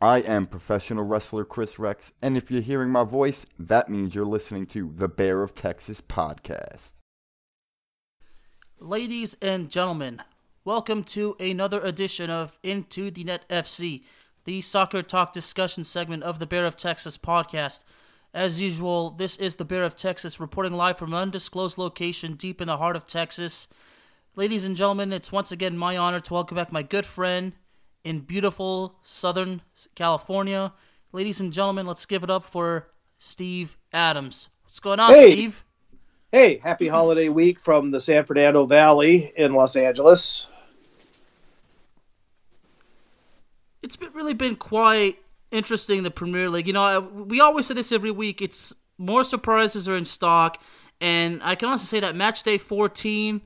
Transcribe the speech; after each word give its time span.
I 0.00 0.20
am 0.20 0.46
professional 0.46 1.02
wrestler 1.02 1.44
Chris 1.44 1.76
Rex, 1.76 2.12
and 2.22 2.36
if 2.36 2.52
you're 2.52 2.62
hearing 2.62 2.90
my 2.90 3.02
voice, 3.02 3.44
that 3.58 3.88
means 3.88 4.14
you're 4.14 4.24
listening 4.24 4.64
to 4.66 4.92
the 4.94 5.08
Bear 5.08 5.42
of 5.42 5.56
Texas 5.56 6.00
podcast. 6.00 6.92
Ladies 8.78 9.36
and 9.42 9.68
gentlemen, 9.68 10.22
welcome 10.64 11.02
to 11.02 11.34
another 11.40 11.80
edition 11.80 12.30
of 12.30 12.56
Into 12.62 13.10
the 13.10 13.24
Net 13.24 13.44
FC, 13.48 14.04
the 14.44 14.60
soccer 14.60 15.02
talk 15.02 15.32
discussion 15.32 15.82
segment 15.82 16.22
of 16.22 16.38
the 16.38 16.46
Bear 16.46 16.64
of 16.64 16.76
Texas 16.76 17.18
podcast. 17.18 17.82
As 18.32 18.60
usual, 18.60 19.10
this 19.10 19.36
is 19.38 19.56
the 19.56 19.64
Bear 19.64 19.82
of 19.82 19.96
Texas 19.96 20.38
reporting 20.38 20.74
live 20.74 20.96
from 20.96 21.12
an 21.12 21.22
undisclosed 21.22 21.76
location 21.76 22.34
deep 22.34 22.60
in 22.60 22.68
the 22.68 22.76
heart 22.76 22.94
of 22.94 23.08
Texas. 23.08 23.66
Ladies 24.36 24.64
and 24.64 24.76
gentlemen, 24.76 25.12
it's 25.12 25.32
once 25.32 25.50
again 25.50 25.76
my 25.76 25.96
honor 25.96 26.20
to 26.20 26.34
welcome 26.34 26.54
back 26.54 26.70
my 26.70 26.84
good 26.84 27.04
friend 27.04 27.54
in 28.04 28.20
beautiful 28.20 28.96
Southern 29.02 29.62
California. 29.94 30.72
Ladies 31.12 31.40
and 31.40 31.52
gentlemen, 31.52 31.86
let's 31.86 32.06
give 32.06 32.22
it 32.22 32.30
up 32.30 32.44
for 32.44 32.90
Steve 33.18 33.76
Adams. 33.92 34.48
What's 34.64 34.80
going 34.80 35.00
on, 35.00 35.12
Hey. 35.12 35.32
Steve? 35.32 35.64
Hey, 36.30 36.58
happy 36.58 36.88
holiday 36.88 37.30
week 37.30 37.58
from 37.58 37.90
the 37.90 38.00
San 38.00 38.24
Fernando 38.26 38.66
Valley 38.66 39.32
in 39.36 39.54
Los 39.54 39.76
Angeles. 39.76 40.46
It's 43.82 43.96
been, 43.96 44.12
really 44.12 44.34
been 44.34 44.56
quite 44.56 45.18
interesting 45.50 46.02
the 46.02 46.10
Premier 46.10 46.50
League. 46.50 46.66
You 46.66 46.72
know, 46.74 46.82
I- 46.82 46.98
we 46.98 47.40
always 47.40 47.66
say 47.66 47.74
this 47.74 47.92
every 47.92 48.10
week. 48.10 48.42
It's 48.42 48.74
more 48.98 49.24
surprises 49.24 49.88
are 49.88 49.96
in 49.96 50.04
stock, 50.04 50.60
and 51.00 51.42
I 51.42 51.54
can 51.54 51.68
also 51.70 51.84
say 51.84 52.00
that 52.00 52.14
match 52.14 52.42
day 52.42 52.58
14. 52.58 53.40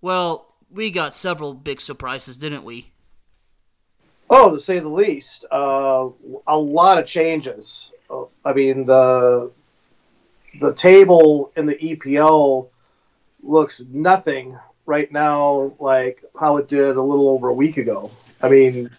Well, 0.00 0.54
we 0.68 0.90
got 0.90 1.14
several 1.14 1.54
big 1.54 1.80
surprises, 1.80 2.36
didn't 2.36 2.64
we? 2.64 2.92
Oh, 4.28 4.52
to 4.52 4.58
say 4.58 4.80
the 4.80 4.88
least, 4.88 5.44
uh, 5.50 6.08
a 6.46 6.58
lot 6.58 6.98
of 6.98 7.06
changes. 7.06 7.92
I 8.44 8.52
mean 8.52 8.86
the 8.86 9.50
the 10.60 10.74
table 10.74 11.52
in 11.56 11.66
the 11.66 11.74
EPL 11.74 12.68
looks 13.42 13.84
nothing 13.90 14.58
right 14.86 15.10
now 15.10 15.74
like 15.78 16.24
how 16.38 16.56
it 16.56 16.68
did 16.68 16.96
a 16.96 17.02
little 17.02 17.28
over 17.28 17.48
a 17.48 17.54
week 17.54 17.76
ago. 17.76 18.10
I 18.42 18.48
mean, 18.48 18.90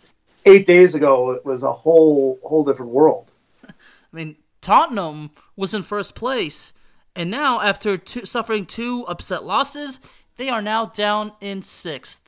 eight 0.45 0.65
days 0.65 0.95
ago 0.95 1.31
it 1.31 1.45
was 1.45 1.63
a 1.63 1.71
whole 1.71 2.39
whole 2.43 2.63
different 2.63 2.91
world. 2.91 3.31
I 3.67 3.73
mean, 4.11 4.35
Tottenham 4.61 5.31
was 5.55 5.73
in 5.73 5.83
first 5.83 6.15
place, 6.15 6.73
and 7.15 7.31
now 7.31 7.61
after 7.61 7.97
two, 7.97 8.25
suffering 8.25 8.65
two 8.65 9.05
upset 9.07 9.43
losses, 9.45 9.99
they 10.37 10.49
are 10.49 10.61
now 10.61 10.85
down 10.87 11.33
in 11.41 11.61
sixth. 11.61 12.26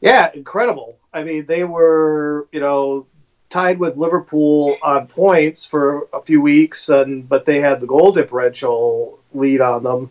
Yeah, 0.00 0.30
incredible. 0.32 0.96
I 1.12 1.24
mean, 1.24 1.46
they 1.46 1.64
were, 1.64 2.48
you 2.52 2.60
know, 2.60 3.06
tied 3.50 3.78
with 3.78 3.96
Liverpool 3.96 4.76
on 4.82 5.06
points 5.08 5.66
for 5.66 6.08
a 6.12 6.22
few 6.22 6.40
weeks, 6.40 6.88
and 6.88 7.28
but 7.28 7.44
they 7.44 7.60
had 7.60 7.80
the 7.80 7.86
goal 7.86 8.12
differential 8.12 9.18
lead 9.32 9.60
on 9.60 9.82
them, 9.82 10.10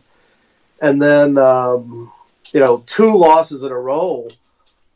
and 0.82 1.02
then 1.02 1.38
um, 1.38 2.12
you 2.52 2.60
know, 2.60 2.84
two 2.86 3.16
losses 3.16 3.64
in 3.64 3.72
a 3.72 3.78
row, 3.78 4.28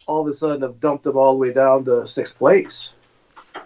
all 0.06 0.22
of 0.22 0.28
a 0.28 0.34
sudden 0.34 0.62
have 0.62 0.80
dumped 0.80 1.04
them 1.04 1.18
all 1.18 1.34
the 1.34 1.40
way 1.40 1.54
down 1.54 1.86
to 1.86 2.06
sixth 2.06 2.38
place. 2.38 2.94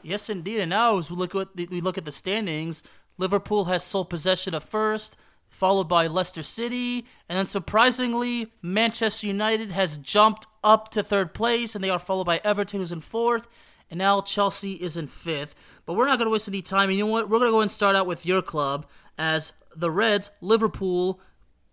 Yes, 0.04 0.30
indeed. 0.30 0.60
And 0.60 0.70
now, 0.70 0.98
as 0.98 1.10
we 1.10 1.18
look 1.18 1.36
at 1.36 1.56
the, 1.56 1.66
we 1.68 1.82
look 1.82 1.98
at 1.98 2.06
the 2.06 2.12
standings, 2.12 2.84
Liverpool 3.18 3.66
has 3.66 3.84
sole 3.84 4.06
possession 4.06 4.54
of 4.54 4.64
first, 4.64 5.18
followed 5.58 5.90
by 5.90 6.06
Leicester 6.06 6.44
City, 6.44 7.04
and 7.28 7.40
then 7.40 7.48
surprisingly, 7.48 8.54
Manchester 8.62 9.26
United 9.26 9.72
has 9.72 9.98
jumped 9.98 10.46
up 10.64 10.90
to 10.92 11.02
third 11.02 11.34
place, 11.34 11.74
and 11.74 11.84
they 11.84 11.90
are 11.90 11.98
followed 11.98 12.26
by 12.26 12.40
Everton, 12.44 12.80
who's 12.80 12.92
in 12.92 13.00
fourth, 13.00 13.48
and 13.90 13.98
now 13.98 14.22
Chelsea 14.22 14.74
is 14.74 14.98
in 14.98 15.08
fifth. 15.08 15.56
But 15.88 15.94
we're 15.94 16.06
not 16.06 16.20
going 16.20 16.28
to 16.28 16.32
waste 16.32 16.48
any 16.48 16.62
time. 16.62 16.90
And 16.90 17.00
you 17.00 17.06
know 17.06 17.12
what? 17.12 17.28
We're 17.28 17.40
going 17.40 17.50
to 17.50 17.56
go 17.56 17.62
and 17.62 17.72
start 17.72 17.96
out 17.96 18.06
with 18.06 18.24
your 18.24 18.44
club 18.44 18.86
as 19.18 19.52
the 19.76 19.90
Reds, 19.90 20.30
Liverpool, 20.42 21.20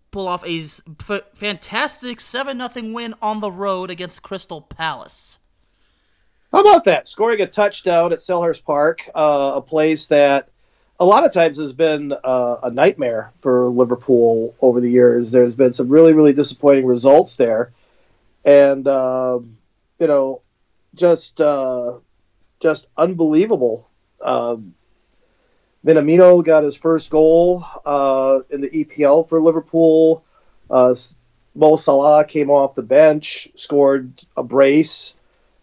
pull 0.09 0.27
off 0.27 0.43
a 0.43 0.61
f- 0.61 1.21
fantastic 1.35 2.19
seven 2.19 2.57
0 2.67 2.91
win 2.91 3.13
on 3.21 3.39
the 3.39 3.51
road 3.51 3.91
against 3.91 4.23
Crystal 4.23 4.61
Palace. 4.61 5.37
How 6.51 6.61
about 6.61 6.85
that? 6.85 7.07
Scoring 7.07 7.41
a 7.41 7.45
touchdown 7.45 8.13
at 8.13 8.19
Selhurst 8.19 8.63
Park, 8.63 9.07
uh, 9.13 9.51
a 9.55 9.61
place 9.61 10.07
that 10.07 10.49
a 10.99 11.05
lot 11.05 11.25
of 11.25 11.33
times 11.33 11.57
has 11.57 11.73
been 11.73 12.13
uh, 12.23 12.57
a 12.63 12.71
nightmare 12.71 13.33
for 13.41 13.67
Liverpool 13.67 14.55
over 14.61 14.79
the 14.79 14.89
years. 14.89 15.31
There's 15.31 15.55
been 15.55 15.71
some 15.71 15.89
really, 15.89 16.13
really 16.13 16.33
disappointing 16.33 16.85
results 16.85 17.35
there, 17.35 17.71
and 18.45 18.87
um, 18.87 19.57
you 19.99 20.07
know, 20.07 20.41
just 20.93 21.41
uh, 21.41 21.97
just 22.61 22.87
unbelievable. 22.97 23.89
Um, 24.21 24.73
Minamino 25.85 26.43
got 26.43 26.63
his 26.63 26.75
first 26.75 27.09
goal 27.09 27.63
uh, 27.85 28.39
in 28.49 28.61
the 28.61 28.69
EPL 28.69 29.27
for 29.27 29.39
Liverpool. 29.39 30.23
Uh, 30.69 30.95
Mo 31.53 31.75
Salah 31.75 32.25
came 32.25 32.49
off 32.49 32.75
the 32.75 32.81
bench, 32.81 33.49
scored 33.55 34.11
a 34.35 34.43
brace. 34.43 35.15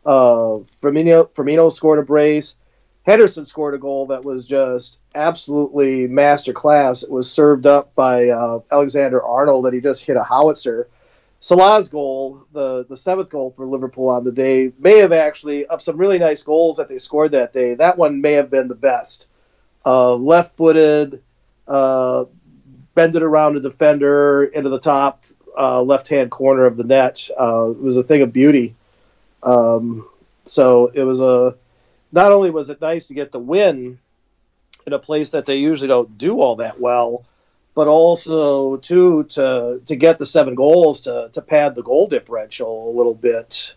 Uh, 0.06 0.60
Firmino, 0.81 1.28
Firmino 1.31 1.72
scored 1.72 1.99
a 1.99 2.03
brace. 2.03 2.56
Henderson 3.04 3.44
scored 3.44 3.75
a 3.75 3.78
goal 3.78 4.06
that 4.06 4.25
was 4.25 4.47
just 4.47 4.99
absolutely 5.15 6.09
masterclass. 6.09 7.03
It 7.03 7.11
was 7.11 7.31
served 7.31 7.67
up 7.67 7.95
by 7.95 8.28
uh, 8.28 8.61
Alexander 8.71 9.23
Arnold, 9.23 9.67
and 9.67 9.75
he 9.75 9.81
just 9.81 10.05
hit 10.05 10.17
a 10.17 10.25
howitzer. 10.25 10.89
Salah's 11.41 11.89
goal, 11.89 12.47
the 12.53 12.84
the 12.89 12.97
seventh 12.97 13.31
goal 13.31 13.50
for 13.50 13.67
Liverpool 13.67 14.09
on 14.09 14.23
the 14.23 14.33
day, 14.33 14.73
may 14.78 14.99
have 14.99 15.12
actually 15.12 15.67
of 15.67 15.83
some 15.83 15.97
really 15.97 16.19
nice 16.19 16.43
goals 16.43 16.77
that 16.77 16.89
they 16.89 16.99
scored 16.99 17.33
that 17.33 17.53
day. 17.53 17.75
That 17.75 17.99
one 17.99 18.21
may 18.21 18.33
have 18.33 18.50
been 18.50 18.69
the 18.69 18.77
best. 18.77 19.27
Uh, 19.84 20.15
left-footed, 20.15 21.21
uh, 21.67 22.27
bended 22.94 23.23
around 23.23 23.56
a 23.56 23.61
defender 23.61 24.44
into 24.44 24.71
the 24.71 24.79
top 24.79 25.25
uh, 25.59 25.83
left-hand 25.83 26.31
corner 26.31 26.65
of 26.65 26.77
the 26.77 26.84
net. 26.84 27.29
Uh, 27.37 27.71
it 27.71 27.81
was 27.81 27.97
a 27.97 28.05
thing 28.05 28.23
of 28.23 28.33
beauty. 28.33 28.77
Um, 29.43 30.09
so 30.44 30.93
it 30.94 31.03
was 31.03 31.21
a. 31.21 31.56
Not 32.12 32.31
only 32.31 32.50
was 32.50 32.70
it 32.70 32.81
nice 32.81 33.08
to 33.08 33.15
get 33.15 33.32
the 33.32 33.41
win 33.41 33.99
in 34.87 34.93
a 34.93 34.99
place 34.99 35.31
that 35.31 35.46
they 35.46 35.56
usually 35.56 35.88
don't 35.88 36.19
do 36.19 36.40
all 36.40 36.56
that 36.56 36.81
well, 36.81 37.25
but 37.75 37.88
also 37.88 38.76
too 38.79 39.25
to 39.25 39.81
to 39.87 39.96
get 39.96 40.19
the 40.19 40.26
seven 40.26 40.55
goals 40.55 41.00
to 41.02 41.31
to 41.32 41.43
pad 41.43 41.75
the 41.75 41.82
goal 41.82 42.08
differential 42.08 42.90
a 42.90 42.96
little 42.96 43.14
bit. 43.14 43.75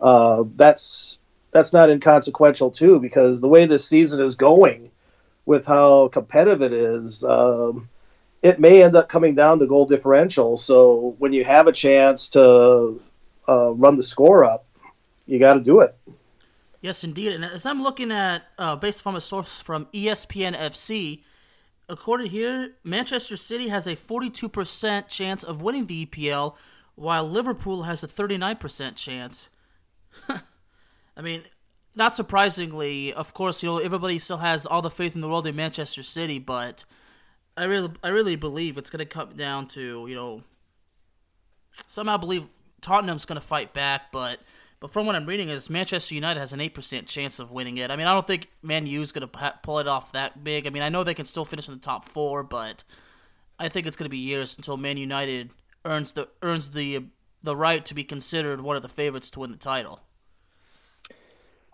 Uh, 0.00 0.44
that's 0.56 1.18
that's 1.50 1.72
not 1.72 1.90
inconsequential 1.90 2.70
too 2.70 2.98
because 2.98 3.40
the 3.40 3.48
way 3.48 3.66
this 3.66 3.86
season 3.86 4.20
is 4.20 4.34
going, 4.34 4.90
with 5.46 5.66
how 5.66 6.08
competitive 6.08 6.62
it 6.62 6.72
is, 6.72 7.24
um, 7.24 7.88
it 8.42 8.58
may 8.58 8.82
end 8.82 8.96
up 8.96 9.08
coming 9.08 9.34
down 9.34 9.58
to 9.58 9.66
goal 9.66 9.86
differential. 9.86 10.56
So 10.56 11.14
when 11.18 11.32
you 11.32 11.44
have 11.44 11.66
a 11.66 11.72
chance 11.72 12.28
to 12.30 13.00
uh, 13.48 13.70
run 13.72 13.96
the 13.96 14.02
score 14.02 14.44
up, 14.44 14.66
you 15.26 15.38
got 15.38 15.54
to 15.54 15.60
do 15.60 15.80
it. 15.80 15.96
Yes, 16.84 17.02
indeed. 17.02 17.32
And 17.32 17.46
as 17.46 17.64
I'm 17.64 17.82
looking 17.82 18.12
at, 18.12 18.42
uh, 18.58 18.76
based 18.76 19.00
from 19.00 19.16
a 19.16 19.20
source 19.22 19.58
from 19.58 19.86
ESPN 19.86 20.54
FC, 20.54 21.22
according 21.88 22.30
here, 22.30 22.74
Manchester 22.84 23.38
City 23.38 23.68
has 23.68 23.86
a 23.86 23.96
42% 23.96 25.08
chance 25.08 25.42
of 25.42 25.62
winning 25.62 25.86
the 25.86 26.04
EPL, 26.04 26.56
while 26.94 27.26
Liverpool 27.26 27.84
has 27.84 28.04
a 28.04 28.06
39% 28.06 28.96
chance. 28.96 29.48
I 30.28 31.22
mean, 31.22 31.44
not 31.96 32.14
surprisingly, 32.14 33.14
of 33.14 33.32
course, 33.32 33.62
you 33.62 33.70
know 33.70 33.78
everybody 33.78 34.18
still 34.18 34.36
has 34.36 34.66
all 34.66 34.82
the 34.82 34.90
faith 34.90 35.14
in 35.14 35.22
the 35.22 35.28
world 35.28 35.46
in 35.46 35.56
Manchester 35.56 36.02
City, 36.02 36.38
but 36.38 36.84
I 37.56 37.64
really, 37.64 37.92
I 38.02 38.08
really 38.08 38.36
believe 38.36 38.76
it's 38.76 38.90
going 38.90 38.98
to 38.98 39.06
come 39.06 39.36
down 39.36 39.68
to 39.68 40.06
you 40.06 40.14
know 40.14 40.42
somehow 41.88 42.16
I 42.16 42.18
believe 42.18 42.46
Tottenham's 42.82 43.24
going 43.24 43.40
to 43.40 43.46
fight 43.46 43.72
back, 43.72 44.12
but 44.12 44.38
but 44.80 44.92
from 44.92 45.06
what 45.06 45.16
I'm 45.16 45.26
reading 45.26 45.48
is 45.48 45.70
Manchester 45.70 46.14
United 46.14 46.40
has 46.40 46.52
an 46.52 46.60
eight 46.60 46.74
percent 46.74 47.06
chance 47.06 47.38
of 47.38 47.50
winning 47.50 47.78
it. 47.78 47.90
I 47.90 47.96
mean, 47.96 48.06
I 48.06 48.12
don't 48.12 48.26
think 48.26 48.48
Man 48.62 48.86
U's 48.86 49.12
going 49.12 49.28
to 49.28 49.52
pull 49.62 49.78
it 49.78 49.88
off 49.88 50.12
that 50.12 50.44
big. 50.44 50.66
I 50.66 50.70
mean, 50.70 50.82
I 50.82 50.88
know 50.88 51.04
they 51.04 51.14
can 51.14 51.24
still 51.24 51.44
finish 51.44 51.68
in 51.68 51.74
the 51.74 51.80
top 51.80 52.08
four, 52.08 52.42
but 52.42 52.84
I 53.58 53.68
think 53.68 53.86
it's 53.86 53.96
going 53.96 54.06
to 54.06 54.10
be 54.10 54.18
years 54.18 54.56
until 54.56 54.76
Man 54.76 54.96
United 54.96 55.50
earns 55.84 56.12
the 56.12 56.28
earns 56.42 56.70
the 56.70 57.04
the 57.42 57.56
right 57.56 57.84
to 57.84 57.94
be 57.94 58.04
considered 58.04 58.60
one 58.60 58.76
of 58.76 58.82
the 58.82 58.88
favorites 58.88 59.30
to 59.30 59.40
win 59.40 59.52
the 59.52 59.56
title. 59.58 60.00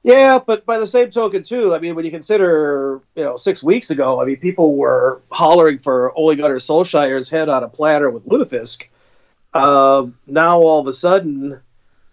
Yeah, 0.03 0.39
but 0.45 0.65
by 0.65 0.79
the 0.79 0.87
same 0.87 1.11
token, 1.11 1.43
too, 1.45 1.75
I 1.75 1.79
mean, 1.79 1.95
when 1.95 2.07
you 2.07 2.11
consider, 2.11 3.03
you 3.15 3.23
know, 3.23 3.37
six 3.37 3.63
weeks 3.63 3.91
ago, 3.91 4.21
I 4.21 4.25
mean, 4.25 4.37
people 4.39 4.75
were 4.75 5.21
hollering 5.31 5.79
for 5.79 6.11
Ole 6.17 6.35
Gunnar 6.37 6.57
Solskjaer's 6.57 7.29
head 7.29 7.51
on 7.51 7.63
a 7.63 7.69
platter 7.69 8.09
with 8.09 8.27
Lutefisk. 8.27 8.89
Uh, 9.53 10.07
now, 10.27 10.59
all 10.59 10.81
of 10.81 10.87
a 10.87 10.93
sudden, 10.93 11.61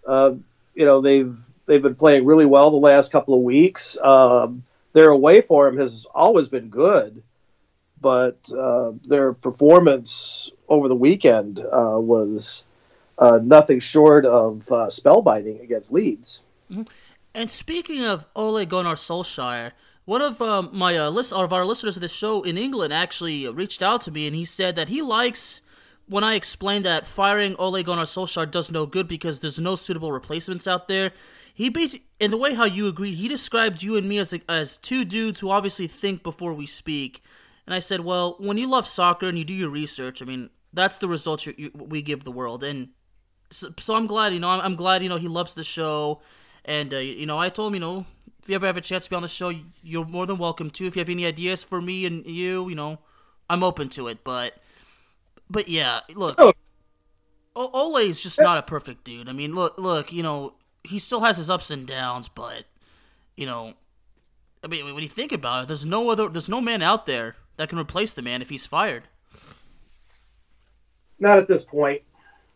uh, 0.06 0.32
you 0.78 0.84
know, 0.84 1.00
they've 1.00 1.36
they've 1.66 1.82
been 1.82 1.96
playing 1.96 2.24
really 2.24 2.46
well 2.46 2.70
the 2.70 2.76
last 2.76 3.10
couple 3.10 3.34
of 3.34 3.42
weeks. 3.42 3.98
Um, 3.98 4.62
their 4.92 5.10
away 5.10 5.40
form 5.40 5.76
has 5.78 6.06
always 6.14 6.46
been 6.48 6.68
good, 6.68 7.20
but 8.00 8.38
uh, 8.56 8.92
their 9.04 9.32
performance 9.32 10.52
over 10.68 10.86
the 10.86 10.94
weekend 10.94 11.58
uh, 11.58 11.98
was 11.98 12.64
uh, 13.18 13.40
nothing 13.42 13.80
short 13.80 14.24
of 14.24 14.70
uh, 14.70 14.86
spellbinding 14.86 15.60
against 15.60 15.92
Leeds. 15.92 16.42
Mm-hmm. 16.70 16.82
And 17.34 17.50
speaking 17.50 18.04
of 18.04 18.26
Ole 18.36 18.64
Gunnar 18.64 18.94
Solskjaer, 18.94 19.72
one 20.04 20.22
of 20.22 20.40
um, 20.40 20.70
my 20.72 20.96
uh, 20.96 21.10
list 21.10 21.32
of 21.32 21.52
our 21.52 21.64
listeners 21.64 21.96
of 21.96 22.02
the 22.02 22.08
show 22.08 22.44
in 22.44 22.56
England 22.56 22.92
actually 22.92 23.48
reached 23.48 23.82
out 23.82 24.02
to 24.02 24.12
me, 24.12 24.28
and 24.28 24.36
he 24.36 24.44
said 24.44 24.76
that 24.76 24.88
he 24.88 25.02
likes 25.02 25.60
when 26.08 26.24
I 26.24 26.34
explained 26.34 26.84
that 26.84 27.06
firing 27.06 27.54
Ole 27.56 27.82
Gunnar 27.82 28.04
Solskjaer 28.04 28.50
does 28.50 28.70
no 28.70 28.86
good 28.86 29.06
because 29.06 29.40
there's 29.40 29.58
no 29.58 29.74
suitable 29.74 30.12
replacements 30.12 30.66
out 30.66 30.88
there. 30.88 31.12
He 31.54 31.68
beat 31.68 32.04
in 32.20 32.30
the 32.30 32.36
way 32.36 32.54
how 32.54 32.64
you 32.64 32.86
agreed. 32.86 33.14
He 33.14 33.28
described 33.28 33.82
you 33.82 33.96
and 33.96 34.08
me 34.08 34.18
as 34.18 34.34
as 34.48 34.76
two 34.76 35.04
dudes 35.04 35.40
who 35.40 35.50
obviously 35.50 35.86
think 35.86 36.22
before 36.22 36.54
we 36.54 36.66
speak. 36.66 37.22
And 37.66 37.74
I 37.74 37.80
said, 37.80 38.00
well, 38.00 38.36
when 38.38 38.56
you 38.56 38.66
love 38.66 38.86
soccer 38.86 39.28
and 39.28 39.38
you 39.38 39.44
do 39.44 39.52
your 39.52 39.68
research, 39.68 40.22
I 40.22 40.24
mean, 40.24 40.50
that's 40.72 40.98
the 40.98 41.08
results 41.08 41.44
you, 41.46 41.54
you, 41.58 41.70
we 41.74 42.00
give 42.00 42.24
the 42.24 42.30
world. 42.30 42.62
And 42.62 42.88
so, 43.50 43.74
so, 43.78 43.94
I'm 43.94 44.06
glad, 44.06 44.32
you 44.32 44.40
know, 44.40 44.48
I'm, 44.48 44.60
I'm 44.60 44.74
glad, 44.74 45.02
you 45.02 45.08
know, 45.08 45.16
he 45.16 45.28
loves 45.28 45.54
the 45.54 45.64
show 45.64 46.22
and, 46.64 46.94
uh, 46.94 46.98
you 46.98 47.26
know, 47.26 47.38
I 47.38 47.48
told 47.48 47.68
him, 47.68 47.74
you 47.74 47.80
know, 47.80 48.06
if 48.42 48.48
you 48.48 48.54
ever 48.54 48.66
have 48.66 48.76
a 48.76 48.80
chance 48.80 49.04
to 49.04 49.10
be 49.10 49.16
on 49.16 49.22
the 49.22 49.28
show, 49.28 49.52
you're 49.82 50.06
more 50.06 50.26
than 50.26 50.38
welcome 50.38 50.70
to. 50.70 50.86
If 50.86 50.96
you 50.96 51.00
have 51.00 51.10
any 51.10 51.26
ideas 51.26 51.62
for 51.62 51.82
me 51.82 52.06
and 52.06 52.24
you, 52.24 52.68
you 52.68 52.74
know, 52.74 53.00
I'm 53.50 53.62
open 53.62 53.88
to 53.90 54.08
it. 54.08 54.24
But, 54.24 54.54
but 55.50 55.68
yeah, 55.68 56.00
look, 56.14 56.36
oh. 56.38 56.52
Ole 57.54 57.96
is 57.96 58.20
just 58.20 58.40
not 58.40 58.58
a 58.58 58.62
perfect 58.62 59.04
dude. 59.04 59.28
I 59.28 59.32
mean, 59.32 59.54
look, 59.54 59.78
look, 59.78 60.12
you 60.12 60.22
know, 60.22 60.54
he 60.84 60.98
still 60.98 61.20
has 61.20 61.36
his 61.36 61.50
ups 61.50 61.70
and 61.70 61.86
downs, 61.86 62.28
but, 62.28 62.64
you 63.36 63.46
know, 63.46 63.74
I 64.62 64.66
mean, 64.66 64.94
when 64.94 65.02
you 65.02 65.08
think 65.08 65.32
about 65.32 65.64
it, 65.64 65.68
there's 65.68 65.86
no 65.86 66.10
other, 66.10 66.28
there's 66.28 66.48
no 66.48 66.60
man 66.60 66.82
out 66.82 67.06
there 67.06 67.36
that 67.56 67.68
can 67.68 67.78
replace 67.78 68.14
the 68.14 68.22
man 68.22 68.42
if 68.42 68.48
he's 68.48 68.66
fired. 68.66 69.04
Not 71.18 71.38
at 71.38 71.48
this 71.48 71.64
point. 71.64 72.02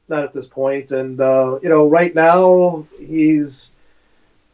Not 0.08 0.24
at 0.24 0.32
this 0.32 0.48
point. 0.48 0.92
And, 0.92 1.20
uh, 1.20 1.58
you 1.62 1.68
know, 1.68 1.88
right 1.88 2.14
now 2.14 2.86
he's 2.98 3.70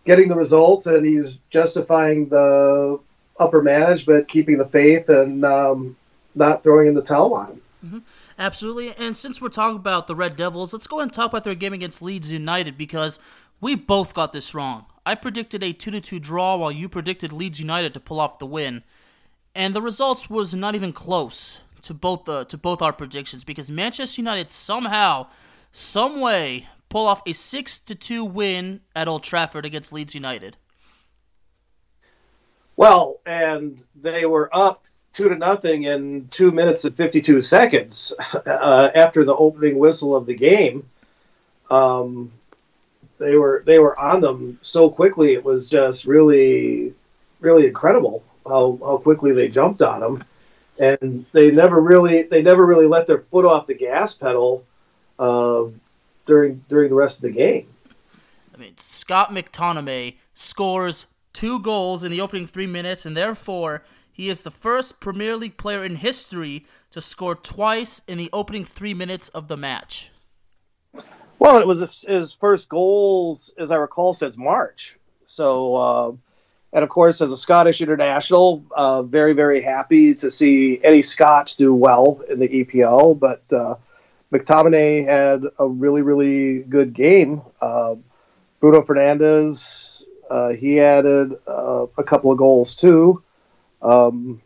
getting 0.04 0.28
the 0.28 0.34
results, 0.34 0.86
and 0.86 1.04
he's 1.04 1.36
justifying 1.50 2.28
the 2.28 2.98
upper 3.38 3.62
management 3.62 4.28
keeping 4.28 4.58
the 4.58 4.66
faith 4.66 5.08
and 5.08 5.44
um, 5.44 5.96
not 6.34 6.62
throwing 6.62 6.88
in 6.88 6.94
the 6.94 7.02
towel 7.02 7.34
on 7.34 7.46
him. 7.46 7.60
Mm-hmm. 7.84 7.98
Absolutely. 8.38 8.94
And 8.94 9.16
since 9.16 9.40
we're 9.40 9.48
talking 9.48 9.76
about 9.76 10.06
the 10.06 10.14
Red 10.14 10.36
Devils, 10.36 10.72
let's 10.72 10.86
go 10.86 11.00
and 11.00 11.12
talk 11.12 11.30
about 11.30 11.42
their 11.44 11.56
game 11.56 11.72
against 11.72 12.00
Leeds 12.00 12.30
United 12.30 12.78
because 12.78 13.18
we 13.60 13.74
both 13.74 14.14
got 14.14 14.32
this 14.32 14.54
wrong. 14.54 14.86
I 15.04 15.16
predicted 15.16 15.64
a 15.64 15.72
2 15.72 16.00
2 16.00 16.20
draw 16.20 16.56
while 16.56 16.70
you 16.70 16.88
predicted 16.88 17.32
Leeds 17.32 17.58
United 17.58 17.94
to 17.94 18.00
pull 18.00 18.20
off 18.20 18.38
the 18.38 18.46
win. 18.46 18.84
And 19.54 19.74
the 19.74 19.82
results 19.82 20.30
was 20.30 20.54
not 20.54 20.76
even 20.76 20.92
close 20.92 21.62
to 21.82 21.94
both 21.94 22.26
the 22.26 22.44
to 22.44 22.56
both 22.56 22.80
our 22.80 22.92
predictions 22.92 23.42
because 23.42 23.70
Manchester 23.70 24.20
United 24.20 24.52
somehow, 24.52 25.26
some 25.72 26.20
way 26.20 26.68
pull 26.88 27.06
off 27.06 27.22
a 27.26 27.32
6 27.32 27.78
to 27.80 27.94
2 27.96 28.24
win 28.24 28.80
at 28.94 29.08
Old 29.08 29.24
Trafford 29.24 29.66
against 29.66 29.92
Leeds 29.92 30.14
United. 30.14 30.56
Well, 32.76 33.20
and 33.26 33.82
they 33.96 34.24
were 34.26 34.48
up 34.56 34.86
2 35.18 35.28
to 35.30 35.34
nothing 35.34 35.82
in 35.82 36.28
2 36.28 36.52
minutes 36.52 36.84
and 36.84 36.94
52 36.94 37.42
seconds 37.42 38.14
uh, 38.46 38.90
after 38.94 39.24
the 39.24 39.34
opening 39.34 39.76
whistle 39.76 40.14
of 40.14 40.26
the 40.26 40.34
game. 40.34 40.88
Um, 41.70 42.30
they 43.18 43.34
were 43.34 43.64
they 43.66 43.80
were 43.80 43.98
on 43.98 44.20
them 44.20 44.60
so 44.62 44.88
quickly 44.88 45.34
it 45.34 45.44
was 45.44 45.68
just 45.68 46.06
really 46.06 46.94
really 47.40 47.66
incredible 47.66 48.22
how, 48.46 48.78
how 48.80 48.96
quickly 48.98 49.32
they 49.32 49.48
jumped 49.48 49.82
on 49.82 50.00
them 50.00 50.24
and 50.78 51.26
they 51.32 51.50
never 51.50 51.80
really 51.80 52.22
they 52.22 52.40
never 52.40 52.64
really 52.64 52.86
let 52.86 53.08
their 53.08 53.18
foot 53.18 53.44
off 53.44 53.66
the 53.66 53.74
gas 53.74 54.14
pedal 54.14 54.64
uh, 55.18 55.64
during 56.26 56.64
during 56.68 56.88
the 56.90 56.94
rest 56.94 57.18
of 57.18 57.22
the 57.22 57.32
game. 57.32 57.66
I 58.54 58.56
mean, 58.56 58.78
Scott 58.78 59.32
McTominay 59.32 60.14
scores 60.32 61.08
two 61.32 61.58
goals 61.58 62.04
in 62.04 62.12
the 62.12 62.20
opening 62.20 62.46
three 62.46 62.68
minutes, 62.68 63.04
and 63.04 63.16
therefore 63.16 63.82
he 64.18 64.28
is 64.28 64.42
the 64.42 64.50
first 64.50 64.98
Premier 64.98 65.36
League 65.36 65.56
player 65.56 65.84
in 65.84 65.94
history 65.94 66.66
to 66.90 67.00
score 67.00 67.36
twice 67.36 68.02
in 68.08 68.18
the 68.18 68.28
opening 68.32 68.64
three 68.64 68.92
minutes 68.92 69.28
of 69.28 69.46
the 69.46 69.56
match. 69.56 70.10
Well, 71.38 71.58
it 71.58 71.68
was 71.68 72.02
his 72.02 72.32
first 72.32 72.68
goals, 72.68 73.52
as 73.56 73.70
I 73.70 73.76
recall, 73.76 74.12
since 74.12 74.36
March. 74.36 74.98
So, 75.24 75.76
uh, 75.76 76.12
and 76.72 76.82
of 76.82 76.88
course, 76.88 77.20
as 77.20 77.30
a 77.30 77.36
Scottish 77.36 77.80
international, 77.80 78.64
uh, 78.72 79.04
very, 79.04 79.34
very 79.34 79.62
happy 79.62 80.14
to 80.14 80.32
see 80.32 80.80
any 80.82 81.00
Scots 81.00 81.54
do 81.54 81.72
well 81.72 82.20
in 82.28 82.40
the 82.40 82.48
EPL. 82.48 83.16
But 83.16 83.44
uh, 83.52 83.76
McTominay 84.32 85.04
had 85.04 85.44
a 85.60 85.68
really, 85.68 86.02
really 86.02 86.64
good 86.64 86.92
game. 86.92 87.40
Uh, 87.60 87.94
Bruno 88.58 88.82
Fernandes, 88.82 90.06
uh, 90.28 90.48
he 90.48 90.80
added 90.80 91.34
uh, 91.46 91.86
a 91.96 92.02
couple 92.02 92.32
of 92.32 92.38
goals 92.38 92.74
too. 92.74 93.22
Um, 93.82 94.40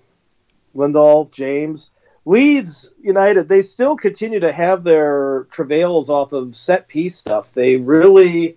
Lindelof, 0.74 1.30
James. 1.30 1.90
Leeds 2.24 2.92
United, 3.02 3.48
they 3.48 3.62
still 3.62 3.96
continue 3.96 4.38
to 4.38 4.52
have 4.52 4.84
their 4.84 5.48
travails 5.50 6.08
off 6.08 6.32
of 6.32 6.56
set 6.56 6.86
piece 6.86 7.16
stuff. 7.16 7.52
They 7.52 7.76
really, 7.76 8.56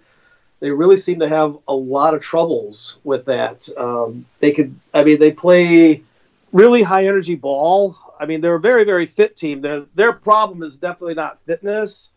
they 0.60 0.70
really 0.70 0.98
seem 0.98 1.20
to 1.22 1.28
have 1.28 1.58
a 1.68 1.74
lot 1.74 2.14
of 2.14 2.22
troubles 2.22 3.00
with 3.04 3.26
that. 3.26 3.68
Um, 3.76 4.28
they 4.40 4.52
could, 4.52 4.76
I 4.94 5.04
mean, 5.04 5.20
they 5.20 5.32
play 5.32 6.04
really 6.52 6.84
high 6.84 7.08
energy 7.08 7.34
ball 7.34 7.98
I 8.20 8.26
mean, 8.26 8.42
they're 8.42 8.56
a 8.56 8.60
very, 8.60 8.84
very 8.84 9.06
fit 9.08 9.36
team. 9.36 9.62
Their 9.62 9.86
their 9.96 10.14
problem 10.14 10.64
is 10.64 10.78
definitely 10.78 11.16
not 11.16 11.40
fitness, 11.40 12.12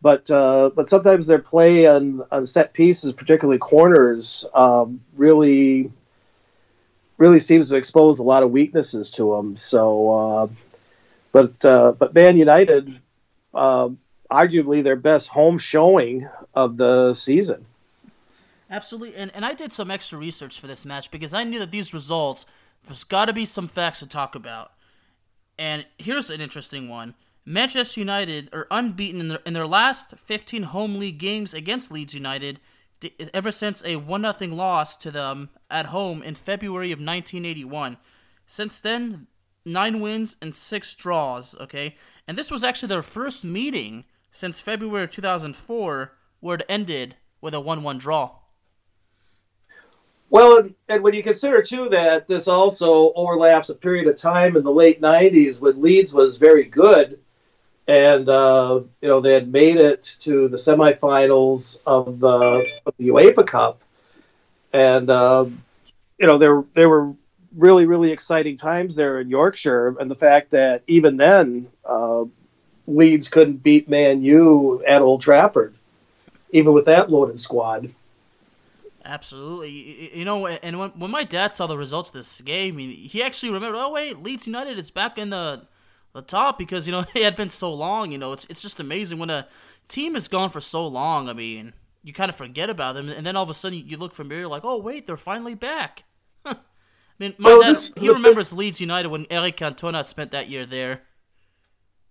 but 0.00 0.30
uh, 0.30 0.70
but 0.74 0.88
sometimes 0.88 1.26
their 1.26 1.38
play 1.38 1.86
on, 1.86 2.22
on 2.30 2.46
set 2.46 2.72
pieces, 2.72 3.12
particularly 3.12 3.58
corners, 3.58 4.44
um, 4.54 5.00
really 5.16 5.90
really 7.18 7.40
seems 7.40 7.68
to 7.70 7.76
expose 7.76 8.18
a 8.18 8.22
lot 8.22 8.42
of 8.42 8.50
weaknesses 8.50 9.10
to 9.10 9.34
them. 9.34 9.56
So, 9.56 10.10
uh, 10.10 10.48
but 11.32 11.64
uh, 11.64 11.92
but 11.92 12.14
Man 12.14 12.36
United, 12.36 13.00
uh, 13.54 13.90
arguably 14.30 14.82
their 14.82 14.96
best 14.96 15.28
home 15.28 15.58
showing 15.58 16.28
of 16.54 16.76
the 16.76 17.14
season. 17.14 17.64
Absolutely, 18.70 19.16
and 19.16 19.30
and 19.34 19.44
I 19.44 19.54
did 19.54 19.72
some 19.72 19.90
extra 19.90 20.18
research 20.18 20.60
for 20.60 20.66
this 20.66 20.84
match 20.84 21.10
because 21.10 21.32
I 21.32 21.44
knew 21.44 21.58
that 21.58 21.70
these 21.70 21.94
results 21.94 22.46
there's 22.86 23.04
got 23.04 23.26
to 23.26 23.32
be 23.32 23.44
some 23.44 23.68
facts 23.68 24.00
to 24.00 24.06
talk 24.06 24.34
about. 24.34 24.72
And 25.58 25.86
here's 25.98 26.30
an 26.30 26.40
interesting 26.40 26.88
one. 26.88 27.14
Manchester 27.44 28.00
United 28.00 28.48
are 28.52 28.66
unbeaten 28.70 29.20
in 29.20 29.28
their, 29.28 29.38
in 29.46 29.52
their 29.52 29.66
last 29.66 30.16
15 30.16 30.64
home 30.64 30.96
league 30.96 31.18
games 31.18 31.54
against 31.54 31.92
Leeds 31.92 32.14
United 32.14 32.60
ever 33.34 33.50
since 33.50 33.82
a 33.84 33.96
1 33.96 34.34
0 34.34 34.54
loss 34.54 34.96
to 34.98 35.10
them 35.10 35.50
at 35.70 35.86
home 35.86 36.22
in 36.22 36.34
February 36.34 36.92
of 36.92 36.98
1981. 36.98 37.96
Since 38.46 38.80
then, 38.80 39.26
nine 39.64 40.00
wins 40.00 40.36
and 40.40 40.54
six 40.54 40.94
draws, 40.94 41.56
okay? 41.58 41.96
And 42.26 42.38
this 42.38 42.50
was 42.50 42.64
actually 42.64 42.88
their 42.88 43.02
first 43.02 43.44
meeting 43.44 44.04
since 44.30 44.60
February 44.60 45.04
of 45.04 45.10
2004 45.10 46.12
where 46.40 46.56
it 46.56 46.66
ended 46.68 47.16
with 47.40 47.54
a 47.54 47.60
1 47.60 47.82
1 47.82 47.98
draw. 47.98 48.36
Well, 50.28 50.58
and, 50.58 50.74
and, 50.88 51.02
when 51.02 51.14
you 51.14 51.22
consider 51.22 51.62
too 51.62 51.88
that 51.90 52.26
this 52.26 52.48
also 52.48 53.12
overlaps 53.14 53.70
a 53.70 53.74
period 53.74 54.08
of 54.08 54.16
time 54.16 54.56
in 54.56 54.64
the 54.64 54.72
late 54.72 55.00
'90s 55.00 55.60
when 55.60 55.80
Leeds 55.80 56.12
was 56.12 56.36
very 56.36 56.64
good, 56.64 57.20
and 57.88 58.28
uh, 58.28 58.80
you 59.00 59.08
know 59.08 59.20
they 59.20 59.32
had 59.32 59.52
made 59.52 59.76
it 59.76 60.16
to 60.20 60.48
the 60.48 60.56
semifinals 60.56 61.80
of 61.86 62.18
the, 62.20 62.66
of 62.84 62.94
the 62.98 63.08
UEFA 63.08 63.46
Cup, 63.46 63.80
and 64.72 65.08
uh, 65.10 65.46
you 66.18 66.26
know 66.26 66.38
there 66.38 66.64
there 66.72 66.88
were 66.88 67.12
really 67.56 67.86
really 67.86 68.12
exciting 68.12 68.56
times 68.56 68.96
there 68.96 69.20
in 69.20 69.28
Yorkshire, 69.28 69.96
and 70.00 70.10
the 70.10 70.16
fact 70.16 70.50
that 70.50 70.82
even 70.86 71.16
then 71.16 71.68
uh, 71.84 72.24
Leeds 72.86 73.28
couldn't 73.28 73.62
beat 73.62 73.88
Man 73.88 74.22
U 74.22 74.82
at 74.86 75.02
Old 75.02 75.20
Trafford, 75.20 75.74
even 76.50 76.72
with 76.72 76.86
that 76.86 77.10
loaded 77.10 77.38
squad. 77.38 77.90
Absolutely. 79.04 80.18
You 80.18 80.24
know, 80.24 80.48
and 80.48 80.80
when, 80.80 80.90
when 80.90 81.12
my 81.12 81.22
dad 81.22 81.54
saw 81.54 81.68
the 81.68 81.78
results 81.78 82.10
of 82.10 82.14
this 82.14 82.40
game, 82.40 82.78
he 82.78 83.22
actually 83.22 83.52
remembered, 83.52 83.78
oh, 83.78 83.92
wait, 83.92 84.20
Leeds 84.20 84.48
United 84.48 84.78
is 84.78 84.90
back 84.90 85.16
in 85.16 85.30
the 85.30 85.62
the 86.16 86.22
top 86.22 86.58
because, 86.58 86.86
you 86.86 86.92
know, 86.92 87.04
it 87.14 87.22
had 87.22 87.36
been 87.36 87.48
so 87.48 87.72
long. 87.72 88.10
You 88.10 88.18
know, 88.18 88.32
it's, 88.32 88.46
it's 88.50 88.62
just 88.62 88.80
amazing 88.80 89.18
when 89.18 89.30
a 89.30 89.46
team 89.88 90.16
is 90.16 90.28
gone 90.28 90.50
for 90.50 90.60
so 90.60 90.86
long. 90.86 91.28
I 91.28 91.32
mean, 91.32 91.74
you 92.02 92.12
kind 92.12 92.28
of 92.28 92.36
forget 92.36 92.68
about 92.70 92.94
them. 92.94 93.08
And 93.08 93.26
then 93.26 93.36
all 93.36 93.42
of 93.44 93.50
a 93.50 93.54
sudden 93.54 93.82
you 93.86 93.96
look 93.96 94.14
from 94.14 94.30
here, 94.30 94.40
you're 94.40 94.48
like, 94.48 94.64
oh, 94.64 94.78
wait, 94.78 95.06
they're 95.06 95.16
finally 95.16 95.54
back. 95.54 96.04
I 96.44 96.56
mean, 97.18 97.34
my 97.38 97.50
well, 97.50 97.62
dad, 97.62 97.70
this, 97.70 97.92
he 97.96 98.08
remembers 98.08 98.50
this... 98.50 98.52
Leeds 98.52 98.80
United 98.80 99.08
when 99.08 99.26
Eric 99.30 99.56
Cantona 99.56 100.04
spent 100.04 100.32
that 100.32 100.48
year 100.48 100.66
there. 100.66 101.02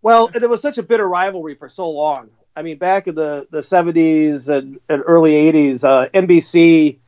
Well, 0.02 0.30
and 0.34 0.44
it 0.44 0.50
was 0.50 0.62
such 0.62 0.78
a 0.78 0.84
bitter 0.84 1.08
rivalry 1.08 1.56
for 1.56 1.68
so 1.68 1.90
long. 1.90 2.30
I 2.56 2.62
mean, 2.62 2.78
back 2.78 3.08
in 3.08 3.16
the, 3.16 3.48
the 3.50 3.60
70s 3.60 4.56
and, 4.56 4.80
and 4.88 5.04
early 5.06 5.34
80s, 5.34 5.84
uh, 5.84 6.10
NBC, 6.10 7.00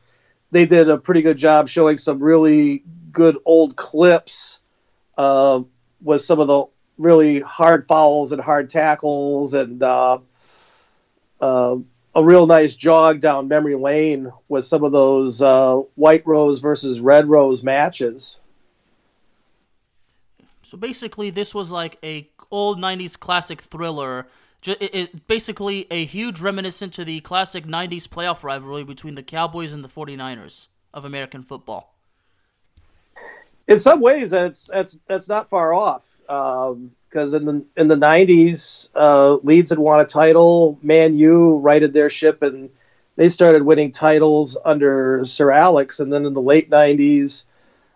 they 0.50 0.66
did 0.66 0.90
a 0.90 0.98
pretty 0.98 1.22
good 1.22 1.38
job 1.38 1.68
showing 1.68 1.98
some 1.98 2.22
really 2.22 2.82
good 3.12 3.38
old 3.44 3.76
clips 3.76 4.60
uh, 5.16 5.62
with 6.02 6.20
some 6.20 6.40
of 6.40 6.48
the 6.48 6.64
really 6.98 7.40
hard 7.40 7.86
fouls 7.88 8.32
and 8.32 8.40
hard 8.40 8.70
tackles 8.70 9.54
and 9.54 9.82
uh, 9.82 10.18
uh, 11.40 11.76
a 12.14 12.24
real 12.24 12.46
nice 12.46 12.74
jog 12.76 13.20
down 13.20 13.48
memory 13.48 13.76
lane 13.76 14.32
with 14.48 14.64
some 14.64 14.84
of 14.84 14.92
those 14.92 15.40
uh, 15.40 15.76
white 15.94 16.26
rose 16.26 16.58
versus 16.58 17.00
red 17.00 17.28
rose 17.28 17.62
matches. 17.62 18.40
So 20.62 20.76
basically, 20.76 21.30
this 21.30 21.54
was 21.54 21.70
like 21.70 21.98
a 22.02 22.28
old 22.50 22.78
'90s 22.78 23.18
classic 23.18 23.62
thriller 23.62 24.26
it, 24.66 24.94
it, 24.94 25.26
basically 25.26 25.86
a 25.90 26.04
huge 26.04 26.40
reminiscent 26.40 26.92
to 26.94 27.04
the 27.04 27.20
classic 27.20 27.64
90s 27.64 28.08
playoff 28.08 28.42
rivalry 28.42 28.84
between 28.84 29.14
the 29.14 29.22
Cowboys 29.22 29.72
and 29.72 29.84
the 29.84 29.88
49ers 29.88 30.68
of 30.92 31.04
American 31.04 31.42
football. 31.42 31.94
In 33.68 33.78
some 33.78 34.00
ways, 34.00 34.30
that's 34.30 34.68
that's 34.68 34.98
that's 35.06 35.28
not 35.28 35.50
far 35.50 35.74
off. 35.74 36.07
Because 36.28 37.34
um, 37.34 37.34
in 37.34 37.44
the 37.46 37.64
in 37.80 37.88
the 37.88 37.96
90s, 37.96 38.88
uh, 38.94 39.36
Leeds 39.42 39.70
had 39.70 39.78
won 39.78 40.00
a 40.00 40.04
title. 40.04 40.78
Man 40.82 41.16
U 41.16 41.56
righted 41.56 41.94
their 41.94 42.10
ship, 42.10 42.42
and 42.42 42.70
they 43.16 43.28
started 43.28 43.62
winning 43.62 43.90
titles 43.90 44.56
under 44.64 45.24
Sir 45.24 45.50
Alex. 45.50 46.00
And 46.00 46.12
then 46.12 46.26
in 46.26 46.34
the 46.34 46.42
late 46.42 46.70
90s, 46.70 47.44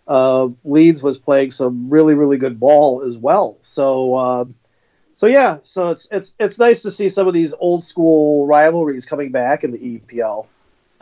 uh, 0.09 0.49
Leeds 0.65 1.03
was 1.03 1.19
playing 1.19 1.51
some 1.51 1.91
really 1.91 2.15
really 2.15 2.39
good 2.39 2.59
ball 2.59 3.03
as 3.07 3.19
well. 3.19 3.59
So. 3.63 4.15
Uh, 4.15 4.45
so 5.15 5.27
yeah, 5.27 5.59
so 5.63 5.91
it's 5.91 6.09
it's 6.11 6.35
it's 6.41 6.59
nice 6.59 6.83
to 6.83 6.91
see 6.91 7.09
some 7.09 7.29
of 7.29 7.35
these 7.35 7.55
old 7.61 7.85
school 7.85 8.47
rivalries 8.47 9.07
coming 9.07 9.31
back 9.31 9.63
in 9.63 9.71
the 9.71 9.79
EPL. 9.79 10.47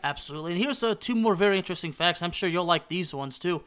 Absolutely, 0.02 0.52
and 0.52 0.60
here's 0.60 0.82
uh, 0.82 0.94
two 0.98 1.14
more 1.14 1.34
very 1.34 1.56
interesting 1.56 1.92
facts. 1.92 2.20
I'm 2.20 2.32
sure 2.32 2.48
you'll 2.48 2.64
like 2.64 2.88
these 2.88 3.14
ones 3.14 3.38
too. 3.38 3.62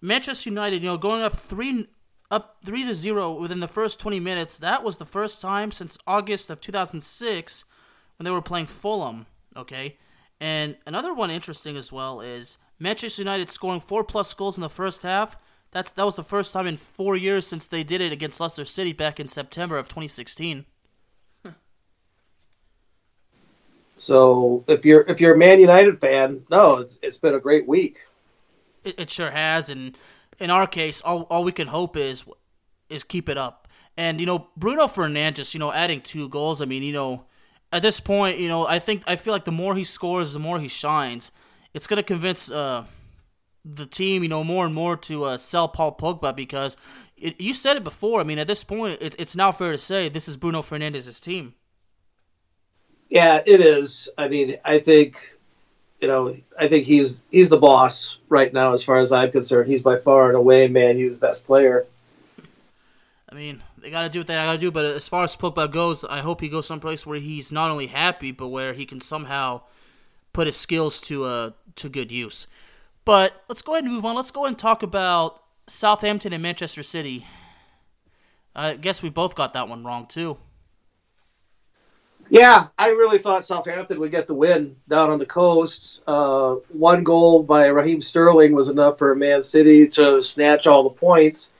Manchester 0.00 0.50
United, 0.50 0.82
you 0.82 0.88
know, 0.88 0.96
going 0.96 1.22
up 1.22 1.36
three 1.36 1.88
up 2.30 2.58
three 2.64 2.84
to 2.86 2.94
zero 2.94 3.32
within 3.32 3.60
the 3.60 3.68
first 3.68 3.98
20 3.98 4.20
minutes. 4.20 4.58
That 4.58 4.82
was 4.82 4.96
the 4.98 5.06
first 5.06 5.40
time 5.40 5.72
since 5.72 5.98
August 6.06 6.50
of 6.50 6.60
2006 6.60 7.64
when 8.16 8.24
they 8.24 8.30
were 8.30 8.42
playing 8.42 8.66
Fulham. 8.66 9.26
Okay, 9.56 9.98
and 10.40 10.76
another 10.86 11.12
one 11.12 11.30
interesting 11.30 11.76
as 11.76 11.90
well 11.90 12.20
is 12.20 12.58
Manchester 12.78 13.22
United 13.22 13.50
scoring 13.50 13.80
four 13.80 14.04
plus 14.04 14.32
goals 14.34 14.56
in 14.56 14.62
the 14.62 14.68
first 14.68 15.02
half 15.02 15.36
that's 15.72 15.92
that 15.92 16.04
was 16.04 16.16
the 16.16 16.24
first 16.24 16.52
time 16.52 16.66
in 16.66 16.76
four 16.76 17.16
years 17.16 17.46
since 17.46 17.66
they 17.66 17.84
did 17.84 18.00
it 18.00 18.12
against 18.12 18.40
Leicester 18.40 18.64
City 18.64 18.92
back 18.92 19.20
in 19.20 19.28
September 19.28 19.78
of 19.78 19.86
2016. 19.86 20.66
So 23.98 24.64
if 24.66 24.84
you're 24.84 25.02
if 25.02 25.20
you're 25.20 25.34
a 25.34 25.38
Man 25.38 25.60
United 25.60 25.98
fan, 25.98 26.42
no, 26.50 26.78
it's 26.78 26.98
it's 27.02 27.18
been 27.18 27.34
a 27.34 27.40
great 27.40 27.68
week. 27.68 28.00
It, 28.82 28.98
it 28.98 29.10
sure 29.10 29.30
has, 29.30 29.68
and 29.68 29.96
in 30.40 30.50
our 30.50 30.66
case, 30.66 31.00
all, 31.02 31.22
all 31.30 31.44
we 31.44 31.52
can 31.52 31.68
hope 31.68 31.96
is 31.96 32.24
is 32.88 33.04
keep 33.04 33.28
it 33.28 33.38
up. 33.38 33.68
And 33.96 34.20
you 34.20 34.26
know, 34.26 34.48
Bruno 34.56 34.86
Fernandes, 34.86 35.54
you 35.54 35.60
know, 35.60 35.72
adding 35.72 36.00
two 36.00 36.28
goals. 36.28 36.60
I 36.60 36.64
mean, 36.64 36.82
you 36.82 36.92
know, 36.92 37.24
at 37.72 37.82
this 37.82 38.00
point, 38.00 38.38
you 38.38 38.48
know, 38.48 38.66
I 38.66 38.78
think 38.78 39.02
I 39.06 39.16
feel 39.16 39.32
like 39.32 39.44
the 39.44 39.52
more 39.52 39.76
he 39.76 39.84
scores, 39.84 40.32
the 40.32 40.38
more 40.38 40.58
he 40.58 40.68
shines. 40.68 41.32
It's 41.74 41.86
gonna 41.86 42.02
convince. 42.02 42.50
Uh, 42.50 42.84
the 43.64 43.86
team, 43.86 44.22
you 44.22 44.28
know, 44.28 44.42
more 44.42 44.64
and 44.64 44.74
more 44.74 44.96
to 44.96 45.24
uh, 45.24 45.36
sell 45.36 45.68
Paul 45.68 45.96
Pogba 45.96 46.34
because 46.34 46.76
it, 47.16 47.40
you 47.40 47.54
said 47.54 47.76
it 47.76 47.84
before. 47.84 48.20
I 48.20 48.24
mean, 48.24 48.38
at 48.38 48.46
this 48.46 48.64
point, 48.64 48.98
it, 49.00 49.14
it's 49.18 49.36
now 49.36 49.52
fair 49.52 49.72
to 49.72 49.78
say 49.78 50.08
this 50.08 50.28
is 50.28 50.36
Bruno 50.36 50.62
Fernandes's 50.62 51.20
team. 51.20 51.54
Yeah, 53.08 53.42
it 53.44 53.60
is. 53.60 54.08
I 54.16 54.28
mean, 54.28 54.56
I 54.64 54.78
think, 54.78 55.16
you 56.00 56.08
know, 56.08 56.34
I 56.58 56.68
think 56.68 56.86
he's 56.86 57.20
he's 57.30 57.50
the 57.50 57.58
boss 57.58 58.18
right 58.28 58.52
now 58.52 58.72
as 58.72 58.82
far 58.82 58.98
as 58.98 59.12
I'm 59.12 59.30
concerned. 59.30 59.70
He's 59.70 59.82
by 59.82 59.98
far 59.98 60.28
and 60.28 60.36
away 60.36 60.66
Man 60.68 60.98
U's 60.98 61.16
best 61.16 61.46
player. 61.46 61.86
I 63.28 63.34
mean, 63.34 63.62
they 63.78 63.90
got 63.90 64.02
to 64.02 64.08
do 64.08 64.20
what 64.20 64.26
they 64.26 64.34
got 64.34 64.52
to 64.52 64.58
do. 64.58 64.70
But 64.70 64.84
as 64.84 65.06
far 65.08 65.24
as 65.24 65.36
Pogba 65.36 65.70
goes, 65.70 66.04
I 66.04 66.20
hope 66.20 66.40
he 66.40 66.48
goes 66.48 66.66
someplace 66.66 67.06
where 67.06 67.20
he's 67.20 67.52
not 67.52 67.70
only 67.70 67.86
happy, 67.86 68.32
but 68.32 68.48
where 68.48 68.72
he 68.72 68.86
can 68.86 69.00
somehow 69.00 69.62
put 70.32 70.46
his 70.46 70.56
skills 70.56 71.00
to 71.02 71.24
uh 71.24 71.50
to 71.76 71.88
good 71.88 72.10
use. 72.10 72.46
But 73.04 73.42
let's 73.48 73.62
go 73.62 73.72
ahead 73.72 73.84
and 73.84 73.92
move 73.92 74.04
on. 74.04 74.16
Let's 74.16 74.30
go 74.30 74.46
and 74.46 74.58
talk 74.58 74.82
about 74.82 75.42
Southampton 75.66 76.32
and 76.32 76.42
Manchester 76.42 76.82
City. 76.82 77.26
I 78.54 78.74
guess 78.74 79.02
we 79.02 79.10
both 79.10 79.34
got 79.34 79.52
that 79.54 79.68
one 79.68 79.84
wrong 79.84 80.06
too. 80.06 80.38
Yeah, 82.32 82.68
I 82.78 82.90
really 82.90 83.18
thought 83.18 83.44
Southampton 83.44 83.98
would 83.98 84.12
get 84.12 84.28
the 84.28 84.34
win 84.34 84.76
down 84.88 85.10
on 85.10 85.18
the 85.18 85.26
coast. 85.26 86.00
Uh, 86.06 86.56
one 86.68 87.02
goal 87.02 87.42
by 87.42 87.66
Raheem 87.66 88.00
Sterling 88.00 88.52
was 88.52 88.68
enough 88.68 88.98
for 88.98 89.16
Man 89.16 89.42
City 89.42 89.88
to 89.88 90.22
snatch 90.22 90.68
all 90.68 90.84
the 90.84 90.90
points. 90.90 91.52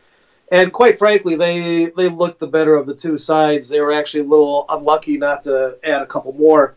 And 0.52 0.72
quite 0.72 0.96
frankly, 0.96 1.34
they 1.34 1.86
they 1.96 2.08
looked 2.08 2.38
the 2.38 2.46
better 2.46 2.76
of 2.76 2.86
the 2.86 2.94
two 2.94 3.18
sides. 3.18 3.68
They 3.68 3.80
were 3.80 3.92
actually 3.92 4.20
a 4.20 4.28
little 4.28 4.64
unlucky 4.68 5.18
not 5.18 5.42
to 5.44 5.76
add 5.82 6.02
a 6.02 6.06
couple 6.06 6.32
more. 6.34 6.76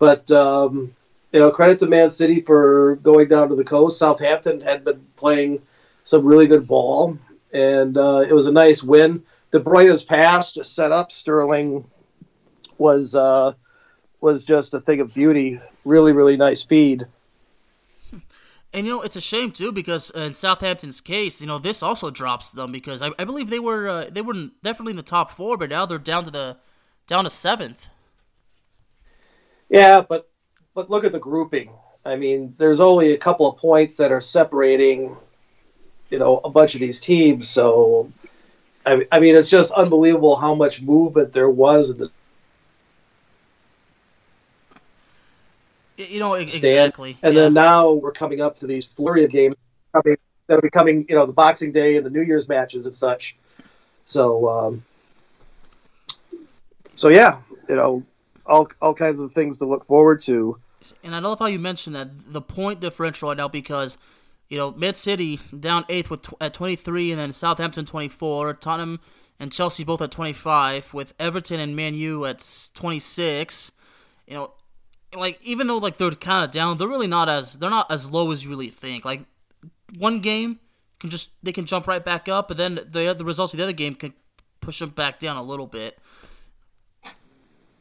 But 0.00 0.28
um, 0.32 0.92
you 1.32 1.38
know, 1.38 1.52
credit 1.52 1.78
to 1.80 1.86
Man 1.86 2.10
City 2.10 2.40
for 2.40 2.96
going 2.96 3.28
down 3.28 3.48
to 3.48 3.54
the 3.54 3.64
coast. 3.64 3.98
Southampton 3.98 4.60
had 4.60 4.84
been 4.84 5.06
playing 5.16 5.62
some 6.02 6.26
really 6.26 6.48
good 6.48 6.66
ball, 6.66 7.16
and 7.52 7.96
uh, 7.96 8.24
it 8.28 8.32
was 8.32 8.48
a 8.48 8.52
nice 8.52 8.82
win. 8.82 9.22
De 9.52 9.60
Bruyne's 9.60 10.02
pass 10.02 10.52
to 10.52 10.64
set 10.64 10.90
up 10.90 11.12
Sterling 11.12 11.84
was 12.80 13.14
uh, 13.14 13.52
was 14.20 14.44
just 14.44 14.74
a 14.74 14.80
thing 14.80 15.00
of 15.00 15.14
beauty. 15.14 15.60
Really, 15.84 16.12
really 16.12 16.36
nice 16.36 16.62
feed. 16.62 17.06
And 18.72 18.86
you 18.86 18.92
know 18.92 19.02
it's 19.02 19.16
a 19.16 19.20
shame 19.20 19.50
too 19.50 19.72
because 19.72 20.10
in 20.10 20.32
Southampton's 20.32 21.00
case, 21.00 21.40
you 21.40 21.46
know 21.46 21.58
this 21.58 21.82
also 21.82 22.10
drops 22.10 22.52
them 22.52 22.70
because 22.70 23.02
I, 23.02 23.10
I 23.18 23.24
believe 23.24 23.50
they 23.50 23.58
were 23.58 23.88
uh, 23.88 24.10
they 24.10 24.22
were 24.22 24.48
definitely 24.62 24.92
in 24.92 24.96
the 24.96 25.02
top 25.02 25.32
four, 25.32 25.56
but 25.56 25.70
now 25.70 25.86
they're 25.86 25.98
down 25.98 26.24
to 26.24 26.30
the 26.30 26.56
down 27.06 27.24
to 27.24 27.30
seventh. 27.30 27.88
Yeah, 29.68 30.02
but 30.02 30.30
but 30.74 30.88
look 30.88 31.04
at 31.04 31.12
the 31.12 31.18
grouping. 31.18 31.70
I 32.04 32.16
mean, 32.16 32.54
there's 32.58 32.80
only 32.80 33.12
a 33.12 33.18
couple 33.18 33.48
of 33.48 33.58
points 33.58 33.96
that 33.98 34.12
are 34.12 34.20
separating, 34.20 35.16
you 36.10 36.18
know, 36.18 36.40
a 36.44 36.50
bunch 36.50 36.74
of 36.74 36.80
these 36.80 36.98
teams. 36.98 37.48
So, 37.48 38.10
I, 38.86 39.06
I 39.12 39.20
mean, 39.20 39.36
it's 39.36 39.50
just 39.50 39.72
unbelievable 39.72 40.36
how 40.36 40.54
much 40.54 40.80
movement 40.80 41.32
there 41.32 41.50
was 41.50 41.90
in 41.90 41.98
this. 41.98 42.12
You 46.20 46.26
know 46.26 46.34
exactly, 46.34 47.16
and 47.22 47.34
yeah. 47.34 47.44
then 47.44 47.54
now 47.54 47.92
we're 47.92 48.12
coming 48.12 48.42
up 48.42 48.54
to 48.56 48.66
these 48.66 48.84
flurry 48.84 49.24
of 49.24 49.30
games 49.30 49.56
coming, 49.94 50.16
that 50.48 50.58
are 50.58 50.60
becoming, 50.60 51.06
you 51.08 51.14
know, 51.14 51.24
the 51.24 51.32
Boxing 51.32 51.72
Day 51.72 51.96
and 51.96 52.04
the 52.04 52.10
New 52.10 52.20
Year's 52.20 52.46
matches 52.46 52.84
and 52.84 52.94
such. 52.94 53.38
So, 54.04 54.46
um, 54.46 54.84
so 56.94 57.08
yeah, 57.08 57.38
you 57.70 57.74
know, 57.74 58.02
all 58.44 58.68
all 58.82 58.92
kinds 58.92 59.20
of 59.20 59.32
things 59.32 59.56
to 59.60 59.64
look 59.64 59.86
forward 59.86 60.20
to. 60.22 60.58
And 61.02 61.14
I 61.14 61.20
love 61.20 61.38
how 61.38 61.46
you 61.46 61.58
mentioned 61.58 61.96
that 61.96 62.10
the 62.30 62.42
point 62.42 62.80
differential 62.80 63.30
right 63.30 63.38
now 63.38 63.48
because 63.48 63.96
you 64.50 64.58
know 64.58 64.72
Man 64.72 64.92
City 64.92 65.40
down 65.58 65.86
eighth 65.88 66.10
with 66.10 66.34
at 66.38 66.52
23, 66.52 67.12
and 67.12 67.18
then 67.18 67.32
Southampton 67.32 67.86
24, 67.86 68.52
Tottenham 68.52 69.00
and 69.38 69.50
Chelsea 69.50 69.84
both 69.84 70.02
at 70.02 70.10
25, 70.10 70.92
with 70.92 71.14
Everton 71.18 71.60
and 71.60 71.74
Man 71.74 71.94
U 71.94 72.26
at 72.26 72.70
26. 72.74 73.72
You 74.26 74.34
know, 74.34 74.50
like 75.14 75.40
even 75.42 75.66
though 75.66 75.78
like 75.78 75.96
they're 75.96 76.10
kind 76.12 76.44
of 76.44 76.50
down, 76.50 76.78
they're 76.78 76.88
really 76.88 77.06
not 77.06 77.28
as 77.28 77.58
they're 77.58 77.70
not 77.70 77.90
as 77.90 78.10
low 78.10 78.30
as 78.30 78.44
you 78.44 78.50
really 78.50 78.70
think. 78.70 79.04
Like 79.04 79.24
one 79.98 80.20
game 80.20 80.60
can 80.98 81.10
just 81.10 81.30
they 81.42 81.52
can 81.52 81.66
jump 81.66 81.86
right 81.86 82.04
back 82.04 82.28
up, 82.28 82.48
but 82.48 82.56
then 82.56 82.80
the 82.86 83.14
the 83.16 83.24
results 83.24 83.52
of 83.52 83.58
the 83.58 83.62
other 83.62 83.72
game 83.72 83.94
can 83.94 84.14
push 84.60 84.78
them 84.78 84.90
back 84.90 85.18
down 85.18 85.36
a 85.36 85.42
little 85.42 85.66
bit. 85.66 85.98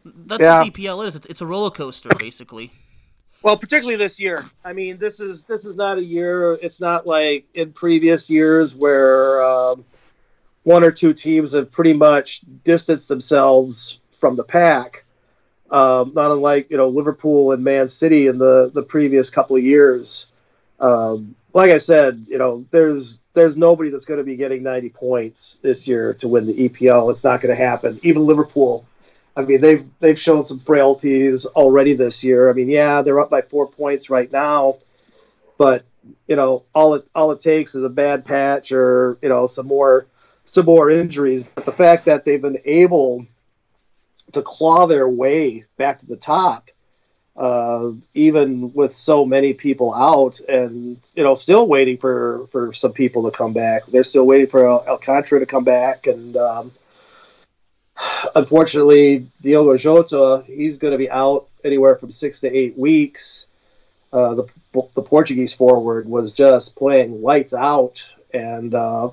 That's 0.06 0.42
yeah. 0.42 0.64
what 0.64 0.74
EPL 0.74 1.06
is. 1.06 1.16
It's, 1.16 1.26
it's 1.28 1.42
a 1.42 1.46
roller 1.46 1.70
coaster, 1.70 2.10
basically. 2.18 2.72
Well, 3.42 3.58
particularly 3.58 3.98
this 3.98 4.20
year. 4.20 4.40
I 4.66 4.74
mean, 4.74 4.98
this 4.98 5.20
is 5.20 5.44
this 5.44 5.66
is 5.66 5.76
not 5.76 5.98
a 5.98 6.04
year. 6.04 6.58
It's 6.62 6.82
not 6.82 7.08
like 7.08 7.46
in 7.54 7.72
previous 7.72 8.30
years 8.30 8.76
where 8.76 9.42
um, 9.44 9.86
one 10.64 10.84
or 10.84 10.92
two 10.92 11.14
teams 11.14 11.54
have 11.54 11.72
pretty 11.72 11.94
much 11.94 12.42
distanced 12.64 13.08
themselves 13.08 14.02
from 14.12 14.36
the 14.36 14.44
pack. 14.44 15.06
Um, 15.72 16.14
not 16.16 16.32
unlike 16.32 16.72
you 16.72 16.78
know 16.78 16.88
Liverpool 16.88 17.52
and 17.52 17.64
Man 17.64 17.88
City 17.88 18.28
in 18.28 18.38
the 18.38 18.72
the 18.74 18.84
previous 18.84 19.30
couple 19.30 19.56
of 19.56 19.64
years. 19.64 20.32
Um, 20.80 21.36
like 21.54 21.72
I 21.72 21.78
said, 21.78 22.26
you 22.28 22.38
know, 22.38 22.66
there's 22.72 23.20
there's 23.34 23.58
nobody 23.58 23.90
that's 23.90 24.06
going 24.06 24.18
to 24.20 24.24
be 24.24 24.36
getting 24.36 24.64
90 24.64 24.90
points 24.90 25.60
this 25.62 25.88
year 25.88 26.14
to 26.16 26.28
win 26.28 26.46
the 26.46 26.70
EPL. 26.70 27.12
It's 27.12 27.24
not 27.24 27.42
going 27.42 27.56
to 27.56 27.62
happen. 27.62 28.00
Even 28.04 28.26
Liverpool. 28.26 28.86
I 29.36 29.44
mean, 29.44 29.62
they've 29.62 29.86
they've 30.00 30.20
shown 30.20 30.44
some 30.46 30.60
frailties 30.60 31.46
already 31.46 31.94
this 31.94 32.24
year. 32.24 32.50
I 32.50 32.54
mean, 32.54 32.70
yeah, 32.70 33.02
they're 33.02 33.20
up 33.20 33.30
by 33.30 33.42
four 33.42 33.68
points 33.68 34.10
right 34.10 34.32
now, 34.32 34.78
but 35.58 35.84
you 36.28 36.36
know, 36.36 36.64
all 36.74 36.96
it 36.96 37.08
all 37.16 37.32
it 37.32 37.40
takes 37.40 37.76
is 37.76 37.84
a 37.84 37.90
bad 37.90 38.26
patch 38.26 38.72
or 38.72 39.18
you 39.22 39.30
know 39.30 39.48
some 39.48 39.68
more 39.68 40.08
some 40.46 40.66
more 40.66 40.90
injuries. 40.90 41.44
But 41.44 41.66
the 41.66 41.72
fact 41.72 42.06
that 42.06 42.26
they've 42.26 42.42
been 42.42 42.60
able 42.66 43.26
to 44.34 44.42
claw 44.42 44.86
their 44.86 45.08
way 45.08 45.66
back 45.78 46.00
to 46.00 46.06
the 46.06 46.18
top 46.18 46.70
uh, 47.40 47.92
even 48.14 48.74
with 48.74 48.92
so 48.92 49.26
many 49.26 49.54
people 49.54 49.94
out 49.96 50.42
and 50.42 51.00
you 51.16 51.24
know 51.24 51.36
still 51.36 51.66
waiting 51.68 51.98
for 51.98 52.48
for 52.48 52.74
some 52.74 52.92
people 52.92 53.24
to 53.24 53.36
come 53.36 53.54
back. 53.54 53.86
They're 53.86 54.04
still 54.04 54.28
waiting 54.28 54.48
for 54.48 54.66
El- 54.66 54.86
alcantara 54.86 55.40
to 55.40 55.46
come 55.46 55.64
back 55.64 56.06
and 56.06 56.36
um, 56.36 56.72
unfortunately 58.36 59.26
diogo 59.42 59.78
jota 59.78 60.44
he's 60.48 60.80
going 60.80 60.92
to 60.92 60.98
be 60.98 61.10
out 61.10 61.48
anywhere 61.64 61.96
from 61.96 62.12
six 62.12 62.42
to 62.42 62.54
eight 62.54 62.78
weeks. 62.78 63.48
Uh, 64.12 64.34
the, 64.34 64.46
the 64.96 65.02
portuguese 65.04 65.54
forward 65.54 66.10
was 66.10 66.34
just 66.34 66.76
playing 66.76 67.22
lights 67.22 67.54
out 67.54 68.12
and 68.34 68.74
uh, 68.74 69.10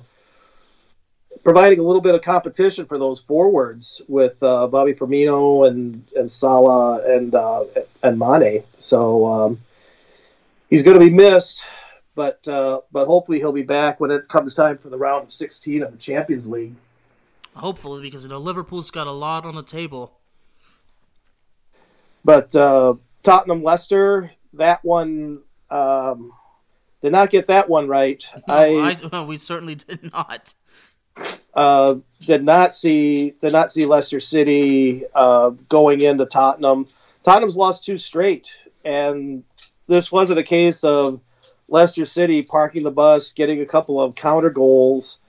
providing 1.47 1.79
a 1.79 1.81
little 1.81 2.01
bit 2.01 2.13
of 2.13 2.21
competition 2.21 2.85
for 2.85 2.97
those 2.97 3.21
forwards 3.21 4.01
with 4.09 4.35
uh, 4.43 4.67
Bobby 4.67 4.93
Firmino 4.93 5.65
and 5.65 6.05
and 6.13 6.29
Salah 6.29 7.01
and 7.07 7.33
uh, 7.33 7.63
and 8.03 8.19
Mane. 8.19 8.63
So 8.79 9.25
um, 9.25 9.57
he's 10.69 10.83
going 10.83 10.99
to 10.99 11.05
be 11.05 11.09
missed, 11.09 11.65
but 12.15 12.45
uh, 12.49 12.81
but 12.91 13.05
hopefully 13.05 13.37
he'll 13.37 13.53
be 13.53 13.61
back 13.61 14.01
when 14.01 14.11
it 14.11 14.27
comes 14.27 14.55
time 14.55 14.77
for 14.77 14.89
the 14.89 14.97
round 14.97 15.23
of 15.23 15.31
16 15.31 15.83
of 15.83 15.93
the 15.93 15.97
Champions 15.97 16.49
League. 16.49 16.75
Hopefully, 17.55 18.01
because 18.01 18.23
you 18.23 18.29
know 18.29 18.39
Liverpool's 18.39 18.91
got 18.91 19.07
a 19.07 19.13
lot 19.13 19.45
on 19.45 19.55
the 19.55 19.63
table. 19.63 20.17
But 22.25 22.53
uh, 22.57 22.95
Tottenham 23.23 23.63
Leicester, 23.63 24.31
that 24.55 24.83
one. 24.83 25.43
Um, 25.69 26.33
did 26.99 27.11
not 27.11 27.29
get 27.29 27.47
that 27.47 27.69
one 27.69 27.87
right. 27.87 28.21
No, 28.49 28.53
I, 28.53 28.95
I, 29.13 29.21
we 29.25 29.37
certainly 29.37 29.75
did 29.75 30.11
not. 30.11 30.53
Uh, 31.57 31.95
did 32.19 32.43
not 32.43 32.71
see 32.71 33.31
did 33.41 33.51
not 33.51 33.71
see 33.71 33.87
Leicester 33.87 34.19
City 34.19 35.03
uh, 35.15 35.49
going 35.69 36.01
into 36.01 36.27
Tottenham. 36.27 36.85
Tottenham's 37.23 37.57
lost 37.57 37.83
two 37.83 37.97
straight, 37.97 38.51
and 38.85 39.43
this 39.87 40.11
wasn't 40.11 40.37
a 40.37 40.43
case 40.43 40.83
of 40.83 41.19
Leicester 41.67 42.05
City 42.05 42.43
parking 42.43 42.83
the 42.83 42.91
bus, 42.91 43.33
getting 43.33 43.59
a 43.59 43.65
couple 43.65 43.99
of 43.99 44.13
counter 44.13 44.51
goals, 44.51 45.19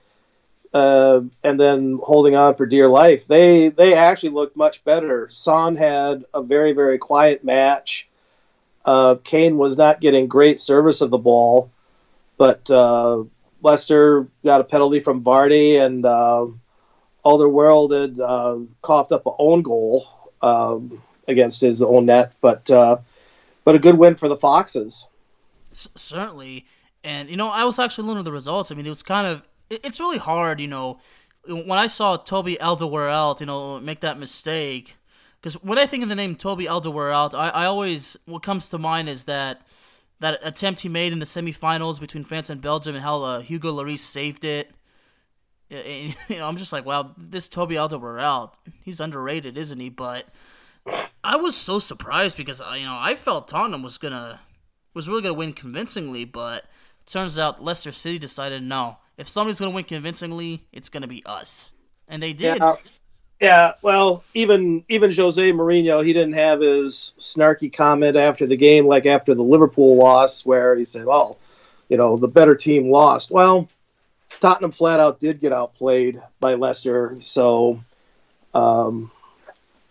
uh, 0.71 1.21
and 1.43 1.59
then 1.59 1.99
holding 2.03 2.35
on 2.35 2.53
for 2.53 2.67
dear 2.67 2.87
life. 2.87 3.25
They 3.25 3.69
they 3.69 3.95
actually 3.95 4.29
looked 4.29 4.55
much 4.55 4.83
better. 4.83 5.29
Son 5.31 5.77
had 5.77 6.25
a 6.31 6.43
very 6.43 6.73
very 6.73 6.99
quiet 6.99 7.43
match. 7.43 8.07
Uh, 8.85 9.15
Kane 9.23 9.57
was 9.57 9.79
not 9.79 9.99
getting 9.99 10.27
great 10.27 10.59
service 10.59 11.01
of 11.01 11.09
the 11.09 11.17
ball, 11.17 11.71
but 12.37 12.69
Leicester 13.61 14.27
got 14.43 14.61
a 14.61 14.63
penalty 14.63 14.99
from 14.99 15.23
Vardy, 15.23 15.79
and 15.79 16.05
uh, 16.05 16.47
Alderweireld 17.25 18.01
had 18.01 18.19
uh, 18.19 18.57
coughed 18.81 19.11
up 19.11 19.25
a 19.25 19.31
own 19.37 19.61
goal 19.61 20.07
um, 20.41 21.01
against 21.27 21.61
his 21.61 21.81
own 21.81 22.05
net, 22.05 22.33
but 22.41 22.69
uh, 22.71 22.97
but 23.65 23.75
a 23.75 23.79
good 23.79 23.95
win 23.95 24.15
for 24.15 24.29
the 24.29 24.37
Foxes. 24.37 25.07
C- 25.73 25.89
certainly, 25.95 26.65
and 27.03 27.29
you 27.29 27.37
know, 27.37 27.49
I 27.49 27.65
was 27.65 27.79
actually 27.79 28.07
looking 28.07 28.19
at 28.19 28.25
the 28.25 28.31
results. 28.31 28.71
I 28.71 28.75
mean, 28.75 28.85
it 28.85 28.89
was 28.89 29.03
kind 29.03 29.27
of 29.27 29.43
it, 29.69 29.81
it's 29.83 29.99
really 29.99 30.17
hard, 30.17 30.59
you 30.59 30.67
know, 30.67 30.99
when 31.47 31.79
I 31.79 31.87
saw 31.87 32.17
Toby 32.17 32.57
Alderweireld, 32.59 33.39
you 33.39 33.45
know, 33.45 33.79
make 33.79 34.01
that 34.01 34.19
mistake. 34.19 34.95
Because 35.41 35.55
when 35.63 35.77
I 35.77 35.85
think 35.85 36.03
of 36.03 36.09
the 36.09 36.15
name 36.15 36.35
Toby 36.35 36.65
Alderweireld, 36.65 37.33
I, 37.33 37.49
I 37.49 37.65
always 37.65 38.17
what 38.25 38.43
comes 38.43 38.69
to 38.69 38.77
mind 38.77 39.07
is 39.07 39.25
that 39.25 39.61
that 40.19 40.39
attempt 40.43 40.81
he 40.81 40.89
made 40.89 41.13
in 41.13 41.19
the 41.19 41.25
semifinals 41.25 41.99
between 41.99 42.23
France 42.23 42.49
and 42.49 42.61
Belgium 42.61 42.95
and 42.95 43.03
how 43.03 43.23
uh, 43.23 43.39
Hugo 43.39 43.71
Lloris 43.71 43.99
saved 43.99 44.43
it. 44.43 44.71
You 45.71 46.15
know, 46.31 46.47
I'm 46.47 46.57
just 46.57 46.73
like, 46.73 46.83
wow, 46.83 47.13
this 47.15 47.47
Toby 47.47 47.75
Alderweireld, 47.75 48.55
he's 48.81 48.99
underrated, 48.99 49.55
isn't 49.55 49.79
he? 49.79 49.89
But 49.89 50.25
I 51.23 51.35
was 51.35 51.55
so 51.55 51.77
surprised 51.77 52.37
because 52.37 52.59
uh, 52.59 52.73
you 52.75 52.85
know 52.85 52.97
I 52.99 53.13
felt 53.15 53.47
Tottenham 53.47 53.83
was 53.83 53.99
gonna 53.99 54.39
was 54.93 55.07
really 55.07 55.21
gonna 55.21 55.35
win 55.35 55.53
convincingly, 55.53 56.25
but 56.25 56.65
turns 57.05 57.37
out 57.37 57.63
Leicester 57.63 57.91
City 57.91 58.17
decided 58.17 58.63
no, 58.63 58.97
if 59.17 59.29
somebody's 59.29 59.59
gonna 59.59 59.71
win 59.71 59.83
convincingly, 59.83 60.67
it's 60.71 60.89
gonna 60.89 61.07
be 61.07 61.23
us, 61.25 61.71
and 62.07 62.23
they 62.23 62.33
did. 62.33 62.57
Yeah. 62.57 62.73
Yeah, 63.39 63.73
well, 63.81 64.23
even 64.33 64.83
even 64.89 65.11
Jose 65.13 65.51
Mourinho, 65.53 66.05
he 66.05 66.11
didn't 66.11 66.33
have 66.33 66.59
his 66.59 67.13
snarky 67.19 67.71
comment 67.71 68.17
after 68.17 68.45
the 68.45 68.57
game, 68.57 68.85
like 68.85 69.05
after 69.05 69.33
the 69.33 69.43
Liverpool 69.43 69.95
loss, 69.95 70.45
where 70.45 70.75
he 70.75 70.83
said, 70.83 71.05
"Well, 71.05 71.37
you 71.87 71.95
know, 71.95 72.17
the 72.17 72.27
better 72.27 72.53
team 72.53 72.91
lost." 72.91 73.31
Well, 73.31 73.69
Tottenham 74.41 74.71
flat 74.71 74.99
out 74.99 75.21
did 75.21 75.39
get 75.39 75.53
outplayed 75.53 76.21
by 76.41 76.55
Leicester, 76.55 77.15
so 77.21 77.81
um, 78.53 79.09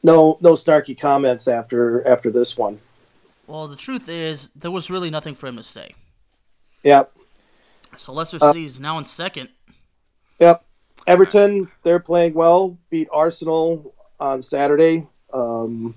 no 0.02 0.36
no 0.42 0.52
snarky 0.52 0.98
comments 0.98 1.48
after 1.48 2.06
after 2.06 2.30
this 2.30 2.56
one. 2.58 2.78
Well, 3.46 3.66
the 3.66 3.76
truth 3.76 4.10
is, 4.10 4.50
there 4.54 4.70
was 4.70 4.90
really 4.90 5.08
nothing 5.08 5.34
for 5.34 5.46
him 5.46 5.56
to 5.56 5.62
say. 5.62 5.94
Yep. 6.82 7.16
So 7.96 8.12
Leicester 8.12 8.38
City 8.38 8.64
uh, 8.64 8.66
is 8.66 8.78
now 8.78 8.98
in 8.98 9.06
second. 9.06 9.48
Yep. 10.38 10.64
Everton, 11.08 11.66
they're 11.82 12.00
playing 12.00 12.34
well. 12.34 12.76
Beat 12.90 13.08
Arsenal 13.10 13.94
on 14.20 14.42
Saturday, 14.42 15.06
um, 15.32 15.94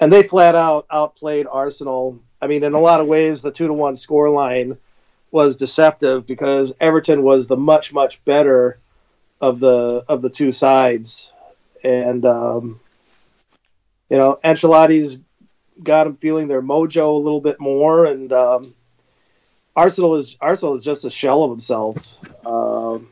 and 0.00 0.12
they 0.12 0.24
flat 0.24 0.56
out 0.56 0.86
outplayed 0.90 1.46
Arsenal. 1.48 2.18
I 2.42 2.48
mean, 2.48 2.64
in 2.64 2.72
a 2.72 2.80
lot 2.80 3.00
of 3.00 3.06
ways, 3.06 3.42
the 3.42 3.52
two 3.52 3.68
to 3.68 3.72
one 3.72 3.94
score 3.94 4.28
line 4.28 4.76
was 5.30 5.54
deceptive 5.54 6.26
because 6.26 6.74
Everton 6.80 7.22
was 7.22 7.46
the 7.46 7.56
much 7.56 7.94
much 7.94 8.24
better 8.24 8.80
of 9.40 9.60
the 9.60 10.04
of 10.08 10.20
the 10.20 10.30
two 10.30 10.50
sides, 10.50 11.32
and 11.84 12.26
um, 12.26 12.80
you 14.08 14.16
know 14.16 14.40
Ancelotti's 14.42 15.20
got 15.80 16.04
them 16.04 16.14
feeling 16.14 16.48
their 16.48 16.60
mojo 16.60 17.14
a 17.14 17.22
little 17.22 17.40
bit 17.40 17.60
more, 17.60 18.04
and 18.04 18.32
um, 18.32 18.74
Arsenal 19.76 20.16
is 20.16 20.36
Arsenal 20.40 20.74
is 20.74 20.84
just 20.84 21.04
a 21.04 21.10
shell 21.10 21.44
of 21.44 21.50
themselves. 21.50 22.18
Um, 22.44 23.06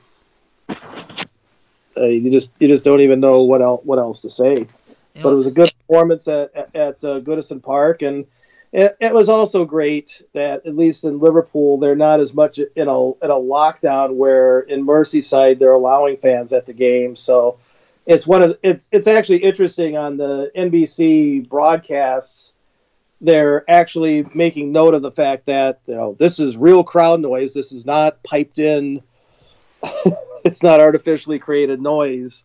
uh, 1.99 2.07
you 2.07 2.31
just 2.31 2.53
you 2.59 2.69
just 2.69 2.85
don't 2.85 3.01
even 3.01 3.21
know 3.21 3.43
what 3.43 3.63
else 3.63 3.83
what 3.85 3.99
else 3.99 4.21
to 4.21 4.31
say. 4.31 4.61
You 4.61 5.23
but 5.23 5.33
it 5.33 5.37
was 5.37 5.47
a 5.47 5.51
good 5.51 5.73
performance 5.81 6.29
at 6.29 6.55
at, 6.55 6.77
at 6.77 7.05
uh, 7.05 7.21
Goodison 7.21 7.63
Park, 7.63 8.03
and 8.03 8.27
it, 8.73 8.97
it, 9.01 9.15
was 9.15 9.29
also 9.29 9.65
great 9.65 10.23
that 10.35 10.67
at 10.67 10.77
least 10.77 11.05
in 11.05 11.19
Liverpool 11.19 11.79
they're 11.79 11.97
not 11.97 12.21
as 12.21 12.35
much 12.35 12.59
in 12.59 12.89
a 12.89 13.11
in 13.11 13.31
a 13.31 13.35
lockdown 13.35 14.15
where 14.15 14.61
in 14.61 14.87
Merseyside 14.87 15.59
they're 15.59 15.73
allowing 15.73 16.19
fans 16.19 16.53
at 16.53 16.67
the 16.67 16.75
game. 16.75 17.17
So 17.17 17.59
it's 18.07 18.27
one 18.27 18.43
of 18.43 18.59
it's 18.63 18.89
it's 18.93 19.09
actually 19.09 19.39
interesting 19.39 19.97
on 19.97 20.17
the 20.17 20.51
NBC 20.57 21.49
broadcasts. 21.49 22.55
They're 23.21 23.69
actually 23.69 24.25
making 24.35 24.71
note 24.71 24.95
of 24.95 25.03
the 25.03 25.11
fact 25.11 25.47
that 25.47 25.81
you 25.87 25.97
know 25.97 26.15
this 26.19 26.39
is 26.39 26.57
real 26.57 26.85
crowd 26.85 27.21
noise. 27.21 27.55
This 27.55 27.73
is 27.73 27.87
not 27.87 28.23
piped 28.23 28.59
in 28.59 29.03
it's 30.45 30.63
not 30.63 30.81
artificially 30.81 31.39
created 31.39 31.81
noise. 31.81 32.45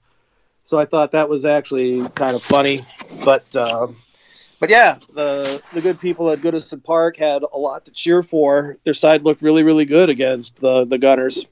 So 0.64 0.80
I 0.80 0.86
thought 0.86 1.12
that 1.12 1.30
was 1.30 1.46
actually 1.46 2.08
kind 2.10 2.36
of 2.36 2.42
funny, 2.42 2.80
but 3.26 3.54
um, 3.56 3.98
but 4.60 4.70
yeah, 4.70 4.98
the 5.14 5.62
the 5.74 5.82
good 5.82 6.00
people 6.00 6.30
at 6.30 6.40
Goodison 6.40 6.82
Park 6.82 7.18
had 7.18 7.44
a 7.44 7.58
lot 7.58 7.86
to 7.86 7.92
cheer 7.92 8.24
for. 8.24 8.78
Their 8.86 8.94
side 8.94 9.24
looked 9.24 9.42
really 9.42 9.64
really 9.64 9.86
good 9.86 10.10
against 10.10 10.62
the 10.62 10.86
the 10.86 10.98
Gunners. 10.98 11.46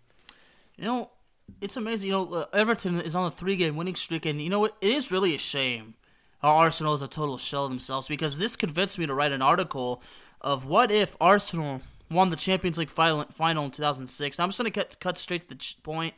You 0.78 0.86
know, 0.86 1.12
it's 1.60 1.76
amazing. 1.76 2.08
You 2.08 2.14
know, 2.14 2.34
uh, 2.34 2.46
Everton 2.54 3.02
is 3.02 3.14
on 3.16 3.26
a 3.26 3.32
three 3.32 3.58
game 3.58 3.76
winning 3.76 3.96
streak, 3.96 4.26
and 4.26 4.42
you 4.42 4.50
know 4.50 4.62
what? 4.62 4.78
It 4.80 4.92
is 4.92 5.12
really 5.12 5.36
a 5.36 5.38
shame 5.38 5.96
how 6.42 6.50
Arsenal 6.50 6.94
is 6.94 7.02
a 7.02 7.08
total 7.08 7.38
shell 7.38 7.66
of 7.66 7.72
themselves 7.72 8.08
because 8.08 8.38
this 8.38 8.56
convinced 8.56 8.98
me 8.98 9.06
to 9.06 9.14
write 9.14 9.32
an 9.32 9.42
article 9.42 10.02
of 10.42 10.66
what 10.66 10.92
if 10.92 11.16
Arsenal 11.22 11.82
won 12.12 12.30
the 12.30 12.36
Champions 12.36 12.78
League 12.78 12.90
final, 12.90 13.26
final 13.32 13.66
in 13.66 13.72
2006. 13.72 14.38
Now, 14.38 14.44
I'm 14.44 14.50
just 14.50 14.60
going 14.60 14.72
to 14.72 14.80
cut, 14.80 15.00
cut 15.00 15.18
straight 15.18 15.48
to 15.50 15.56
the 15.56 15.76
point. 15.84 16.14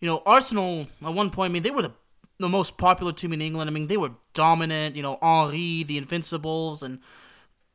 You 0.00 0.08
know, 0.08 0.22
Arsenal, 0.26 0.86
at 1.04 1.14
one 1.14 1.30
point, 1.30 1.50
I 1.50 1.52
mean, 1.52 1.62
they 1.62 1.70
were 1.70 1.82
the, 1.82 1.92
the 2.38 2.48
most 2.48 2.76
popular 2.76 3.12
team 3.12 3.32
in 3.32 3.40
England. 3.40 3.70
I 3.70 3.72
mean, 3.72 3.86
they 3.86 3.96
were 3.96 4.12
dominant. 4.34 4.96
You 4.96 5.02
know, 5.02 5.18
Henry, 5.22 5.82
the 5.82 5.98
Invincibles. 5.98 6.82
And, 6.82 6.98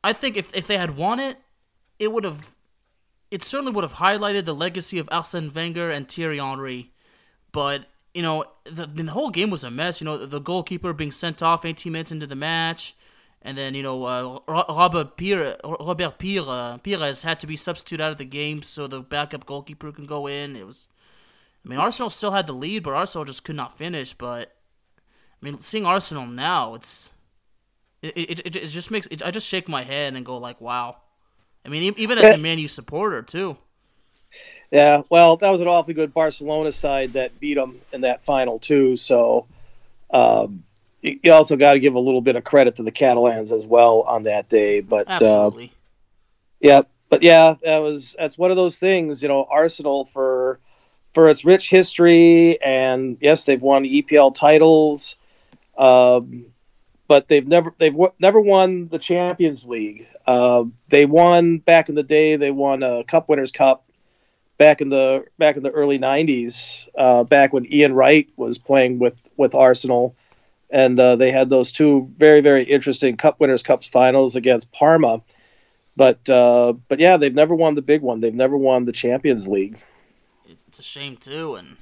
I 0.03 0.13
think 0.13 0.37
if 0.37 0.55
if 0.55 0.67
they 0.67 0.77
had 0.77 0.95
won 0.95 1.19
it, 1.19 1.37
it 1.99 2.11
would 2.11 2.23
have, 2.23 2.55
it 3.31 3.43
certainly 3.43 3.73
would 3.73 3.83
have 3.83 3.95
highlighted 3.95 4.45
the 4.45 4.55
legacy 4.55 4.99
of 4.99 5.09
Arsene 5.11 5.51
Wenger 5.53 5.91
and 5.91 6.07
Thierry 6.07 6.37
Henry. 6.37 6.91
But 7.51 7.87
you 8.13 8.21
know, 8.21 8.45
the, 8.65 8.85
the 8.85 9.11
whole 9.11 9.29
game 9.29 9.49
was 9.49 9.63
a 9.63 9.71
mess. 9.71 10.01
You 10.01 10.05
know, 10.05 10.25
the 10.25 10.39
goalkeeper 10.39 10.93
being 10.93 11.11
sent 11.11 11.43
off 11.43 11.65
18 11.65 11.91
minutes 11.91 12.11
into 12.11 12.25
the 12.25 12.35
match, 12.35 12.95
and 13.41 13.57
then 13.57 13.75
you 13.75 13.83
know, 13.83 14.03
uh, 14.03 14.39
Robert 14.47 15.17
Pires, 15.17 15.55
Robert 15.63 16.17
Pires, 16.19 16.47
uh, 16.47 16.77
Pires 16.83 17.23
had 17.23 17.39
to 17.39 17.47
be 17.47 17.55
substituted 17.55 18.03
out 18.03 18.11
of 18.11 18.17
the 18.17 18.25
game 18.25 18.61
so 18.61 18.87
the 18.87 19.01
backup 19.01 19.45
goalkeeper 19.45 19.91
can 19.91 20.05
go 20.05 20.27
in. 20.27 20.55
It 20.55 20.65
was, 20.65 20.87
I 21.65 21.69
mean, 21.69 21.79
Arsenal 21.79 22.09
still 22.09 22.31
had 22.31 22.47
the 22.47 22.53
lead, 22.53 22.83
but 22.83 22.93
Arsenal 22.93 23.25
just 23.25 23.43
could 23.43 23.55
not 23.55 23.77
finish. 23.77 24.13
But 24.13 24.55
I 25.41 25.45
mean, 25.45 25.59
seeing 25.59 25.85
Arsenal 25.85 26.25
now, 26.25 26.75
it's 26.75 27.11
it 28.01 28.17
it, 28.17 28.39
it, 28.45 28.55
it 28.55 28.67
just 28.67 28.91
makes 28.91 29.07
it, 29.07 29.23
I 29.23 29.31
just 29.31 29.47
shake 29.47 29.67
my 29.67 29.83
head 29.83 30.15
and 30.15 30.25
go 30.25 30.37
like, 30.37 30.59
wow. 30.61 30.97
I 31.65 31.69
mean, 31.69 31.93
even 31.97 32.17
as 32.17 32.39
a 32.39 32.41
Man 32.41 32.59
U 32.59 32.67
supporter 32.67 33.21
too. 33.21 33.57
Yeah, 34.71 35.03
well, 35.09 35.37
that 35.37 35.49
was 35.49 35.61
an 35.61 35.67
awfully 35.67 35.93
good 35.93 36.13
Barcelona 36.13 36.71
side 36.71 37.13
that 37.13 37.39
beat 37.39 37.55
them 37.55 37.79
in 37.93 38.01
that 38.01 38.25
final 38.25 38.59
too. 38.59 38.95
So 38.97 39.47
um, 40.09 40.63
you 41.01 41.31
also 41.31 41.55
got 41.55 41.73
to 41.73 41.79
give 41.79 41.95
a 41.95 41.99
little 41.99 42.21
bit 42.21 42.35
of 42.35 42.43
credit 42.43 42.75
to 42.77 42.83
the 42.83 42.91
Catalans 42.91 43.51
as 43.51 43.65
well 43.65 44.01
on 44.01 44.23
that 44.23 44.49
day. 44.49 44.81
But 44.81 45.07
uh, 45.21 45.51
yeah, 46.59 46.81
but 47.09 47.21
yeah, 47.21 47.55
that 47.63 47.77
was 47.79 48.15
that's 48.17 48.37
one 48.37 48.51
of 48.51 48.57
those 48.57 48.79
things. 48.79 49.21
You 49.21 49.29
know, 49.29 49.47
Arsenal 49.49 50.05
for 50.05 50.59
for 51.13 51.29
its 51.29 51.45
rich 51.45 51.69
history, 51.69 52.61
and 52.61 53.17
yes, 53.21 53.45
they've 53.45 53.61
won 53.61 53.83
EPL 53.83 54.35
titles. 54.35 55.17
Um, 55.77 56.47
but 57.07 57.27
they've 57.27 57.47
never 57.47 57.71
they've 57.77 57.93
w- 57.93 58.11
never 58.19 58.39
won 58.39 58.89
the 58.89 58.99
Champions 58.99 59.65
League. 59.65 60.05
Uh, 60.25 60.65
they 60.89 61.05
won 61.05 61.57
back 61.57 61.89
in 61.89 61.95
the 61.95 62.03
day. 62.03 62.35
They 62.35 62.51
won 62.51 62.83
a 62.83 63.03
Cup 63.03 63.29
Winners' 63.29 63.51
Cup 63.51 63.85
back 64.57 64.81
in 64.81 64.89
the 64.89 65.25
back 65.37 65.55
in 65.55 65.63
the 65.63 65.71
early 65.71 65.99
'90s, 65.99 66.87
uh, 66.97 67.23
back 67.23 67.53
when 67.53 67.71
Ian 67.71 67.93
Wright 67.93 68.29
was 68.37 68.57
playing 68.57 68.99
with 68.99 69.15
with 69.37 69.55
Arsenal, 69.55 70.15
and 70.69 70.99
uh, 70.99 71.15
they 71.15 71.31
had 71.31 71.49
those 71.49 71.71
two 71.71 72.11
very 72.17 72.41
very 72.41 72.63
interesting 72.63 73.17
Cup 73.17 73.39
Winners' 73.39 73.63
Cups 73.63 73.87
finals 73.87 74.35
against 74.35 74.71
Parma. 74.71 75.21
But 75.95 76.29
uh, 76.29 76.73
but 76.87 76.99
yeah, 76.99 77.17
they've 77.17 77.33
never 77.33 77.55
won 77.55 77.73
the 77.73 77.81
big 77.81 78.01
one. 78.01 78.21
They've 78.21 78.33
never 78.33 78.55
won 78.55 78.85
the 78.85 78.91
Champions 78.91 79.47
League. 79.47 79.77
It's 80.47 80.79
a 80.79 80.83
shame 80.83 81.17
too, 81.17 81.55
and 81.55 81.77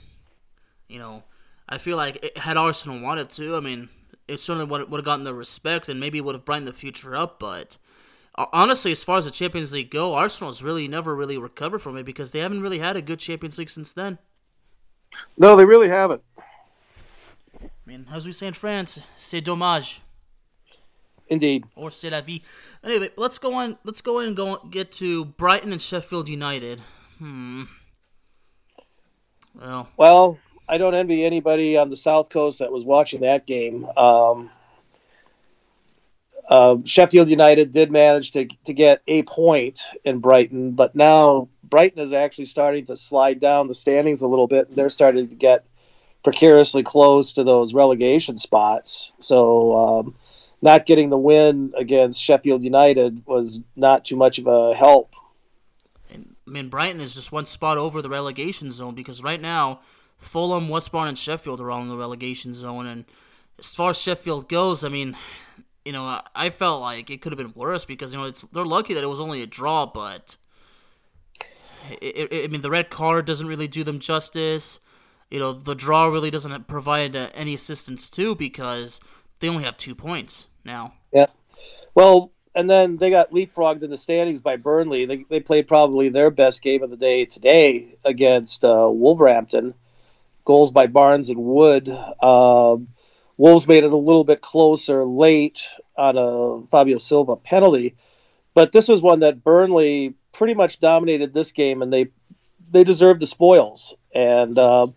you 0.88 1.00
know, 1.00 1.24
I 1.68 1.78
feel 1.78 1.98
like 1.98 2.24
it, 2.24 2.38
had 2.38 2.58
Arsenal 2.58 3.02
wanted 3.02 3.30
to, 3.32 3.56
I 3.56 3.60
mean, 3.60 3.90
it 4.28 4.40
certainly 4.40 4.66
would, 4.66 4.90
would 4.90 5.00
have 5.00 5.06
gotten 5.06 5.24
the 5.24 5.34
respect 5.34 5.90
and 5.90 6.00
maybe 6.00 6.22
would 6.22 6.36
have 6.36 6.46
brightened 6.46 6.68
the 6.68 6.74
future 6.74 7.16
up. 7.16 7.40
But 7.40 7.78
uh, 8.36 8.46
honestly, 8.54 8.92
as 8.92 9.04
far 9.04 9.18
as 9.18 9.26
the 9.26 9.32
Champions 9.32 9.74
League 9.74 9.92
go, 9.92 10.16
Arsenal's 10.16 10.64
really 10.64 10.88
never 10.88 11.16
really 11.16 11.38
recovered 11.38 11.80
from 11.80 11.98
it 11.98 12.04
because 12.04 12.32
they 12.32 12.40
haven't 12.40 12.62
really 12.62 12.80
had 12.80 12.96
a 12.96 13.02
good 13.02 13.20
Champions 13.20 13.58
League 13.58 13.70
since 13.70 13.94
then. 13.94 14.20
No, 15.38 15.56
they 15.56 15.66
really 15.66 15.90
haven't. 15.90 16.22
I 17.86 17.92
mean, 17.92 18.08
as 18.12 18.26
we 18.26 18.34
say 18.34 18.48
in 18.48 18.54
France, 18.54 19.00
c'est 19.16 19.42
dommage. 19.42 20.02
Indeed. 21.28 21.66
Or 21.76 21.92
c'est 21.92 22.10
la 22.10 22.22
vie. 22.22 22.42
Anyway, 22.84 23.10
let's 23.16 23.38
go 23.38 23.54
on. 23.54 23.78
Let's 23.84 24.02
go 24.02 24.20
in 24.20 24.28
and 24.28 24.38
go 24.38 24.58
get 24.70 24.92
to 24.94 25.26
Brighton 25.26 25.72
and 25.72 25.82
Sheffield 25.82 26.30
United. 26.30 26.82
Hmm. 27.20 27.64
Well. 29.54 29.88
Well, 29.98 30.40
I 30.68 30.78
don't 30.78 30.96
envy 30.96 31.24
anybody 31.24 31.78
on 31.78 31.90
the 31.90 31.96
South 31.96 32.30
Coast 32.30 32.60
that 32.60 32.72
was 32.72 32.84
watching 32.84 33.22
that 33.22 33.46
game. 33.46 33.86
Um, 33.98 34.50
uh, 36.48 36.78
Sheffield 36.86 37.30
United 37.30 37.72
did 37.72 37.92
manage 37.92 38.32
to 38.32 38.46
to 38.66 38.74
get 38.74 39.02
a 39.08 39.24
point 39.24 39.82
in 40.04 40.20
Brighton, 40.20 40.72
but 40.72 40.96
now 40.96 41.50
Brighton 41.64 42.02
is 42.02 42.14
actually 42.14 42.46
starting 42.46 42.86
to 42.86 42.98
slide 42.98 43.40
down 43.40 43.68
the 43.68 43.76
standings 43.76 44.22
a 44.22 44.28
little 44.28 44.48
bit. 44.48 44.76
They're 44.76 44.90
starting 44.90 45.28
to 45.30 45.36
get 45.36 45.66
precariously 46.26 46.82
close 46.82 47.32
to 47.34 47.44
those 47.44 47.74
relegation 47.74 48.36
spots. 48.36 49.14
So, 49.20 49.72
um, 49.72 50.16
not 50.62 50.88
getting 50.88 51.12
the 51.12 51.18
win 51.18 51.72
against 51.78 52.22
Sheffield 52.22 52.64
United 52.64 53.24
was 53.28 53.62
not 53.76 54.04
too 54.04 54.16
much 54.16 54.40
of 54.40 54.48
a 54.48 54.74
help. 54.74 55.14
I 56.12 56.18
mean, 56.48 56.70
Brighton 56.70 57.00
is 57.00 57.14
just 57.14 57.32
one 57.32 57.46
spot 57.46 57.78
over 57.78 58.02
the 58.02 58.10
relegation 58.10 58.72
zone 58.72 58.96
because 58.96 59.22
right 59.22 59.40
now 59.40 59.82
Fulham, 60.18 60.68
West 60.68 60.92
Brom, 60.92 61.08
and 61.08 61.18
Sheffield 61.18 61.62
are 61.62 61.70
all 61.70 61.82
in 61.82 61.90
the 61.90 61.98
relegation 61.98 62.56
zone. 62.56 62.88
And 62.88 63.06
as 63.60 63.76
far 63.76 63.92
as 63.92 64.02
Sheffield 64.02 64.50
goes, 64.50 64.84
I 64.84 64.90
mean, 64.90 65.16
you 65.84 65.92
know, 65.92 66.22
I 66.34 66.50
felt 66.50 66.82
like 66.82 67.12
it 67.12 67.22
could 67.22 67.34
have 67.34 67.38
been 67.38 67.54
worse 67.56 67.86
because 67.86 68.14
you 68.14 68.20
know 68.20 68.26
it's 68.26 68.42
they're 68.52 68.66
lucky 68.66 68.96
that 68.96 69.04
it 69.04 69.08
was 69.08 69.20
only 69.20 69.44
a 69.44 69.48
draw, 69.48 69.86
but 69.86 70.38
it, 72.02 72.32
it, 72.32 72.44
I 72.46 72.48
mean 72.48 72.62
the 72.62 72.72
red 72.72 72.90
card 72.90 73.26
doesn't 73.26 73.48
really 73.48 73.68
do 73.68 73.84
them 73.84 74.00
justice. 74.00 74.80
You 75.30 75.40
know, 75.40 75.54
the 75.54 75.76
draw 75.76 76.06
really 76.06 76.32
doesn't 76.32 76.68
provide 76.68 77.16
uh, 77.16 77.30
any 77.34 77.54
assistance 77.54 78.10
too 78.10 78.36
because 78.36 79.00
they 79.40 79.50
only 79.50 79.64
have 79.64 79.78
two 79.78 79.96
points 79.96 80.48
now. 80.64 80.94
Yeah. 81.12 81.28
Well, 81.94 82.32
and 82.54 82.70
then 82.70 82.98
they 82.98 83.10
got 83.10 83.32
leapfrogged 83.32 83.84
in 83.84 83.90
the 83.90 83.98
standings 83.98 84.40
by 84.40 84.56
Burnley. 84.56 85.06
They, 85.06 85.26
they 85.30 85.40
played 85.40 85.68
probably 85.68 86.10
their 86.10 86.32
best 86.32 86.62
game 86.62 86.84
of 86.84 86.90
the 86.90 86.98
day 86.98 87.26
today 87.26 87.98
against 88.06 88.64
uh, 88.64 88.88
Wolverhampton 88.90 89.74
goals 90.46 90.72
by 90.72 90.88
Barnes 90.88 91.30
and 91.30 91.40
Wood. 91.40 91.90
Uh, 91.90 92.78
Wolves 93.38 93.68
made 93.68 93.84
it 93.84 93.92
a 93.92 93.98
little 93.98 94.24
bit 94.24 94.42
closer 94.42 95.04
late 95.04 95.64
on 95.98 96.18
a 96.18 96.66
Fabio 96.68 96.98
Silva 96.98 97.36
penalty, 97.36 97.96
but 98.54 98.72
this 98.72 98.88
was 98.88 99.02
one 99.02 99.20
that 99.20 99.44
Burnley 99.44 100.14
pretty 100.32 100.54
much 100.54 100.80
dominated 100.80 101.34
this 101.34 101.52
game, 101.52 101.82
and 101.82 101.92
they 101.92 102.08
they 102.72 102.84
deserved 102.84 103.20
the 103.20 103.28
spoils. 103.28 103.94
And 104.14 104.58
uh, 104.58 104.88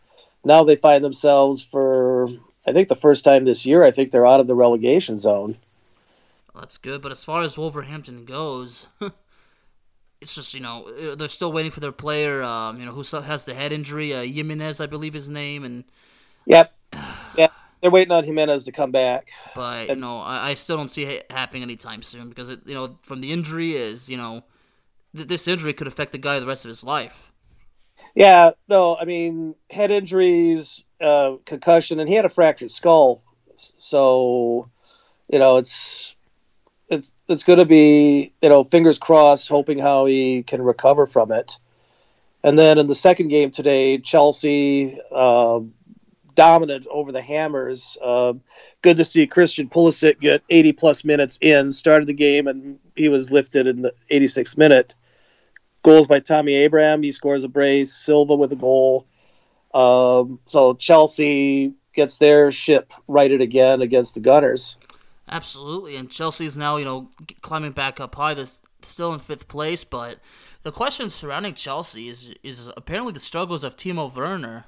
now 0.48 0.64
they 0.64 0.76
find 0.76 1.04
themselves 1.04 1.62
for 1.62 2.28
I 2.66 2.72
think 2.72 2.88
the 2.88 2.96
first 2.96 3.24
time 3.24 3.44
this 3.44 3.64
year. 3.64 3.84
I 3.84 3.90
think 3.90 4.10
they're 4.10 4.26
out 4.26 4.40
of 4.40 4.46
the 4.46 4.54
relegation 4.54 5.18
zone. 5.18 5.56
Well, 6.52 6.62
that's 6.62 6.78
good, 6.78 7.00
but 7.02 7.12
as 7.12 7.24
far 7.24 7.42
as 7.42 7.56
Wolverhampton 7.56 8.24
goes. 8.24 8.88
it's 10.20 10.34
just 10.34 10.54
you 10.54 10.60
know 10.60 11.14
they're 11.14 11.28
still 11.28 11.52
waiting 11.52 11.70
for 11.70 11.80
their 11.80 11.92
player. 11.92 12.42
Um, 12.42 12.80
you 12.80 12.86
know 12.86 12.92
who 12.92 13.02
has 13.20 13.44
the 13.44 13.54
head 13.54 13.72
injury, 13.72 14.12
uh, 14.12 14.22
Jimenez, 14.22 14.80
I 14.80 14.86
believe 14.86 15.14
his 15.14 15.28
name, 15.28 15.64
and 15.64 15.84
yep, 16.44 16.74
yeah, 17.36 17.48
they're 17.80 17.90
waiting 17.90 18.12
on 18.12 18.24
Jimenez 18.24 18.64
to 18.64 18.72
come 18.72 18.90
back. 18.90 19.30
But 19.54 19.88
and, 19.88 19.88
you 19.90 19.96
know, 19.96 20.18
I, 20.18 20.50
I, 20.50 20.54
still 20.54 20.76
don't 20.76 20.90
see 20.90 21.04
it 21.04 21.30
happening 21.30 21.62
anytime 21.62 22.02
soon 22.02 22.28
because 22.28 22.50
it, 22.50 22.60
you 22.66 22.74
know 22.74 22.98
from 23.02 23.20
the 23.20 23.32
injury 23.32 23.76
is 23.76 24.08
you 24.08 24.16
know 24.16 24.42
th- 25.14 25.28
this 25.28 25.46
injury 25.46 25.72
could 25.72 25.86
affect 25.86 26.12
the 26.12 26.18
guy 26.18 26.38
the 26.38 26.46
rest 26.46 26.64
of 26.64 26.68
his 26.68 26.82
life. 26.82 27.32
Yeah, 28.18 28.50
no, 28.68 28.96
I 28.96 29.04
mean 29.04 29.54
head 29.70 29.92
injuries, 29.92 30.82
uh, 31.00 31.36
concussion, 31.44 32.00
and 32.00 32.08
he 32.08 32.16
had 32.16 32.24
a 32.24 32.28
fractured 32.28 32.72
skull, 32.72 33.22
so 33.54 34.68
you 35.32 35.38
know 35.38 35.58
it's 35.58 36.16
it's 36.88 37.12
it's 37.28 37.44
going 37.44 37.60
to 37.60 37.64
be 37.64 38.32
you 38.42 38.48
know 38.48 38.64
fingers 38.64 38.98
crossed, 38.98 39.48
hoping 39.48 39.78
how 39.78 40.06
he 40.06 40.42
can 40.42 40.60
recover 40.62 41.06
from 41.06 41.30
it. 41.30 41.60
And 42.42 42.58
then 42.58 42.78
in 42.78 42.88
the 42.88 42.94
second 42.96 43.28
game 43.28 43.52
today, 43.52 43.98
Chelsea 43.98 44.98
uh, 45.12 45.60
dominant 46.34 46.88
over 46.90 47.12
the 47.12 47.22
Hammers. 47.22 47.96
Uh, 48.02 48.32
good 48.82 48.96
to 48.96 49.04
see 49.04 49.28
Christian 49.28 49.68
Pulisic 49.68 50.18
get 50.18 50.42
80 50.50 50.72
plus 50.72 51.04
minutes 51.04 51.38
in. 51.40 51.70
Started 51.70 52.08
the 52.08 52.14
game 52.14 52.48
and 52.48 52.80
he 52.96 53.08
was 53.08 53.30
lifted 53.30 53.68
in 53.68 53.82
the 53.82 53.94
86th 54.10 54.58
minute. 54.58 54.96
Goals 55.82 56.06
by 56.06 56.20
Tommy 56.20 56.54
Abraham. 56.56 57.02
He 57.02 57.12
scores 57.12 57.44
a 57.44 57.48
brace. 57.48 57.92
Silva 57.92 58.34
with 58.34 58.52
a 58.52 58.56
goal. 58.56 59.06
Um, 59.74 60.40
so 60.46 60.74
Chelsea 60.74 61.74
gets 61.94 62.18
their 62.18 62.50
ship 62.50 62.92
righted 63.06 63.40
again 63.40 63.82
against 63.82 64.14
the 64.14 64.20
Gunners. 64.20 64.76
Absolutely, 65.30 65.96
and 65.96 66.10
Chelsea's 66.10 66.56
now 66.56 66.76
you 66.76 66.84
know 66.84 67.10
climbing 67.42 67.72
back 67.72 68.00
up 68.00 68.14
high. 68.14 68.34
This 68.34 68.62
still 68.82 69.12
in 69.12 69.18
fifth 69.18 69.46
place, 69.48 69.84
but 69.84 70.18
the 70.62 70.72
question 70.72 71.10
surrounding 71.10 71.54
Chelsea 71.54 72.08
is 72.08 72.34
is 72.42 72.68
apparently 72.76 73.12
the 73.12 73.20
struggles 73.20 73.62
of 73.62 73.76
Timo 73.76 74.14
Werner. 74.14 74.64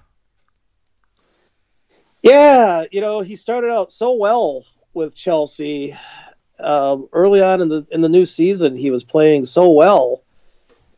Yeah, 2.23 2.85
you 2.93 3.01
know 3.01 3.21
he 3.21 3.37
started 3.37 3.71
out 3.71 3.91
so 3.91 4.13
well 4.13 4.65
with 4.93 5.15
Chelsea 5.15 5.97
um, 6.59 7.09
early 7.13 7.41
on 7.41 7.63
in 7.63 7.69
the 7.69 7.87
in 7.91 8.03
the 8.03 8.09
new 8.09 8.27
season. 8.27 8.77
He 8.77 8.91
was 8.91 9.03
playing 9.03 9.47
so 9.47 9.71
well, 9.71 10.23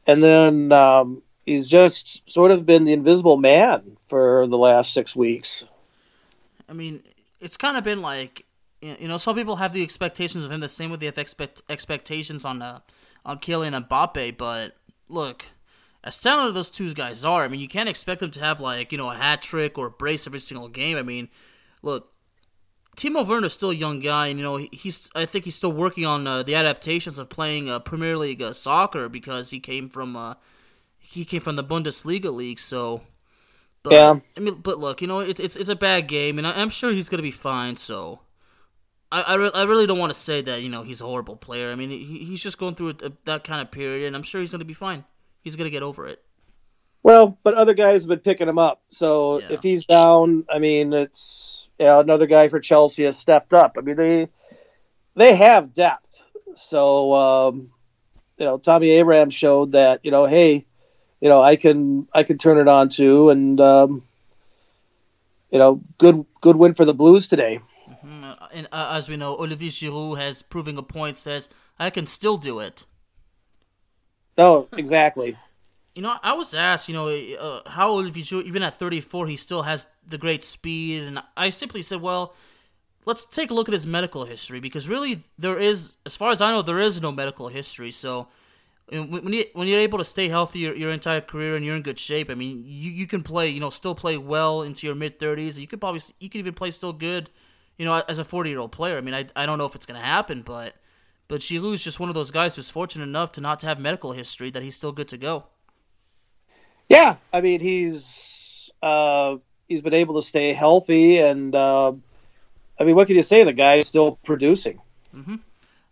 and 0.06 0.22
then 0.22 0.72
um, 0.72 1.22
he's 1.46 1.68
just 1.68 2.28
sort 2.30 2.50
of 2.50 2.66
been 2.66 2.84
the 2.84 2.92
invisible 2.92 3.36
man 3.36 3.96
for 4.08 4.46
the 4.46 4.58
last 4.58 4.92
six 4.92 5.14
weeks. 5.14 5.64
I 6.68 6.72
mean, 6.72 7.02
it's 7.40 7.56
kind 7.56 7.76
of 7.76 7.84
been 7.84 8.02
like 8.02 8.44
you 8.82 9.06
know, 9.06 9.16
some 9.16 9.36
people 9.36 9.56
have 9.56 9.72
the 9.72 9.82
expectations 9.82 10.44
of 10.44 10.50
him 10.50 10.60
the 10.60 10.68
same 10.68 10.90
way 10.90 10.96
they 10.96 11.06
have 11.06 11.16
expect 11.16 11.62
expectations 11.68 12.44
on 12.44 12.60
uh, 12.60 12.80
on 13.24 13.38
Kylian 13.38 13.86
Mbappe. 13.86 14.36
But 14.36 14.76
look, 15.08 15.44
as 16.02 16.20
talented 16.20 16.54
those 16.54 16.70
two 16.70 16.92
guys 16.92 17.24
are, 17.24 17.44
I 17.44 17.48
mean, 17.48 17.60
you 17.60 17.68
can't 17.68 17.88
expect 17.88 18.20
them 18.20 18.32
to 18.32 18.40
have 18.40 18.60
like 18.60 18.90
you 18.90 18.98
know 18.98 19.10
a 19.10 19.14
hat 19.14 19.40
trick 19.40 19.78
or 19.78 19.86
a 19.86 19.90
brace 19.90 20.26
every 20.26 20.40
single 20.40 20.68
game. 20.68 20.96
I 20.96 21.02
mean, 21.02 21.28
look, 21.80 22.12
Timo 22.96 23.26
Werner's 23.26 23.55
still 23.55 23.70
a 23.70 23.74
young 23.74 24.00
guy, 24.00 24.26
and 24.26 24.38
you 24.38 24.44
know 24.44 24.57
he's. 24.70 25.09
I 25.14 25.24
think 25.24 25.46
he's 25.46 25.55
still 25.55 25.72
working 25.72 26.05
on 26.05 26.26
uh, 26.26 26.42
the 26.42 26.55
adaptations 26.55 27.18
of 27.18 27.31
playing 27.31 27.70
uh, 27.70 27.78
Premier 27.78 28.18
League 28.18 28.42
uh, 28.42 28.52
soccer 28.52 29.09
because 29.09 29.50
he 29.50 29.61
came 29.61 29.88
from 29.88 30.14
uh, 30.14 30.35
he 30.98 31.24
came 31.24 31.40
from 31.40 31.57
the 31.57 31.64
Bundesliga 31.64 32.33
league. 32.35 32.59
So, 32.59 33.00
but, 33.83 33.92
Yeah. 33.92 34.20
I 34.37 34.40
mean, 34.40 34.57
but 34.57 34.78
look, 34.78 35.00
you 35.00 35.09
know, 35.09 35.20
it's 35.20 35.40
it's 35.40 35.57
it's 35.57 35.70
a 35.70 35.76
bad 35.76 36.07
game, 36.07 36.37
and 36.37 36.46
I, 36.46 36.52
I'm 36.52 36.68
sure 36.68 36.92
he's 36.92 37.09
gonna 37.09 37.22
be 37.22 37.31
fine. 37.31 37.76
So, 37.76 38.20
I 39.11 39.22
I, 39.22 39.35
re- 39.37 39.50
I 39.55 39.62
really 39.64 39.87
don't 39.87 39.98
want 39.98 40.12
to 40.12 40.18
say 40.18 40.42
that 40.42 40.62
you 40.62 40.68
know 40.68 40.83
he's 40.83 41.00
a 41.00 41.07
horrible 41.07 41.37
player. 41.37 41.72
I 41.72 41.76
mean, 41.76 41.88
he, 41.90 42.24
he's 42.24 42.42
just 42.42 42.59
going 42.59 42.74
through 42.74 42.90
a, 43.02 43.12
that 43.24 43.42
kind 43.42 43.62
of 43.62 43.70
period, 43.70 44.07
and 44.07 44.14
I'm 44.14 44.22
sure 44.22 44.42
he's 44.42 44.52
gonna 44.52 44.66
be 44.66 44.74
fine. 44.74 45.05
He's 45.40 45.57
gonna 45.57 45.70
get 45.70 45.83
over 45.83 46.07
it. 46.07 46.22
Well, 47.02 47.36
but 47.42 47.54
other 47.54 47.74
guys 47.74 48.02
have 48.02 48.08
been 48.08 48.20
picking 48.20 48.48
him 48.48 48.58
up. 48.58 48.82
So 48.88 49.40
Yeah. 49.40 49.46
if 49.50 49.62
he's 49.62 49.84
down, 49.84 50.44
I 50.48 50.58
mean, 50.58 50.92
it's 50.92 51.68
you 51.78 51.86
know, 51.86 52.00
another 52.00 52.26
guy 52.26 52.48
for 52.48 52.60
Chelsea 52.60 53.04
has 53.04 53.18
stepped 53.18 53.52
up. 53.52 53.76
I 53.76 53.80
mean, 53.80 53.96
they 53.96 54.28
they 55.16 55.34
have 55.34 55.74
depth. 55.74 56.22
So 56.54 57.12
um, 57.12 57.72
you 58.38 58.44
know, 58.44 58.58
Tommy 58.58 58.90
Abraham 58.90 59.30
showed 59.30 59.72
that 59.72 60.00
you 60.04 60.10
know, 60.10 60.26
hey, 60.26 60.64
you 61.20 61.28
know, 61.28 61.42
I 61.42 61.56
can 61.56 62.06
I 62.12 62.22
can 62.22 62.38
turn 62.38 62.58
it 62.58 62.68
on 62.68 62.88
too, 62.88 63.30
and 63.30 63.60
um, 63.60 64.04
you 65.50 65.58
know, 65.58 65.82
good 65.98 66.24
good 66.40 66.56
win 66.56 66.74
for 66.74 66.84
the 66.84 66.94
Blues 66.94 67.26
today. 67.26 67.60
Mm, 68.04 68.24
uh, 68.24 68.46
And 68.52 68.68
uh, 68.72 68.88
as 68.92 69.08
we 69.08 69.16
know, 69.16 69.36
Olivier 69.36 69.70
Giroud 69.70 70.18
has 70.18 70.42
proving 70.42 70.78
a 70.78 70.82
point. 70.82 71.16
Says 71.16 71.48
I 71.78 71.90
can 71.90 72.06
still 72.06 72.36
do 72.36 72.60
it. 72.60 72.86
Oh, 74.38 74.68
exactly. 74.72 75.36
You 75.94 76.02
know, 76.02 76.16
I 76.22 76.33
was 76.33 76.55
asked, 76.55 76.88
you 76.88 76.94
know, 76.94 77.09
uh, 77.09 77.68
how 77.68 77.92
Olivier 77.92 78.22
Giroud, 78.22 78.44
even 78.44 78.62
at 78.62 78.74
34, 78.74 79.26
he 79.26 79.37
still 79.37 79.62
has 79.62 79.88
the 80.07 80.16
great 80.16 80.42
speed, 80.42 81.02
and 81.02 81.22
I 81.37 81.50
simply 81.50 81.83
said, 81.83 82.00
well, 82.00 82.35
let's 83.05 83.24
take 83.24 83.50
a 83.50 83.55
look 83.55 83.68
at 83.68 83.72
his 83.72 83.87
medical 83.87 84.24
history 84.24 84.61
because 84.61 84.88
really 84.88 85.20
there 85.38 85.59
is, 85.59 85.96
as 86.07 86.16
far 86.16 86.31
as 86.31 86.40
I 86.40 86.50
know, 86.50 86.62
there 86.62 86.81
is 86.81 87.02
no 87.02 87.12
medical 87.12 87.48
history. 87.48 87.90
So 87.90 88.28
when 88.88 89.33
you 89.33 89.44
when 89.55 89.68
you're 89.68 89.81
able 89.81 89.98
to 89.98 90.05
stay 90.05 90.28
healthy 90.28 90.61
your, 90.61 90.74
your 90.74 90.92
entire 90.92 91.20
career 91.20 91.57
and 91.57 91.64
you're 91.64 91.76
in 91.76 91.83
good 91.83 91.98
shape, 91.98 92.31
I 92.31 92.35
mean, 92.35 92.62
you, 92.66 92.90
you 92.90 93.07
can 93.07 93.22
play, 93.22 93.48
you 93.48 93.61
know, 93.61 93.70
still 93.70 93.94
play 93.94 94.16
well 94.16 94.62
into 94.62 94.87
your 94.87 94.96
mid 94.96 95.18
30s. 95.18 95.59
You 95.59 95.66
could 95.66 95.81
probably 95.81 96.00
you 96.20 96.28
could 96.28 96.38
even 96.38 96.55
play 96.55 96.70
still 96.70 96.92
good, 96.92 97.31
you 97.78 97.85
know, 97.85 98.02
as 98.09 98.18
a 98.18 98.24
40 98.24 98.50
year 98.50 98.59
old 98.59 98.72
player. 98.72 98.98
I 98.98 99.00
mean, 99.00 99.14
I, 99.14 99.26
I 99.35 99.46
don't 99.46 99.59
know 99.59 99.66
if 99.66 99.74
it's 99.74 99.87
gonna 99.87 100.00
happen, 100.00 100.42
but 100.42 100.74
but 101.28 101.40
Giroud's 101.40 101.83
just 101.83 102.00
one 102.00 102.09
of 102.11 102.14
those 102.14 102.31
guys 102.31 102.57
who's 102.57 102.68
fortunate 102.68 103.05
enough 103.05 103.33
to 103.33 103.40
not 103.40 103.61
to 103.61 103.66
have 103.66 103.78
medical 103.78 104.12
history 104.12 104.50
that 104.50 104.62
he's 104.62 104.74
still 104.74 104.92
good 104.92 105.09
to 105.09 105.16
go. 105.16 105.46
Yeah, 106.92 107.16
I 107.33 107.40
mean 107.40 107.61
he's 107.61 108.70
uh, 108.83 109.37
he's 109.66 109.81
been 109.81 109.94
able 109.94 110.14
to 110.16 110.22
stay 110.22 110.52
healthy, 110.52 111.18
and 111.18 111.55
uh, 111.55 111.92
I 112.78 112.85
mean, 112.85 112.94
what 112.94 113.07
can 113.07 113.16
you 113.16 113.22
say? 113.22 113.44
The 113.44 113.52
guy 113.52 113.76
is 113.76 113.87
still 113.87 114.18
producing. 114.24 114.81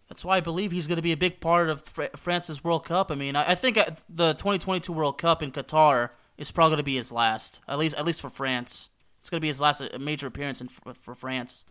That's 0.08 0.24
why 0.24 0.36
I 0.36 0.40
believe 0.40 0.72
he's 0.72 0.86
going 0.86 0.96
to 0.96 1.02
be 1.02 1.12
a 1.12 1.16
big 1.16 1.40
part 1.40 1.70
of 1.70 1.82
Fr- 1.82 2.14
France's 2.16 2.62
World 2.62 2.84
Cup. 2.84 3.10
I 3.10 3.14
mean, 3.14 3.36
I, 3.36 3.52
I 3.52 3.54
think 3.54 3.78
uh, 3.78 3.92
the 4.08 4.32
2022 4.32 4.92
World 4.92 5.18
Cup 5.18 5.42
in 5.42 5.52
Qatar 5.52 6.10
is 6.36 6.50
probably 6.50 6.72
going 6.72 6.78
to 6.78 6.84
be 6.84 6.96
his 6.96 7.12
last, 7.12 7.60
at 7.66 7.78
least 7.78 7.96
at 7.96 8.04
least 8.04 8.20
for 8.20 8.28
France. 8.28 8.90
It's 9.20 9.30
going 9.30 9.38
to 9.38 9.42
be 9.42 9.48
his 9.48 9.60
last 9.60 9.82
major 9.98 10.26
appearance 10.26 10.60
in, 10.60 10.68
for 10.68 11.14
France. 11.14 11.64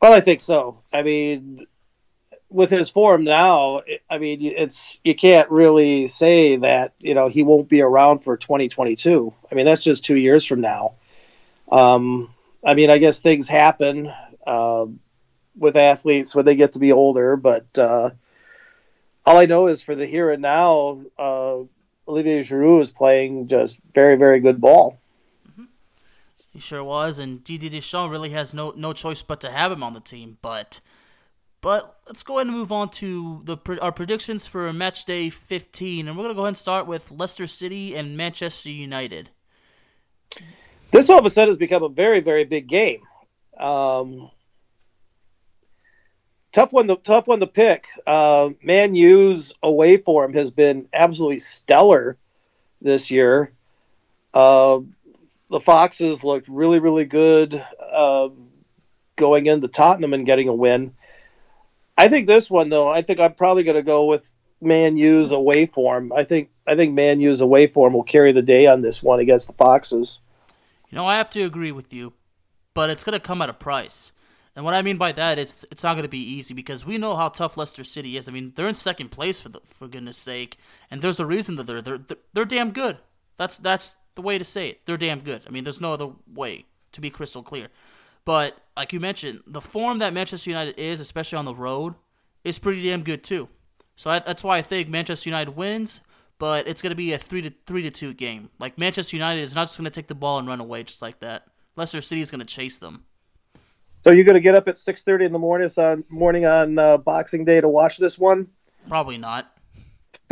Well, 0.00 0.12
I 0.12 0.20
think 0.20 0.40
so. 0.40 0.78
I 0.92 1.02
mean, 1.02 1.66
with 2.52 2.70
his 2.70 2.90
form 2.90 3.24
now, 3.24 3.82
I 4.10 4.18
mean, 4.18 4.40
it's 4.42 5.00
you 5.04 5.14
can't 5.14 5.50
really 5.50 6.08
say 6.08 6.56
that 6.56 6.92
you 6.98 7.14
know 7.14 7.28
he 7.28 7.42
won't 7.42 7.68
be 7.68 7.80
around 7.80 8.20
for 8.20 8.36
2022. 8.36 9.32
I 9.50 9.54
mean, 9.54 9.66
that's 9.66 9.84
just 9.84 10.04
two 10.04 10.16
years 10.16 10.44
from 10.44 10.60
now. 10.60 10.94
Um, 11.70 12.32
I 12.64 12.74
mean, 12.74 12.90
I 12.90 12.98
guess 12.98 13.20
things 13.20 13.48
happen 13.48 14.12
uh, 14.46 14.86
with 15.56 15.76
athletes 15.76 16.34
when 16.34 16.44
they 16.44 16.54
get 16.54 16.72
to 16.74 16.78
be 16.78 16.92
older, 16.92 17.36
but 17.36 17.66
uh, 17.78 18.10
all 19.24 19.36
I 19.38 19.46
know 19.46 19.66
is 19.66 19.82
for 19.82 19.94
the 19.94 20.06
here 20.06 20.30
and 20.30 20.42
now, 20.42 21.00
uh, 21.18 21.58
Olivier 22.06 22.40
Giroud 22.40 22.82
is 22.82 22.90
playing 22.90 23.48
just 23.48 23.78
very, 23.94 24.16
very 24.16 24.40
good 24.40 24.60
ball. 24.60 24.98
He 26.52 26.60
sure 26.60 26.84
was, 26.84 27.18
and 27.18 27.42
Didier 27.42 27.70
Deschamps 27.70 28.10
really 28.10 28.30
has 28.30 28.52
no 28.52 28.74
no 28.76 28.92
choice 28.92 29.22
but 29.22 29.40
to 29.40 29.50
have 29.50 29.72
him 29.72 29.82
on 29.82 29.94
the 29.94 30.00
team. 30.00 30.36
But 30.42 30.80
but 31.62 32.00
let's 32.08 32.24
go 32.24 32.38
ahead 32.38 32.48
and 32.48 32.56
move 32.56 32.72
on 32.72 32.90
to 32.90 33.40
the 33.44 33.56
our 33.80 33.92
predictions 33.92 34.46
for 34.46 34.70
match 34.72 35.06
day 35.06 35.30
15, 35.30 36.08
and 36.08 36.16
we're 36.16 36.24
gonna 36.24 36.34
go 36.34 36.40
ahead 36.40 36.48
and 36.48 36.56
start 36.56 36.86
with 36.86 37.10
Leicester 37.10 37.46
City 37.46 37.94
and 37.96 38.16
Manchester 38.16 38.68
United. 38.68 39.30
this 40.90 41.08
all 41.08 41.20
of 41.20 41.24
a 41.24 41.30
sudden 41.30 41.48
has 41.48 41.56
become 41.56 41.82
a 41.82 41.88
very 41.88 42.20
very 42.20 42.44
big 42.44 42.66
game. 42.66 43.02
Um, 43.56 44.30
tough 46.50 46.72
one 46.72 46.88
to 46.88 46.96
tough 46.96 47.28
one 47.28 47.40
to 47.40 47.46
pick. 47.46 47.86
Uh, 48.06 48.50
man 48.62 48.96
u's 48.96 49.54
away 49.62 49.96
form 49.98 50.34
has 50.34 50.50
been 50.50 50.88
absolutely 50.92 51.38
stellar 51.38 52.18
this 52.82 53.10
year. 53.12 53.52
Uh, 54.34 54.80
the 55.48 55.60
foxes 55.60 56.24
looked 56.24 56.48
really 56.48 56.80
really 56.80 57.04
good 57.04 57.64
uh, 57.80 58.28
going 59.14 59.46
into 59.46 59.68
tottenham 59.68 60.12
and 60.12 60.26
getting 60.26 60.48
a 60.48 60.54
win 60.54 60.92
i 61.98 62.08
think 62.08 62.26
this 62.26 62.50
one 62.50 62.68
though 62.68 62.88
i 62.88 63.02
think 63.02 63.20
i'm 63.20 63.34
probably 63.34 63.62
going 63.62 63.76
to 63.76 63.82
go 63.82 64.04
with 64.06 64.34
man 64.60 64.96
u's 64.96 65.30
away 65.30 65.66
form 65.66 66.12
i 66.12 66.24
think 66.24 66.50
i 66.66 66.74
think 66.76 66.94
man 66.94 67.20
u's 67.20 67.40
away 67.40 67.66
form 67.66 67.92
will 67.92 68.02
carry 68.04 68.32
the 68.32 68.42
day 68.42 68.66
on 68.66 68.80
this 68.82 69.02
one 69.02 69.20
against 69.20 69.46
the 69.46 69.52
foxes 69.54 70.20
You 70.90 70.96
know, 70.96 71.06
I 71.06 71.16
have 71.16 71.30
to 71.30 71.42
agree 71.44 71.72
with 71.72 71.92
you, 71.92 72.12
but 72.74 72.90
it's 72.90 73.02
going 73.02 73.18
to 73.18 73.26
come 73.26 73.40
at 73.40 73.48
a 73.48 73.54
price. 73.54 74.12
And 74.54 74.62
what 74.62 74.74
I 74.74 74.82
mean 74.82 74.98
by 74.98 75.12
that 75.12 75.38
is 75.38 75.66
it's 75.70 75.82
not 75.82 75.94
going 75.94 76.04
to 76.04 76.08
be 76.10 76.18
easy 76.18 76.52
because 76.52 76.84
we 76.84 76.98
know 76.98 77.16
how 77.16 77.30
tough 77.30 77.56
Leicester 77.56 77.82
City 77.82 78.18
is. 78.18 78.28
I 78.28 78.32
mean, 78.32 78.52
they're 78.54 78.68
in 78.68 78.74
second 78.74 79.08
place 79.08 79.40
for 79.40 79.48
the, 79.48 79.60
for 79.64 79.88
goodness 79.88 80.18
sake, 80.18 80.58
and 80.90 81.00
there's 81.00 81.18
a 81.18 81.24
reason 81.24 81.56
that 81.56 81.66
they're 81.66 81.80
they're 81.80 81.96
they're, 81.96 82.18
they're 82.34 82.44
damn 82.44 82.70
good. 82.72 82.98
That's 83.38 83.56
that's 83.56 83.96
the 84.14 84.20
way 84.20 84.36
to 84.36 84.44
say 84.44 84.68
it. 84.68 84.84
They're 84.84 84.98
damn 84.98 85.20
good. 85.20 85.40
I 85.46 85.50
mean, 85.50 85.64
there's 85.64 85.80
no 85.80 85.94
other 85.94 86.10
way 86.34 86.66
to 86.92 87.00
be 87.00 87.08
crystal 87.08 87.42
clear. 87.42 87.68
But 88.24 88.60
like 88.76 88.92
you 88.92 89.00
mentioned, 89.00 89.40
the 89.46 89.60
form 89.60 89.98
that 89.98 90.12
Manchester 90.12 90.50
United 90.50 90.78
is, 90.78 91.00
especially 91.00 91.38
on 91.38 91.44
the 91.44 91.54
road, 91.54 91.94
is 92.44 92.58
pretty 92.58 92.82
damn 92.82 93.02
good 93.02 93.24
too. 93.24 93.48
So 93.96 94.10
I, 94.10 94.20
that's 94.20 94.44
why 94.44 94.58
I 94.58 94.62
think 94.62 94.88
Manchester 94.88 95.28
United 95.28 95.56
wins, 95.56 96.00
but 96.38 96.66
it's 96.66 96.82
going 96.82 96.90
to 96.90 96.96
be 96.96 97.12
a 97.12 97.18
three 97.18 97.42
to 97.42 97.52
three 97.66 97.82
to 97.82 97.90
two 97.90 98.14
game. 98.14 98.50
Like 98.58 98.78
Manchester 98.78 99.16
United 99.16 99.40
is 99.40 99.54
not 99.54 99.68
just 99.68 99.78
going 99.78 99.84
to 99.84 99.90
take 99.90 100.06
the 100.06 100.14
ball 100.14 100.38
and 100.38 100.48
run 100.48 100.60
away 100.60 100.84
just 100.84 101.02
like 101.02 101.20
that. 101.20 101.46
Leicester 101.76 102.00
City 102.00 102.20
is 102.20 102.30
going 102.30 102.40
to 102.40 102.46
chase 102.46 102.78
them. 102.78 103.04
So 104.04 104.10
you're 104.10 104.24
going 104.24 104.34
to 104.34 104.40
get 104.40 104.54
up 104.54 104.66
at 104.66 104.74
6:30 104.76 105.26
in 105.26 105.32
the 105.32 105.38
morning 105.38 105.68
on 105.78 106.04
morning 106.08 106.46
on 106.46 106.78
uh, 106.78 106.96
Boxing 106.98 107.44
Day 107.44 107.60
to 107.60 107.68
watch 107.68 107.98
this 107.98 108.18
one? 108.18 108.48
Probably 108.88 109.18
not. 109.18 109.52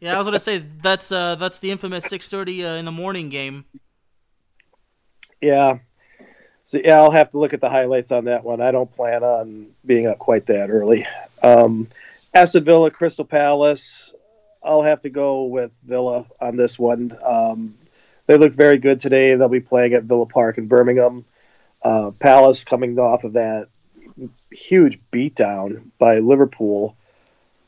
yeah, 0.00 0.14
I 0.14 0.18
was 0.18 0.26
going 0.26 0.34
to 0.34 0.40
say 0.40 0.64
that's 0.82 1.10
uh, 1.10 1.36
that's 1.36 1.58
the 1.60 1.70
infamous 1.70 2.04
six 2.04 2.28
thirty 2.28 2.64
uh, 2.64 2.74
in 2.74 2.84
the 2.84 2.92
morning 2.92 3.28
game. 3.28 3.64
Yeah. 5.40 5.78
So 6.66 6.80
yeah, 6.82 6.96
I'll 6.96 7.12
have 7.12 7.30
to 7.30 7.38
look 7.38 7.54
at 7.54 7.60
the 7.60 7.70
highlights 7.70 8.10
on 8.10 8.24
that 8.24 8.42
one. 8.42 8.60
I 8.60 8.72
don't 8.72 8.94
plan 8.94 9.22
on 9.22 9.68
being 9.86 10.08
up 10.08 10.18
quite 10.18 10.46
that 10.46 10.68
early. 10.68 11.06
Um, 11.40 11.86
Aston 12.34 12.64
Villa, 12.64 12.90
Crystal 12.90 13.24
Palace. 13.24 14.12
I'll 14.64 14.82
have 14.82 15.02
to 15.02 15.08
go 15.08 15.44
with 15.44 15.70
Villa 15.84 16.26
on 16.40 16.56
this 16.56 16.76
one. 16.76 17.16
Um, 17.24 17.76
they 18.26 18.36
look 18.36 18.52
very 18.52 18.78
good 18.78 19.00
today. 19.00 19.36
They'll 19.36 19.48
be 19.48 19.60
playing 19.60 19.94
at 19.94 20.02
Villa 20.02 20.26
Park 20.26 20.58
in 20.58 20.66
Birmingham. 20.66 21.24
Uh, 21.82 22.10
Palace 22.18 22.64
coming 22.64 22.98
off 22.98 23.22
of 23.22 23.34
that 23.34 23.68
huge 24.50 24.98
beatdown 25.12 25.90
by 25.98 26.18
Liverpool. 26.18 26.96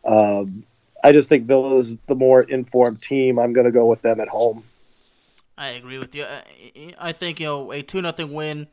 Um, 0.04 0.64
I 1.04 1.12
just 1.12 1.28
think 1.28 1.44
Villa 1.44 1.76
is 1.76 1.94
the 2.08 2.16
more 2.16 2.42
informed 2.42 3.00
team. 3.00 3.38
I'm 3.38 3.52
going 3.52 3.66
to 3.66 3.72
go 3.72 3.86
with 3.86 4.02
them 4.02 4.18
at 4.18 4.26
home. 4.26 4.64
I 5.56 5.68
agree 5.68 5.98
with 5.98 6.16
you. 6.16 6.24
I, 6.24 6.94
I 6.98 7.12
think 7.12 7.38
you 7.38 7.46
know 7.46 7.70
a 7.70 7.82
two 7.82 8.02
nothing 8.02 8.34
win 8.34 8.66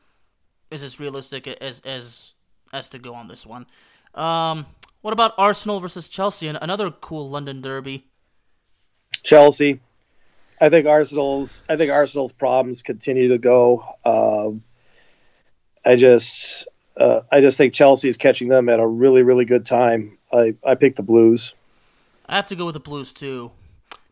is 0.71 0.83
as 0.83 0.99
realistic 0.99 1.47
as 1.47 1.79
as 1.81 2.33
as 2.73 2.89
to 2.89 2.99
go 2.99 3.13
on 3.13 3.27
this 3.27 3.45
one. 3.45 3.65
Um, 4.13 4.65
what 5.01 5.13
about 5.13 5.33
Arsenal 5.37 5.79
versus 5.79 6.09
Chelsea? 6.09 6.47
and 6.47 6.57
Another 6.61 6.91
cool 6.91 7.29
London 7.29 7.61
derby. 7.61 8.05
Chelsea. 9.23 9.79
I 10.59 10.69
think 10.69 10.87
Arsenal's. 10.87 11.63
I 11.67 11.75
think 11.75 11.91
Arsenal's 11.91 12.31
problems 12.31 12.81
continue 12.81 13.29
to 13.29 13.37
go. 13.37 13.85
Um, 14.05 14.63
I 15.85 15.95
just, 15.95 16.67
uh, 16.97 17.21
I 17.31 17.41
just 17.41 17.57
think 17.57 17.73
Chelsea 17.73 18.09
is 18.09 18.17
catching 18.17 18.47
them 18.47 18.69
at 18.69 18.79
a 18.79 18.87
really, 18.87 19.21
really 19.21 19.45
good 19.45 19.65
time. 19.65 20.17
I, 20.33 20.55
I 20.65 20.75
picked 20.75 20.95
the 20.95 21.03
Blues. 21.03 21.53
I 22.27 22.35
have 22.35 22.47
to 22.47 22.55
go 22.55 22.65
with 22.65 22.73
the 22.73 22.79
Blues 22.79 23.13
too, 23.13 23.51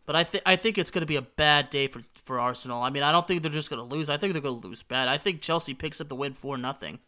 but 0.06 0.16
I 0.16 0.24
think 0.24 0.44
I 0.46 0.56
think 0.56 0.78
it's 0.78 0.92
going 0.92 1.02
to 1.02 1.08
be 1.08 1.16
a 1.16 1.22
bad 1.22 1.70
day 1.70 1.88
for 1.88 2.04
for 2.24 2.40
Arsenal. 2.40 2.82
I 2.82 2.90
mean, 2.90 3.04
I 3.04 3.12
don't 3.12 3.28
think 3.28 3.42
they're 3.42 3.52
just 3.52 3.70
going 3.70 3.88
to 3.88 3.96
lose. 3.96 4.10
I 4.10 4.18
think 4.18 4.34
they're 4.34 4.42
going 4.42 4.62
to 4.62 4.68
lose 4.68 4.82
bad. 4.82 5.08
I 5.08 5.18
think 5.18 5.42
Chelsea 5.42 5.74
picks 5.74 6.02
up 6.02 6.10
the 6.10 6.16
win 6.16 6.34
for 6.34 6.58
nothing. 6.58 7.00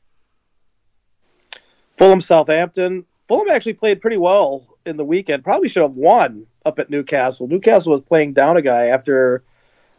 Fulham, 1.97 2.21
Southampton. 2.21 3.06
Fulham 3.28 3.49
actually 3.49 3.73
played 3.73 4.01
pretty 4.01 4.17
well 4.17 4.67
in 4.86 4.97
the 4.97 5.06
weekend. 5.06 5.43
Probably 5.43 5.69
should 5.69 5.82
have 5.82 5.95
won 5.95 6.45
up 6.65 6.78
at 6.80 6.89
Newcastle. 6.89 7.47
Newcastle 7.47 7.93
was 7.93 8.01
playing 8.01 8.34
down 8.34 8.58
a 8.58 8.62
guy 8.62 8.88
after 8.88 9.43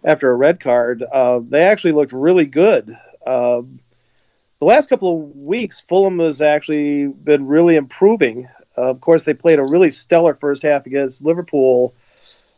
after 0.04 0.30
a 0.30 0.34
red 0.34 0.60
card. 0.60 1.02
Uh, 1.02 1.40
they 1.42 1.62
actually 1.62 1.92
looked 1.92 2.12
really 2.12 2.46
good. 2.46 2.96
Um, 3.26 3.80
the 4.60 4.66
last 4.66 4.88
couple 4.88 5.16
of 5.16 5.36
weeks, 5.36 5.80
Fulham 5.80 6.20
has 6.20 6.40
actually 6.40 7.08
been 7.08 7.46
really 7.46 7.76
improving. 7.76 8.48
Uh, 8.78 8.82
of 8.90 9.00
course, 9.00 9.24
they 9.24 9.34
played 9.34 9.58
a 9.58 9.64
really 9.64 9.90
stellar 9.90 10.34
first 10.34 10.62
half 10.62 10.86
against 10.86 11.24
Liverpool 11.24 11.94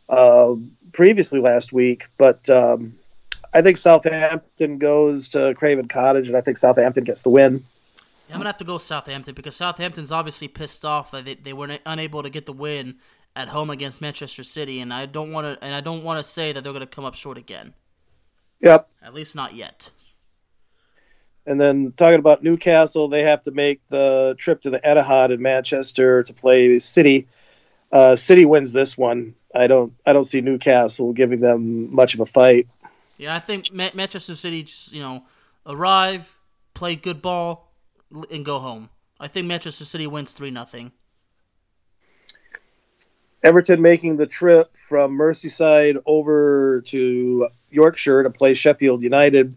uh, 0.09 0.55
previously 0.91 1.39
last 1.39 1.71
week, 1.71 2.07
but 2.17 2.49
um, 2.49 2.95
I 3.53 3.61
think 3.61 3.77
Southampton 3.77 4.77
goes 4.77 5.29
to 5.29 5.53
Craven 5.55 5.87
Cottage, 5.87 6.27
and 6.27 6.35
I 6.35 6.41
think 6.41 6.57
Southampton 6.57 7.03
gets 7.03 7.21
the 7.21 7.29
win. 7.29 7.63
Yeah, 8.27 8.35
I'm 8.35 8.39
gonna 8.39 8.49
have 8.49 8.57
to 8.57 8.63
go 8.63 8.77
Southampton 8.77 9.33
because 9.33 9.55
Southampton's 9.55 10.11
obviously 10.11 10.47
pissed 10.47 10.85
off 10.85 11.11
that 11.11 11.25
they, 11.25 11.35
they 11.35 11.53
were 11.53 11.79
unable 11.85 12.21
to 12.21 12.29
get 12.29 12.45
the 12.45 12.53
win 12.53 12.95
at 13.35 13.49
home 13.49 13.69
against 13.69 14.01
Manchester 14.01 14.43
City, 14.43 14.79
and 14.79 14.93
I 14.93 15.05
don't 15.05 15.31
want 15.31 15.45
to 15.45 15.63
and 15.63 15.73
I 15.73 15.81
don't 15.81 16.03
want 16.03 16.23
to 16.23 16.29
say 16.29 16.51
that 16.51 16.63
they're 16.63 16.73
gonna 16.73 16.85
come 16.85 17.05
up 17.05 17.15
short 17.15 17.37
again. 17.37 17.73
Yep. 18.59 18.89
At 19.01 19.13
least 19.13 19.35
not 19.35 19.55
yet. 19.55 19.91
And 21.45 21.59
then 21.59 21.93
talking 21.97 22.19
about 22.19 22.43
Newcastle, 22.43 23.07
they 23.07 23.23
have 23.23 23.41
to 23.43 23.51
make 23.51 23.81
the 23.89 24.35
trip 24.37 24.61
to 24.63 24.69
the 24.69 24.79
Etihad 24.81 25.33
in 25.33 25.41
Manchester 25.41 26.21
to 26.23 26.33
play 26.33 26.77
City. 26.77 27.27
Uh, 27.91 28.15
City 28.15 28.45
wins 28.45 28.73
this 28.73 28.97
one. 28.97 29.35
I 29.53 29.67
don't. 29.67 29.93
I 30.05 30.13
don't 30.13 30.25
see 30.25 30.41
Newcastle 30.41 31.11
giving 31.13 31.39
them 31.39 31.93
much 31.93 32.13
of 32.13 32.19
a 32.19 32.25
fight. 32.25 32.67
Yeah, 33.17 33.35
I 33.35 33.39
think 33.39 33.71
Ma- 33.73 33.89
Manchester 33.93 34.35
City, 34.35 34.63
just, 34.63 34.93
you 34.93 35.01
know, 35.01 35.23
arrive, 35.65 36.37
play 36.73 36.95
good 36.95 37.21
ball, 37.21 37.69
and 38.31 38.45
go 38.45 38.59
home. 38.59 38.89
I 39.19 39.27
think 39.27 39.47
Manchester 39.47 39.85
City 39.85 40.07
wins 40.07 40.33
three 40.33 40.51
nothing. 40.51 40.91
Everton 43.43 43.81
making 43.81 44.17
the 44.17 44.27
trip 44.27 44.75
from 44.75 45.17
Merseyside 45.17 46.01
over 46.05 46.81
to 46.87 47.49
Yorkshire 47.69 48.23
to 48.23 48.29
play 48.29 48.53
Sheffield 48.53 49.01
United. 49.01 49.55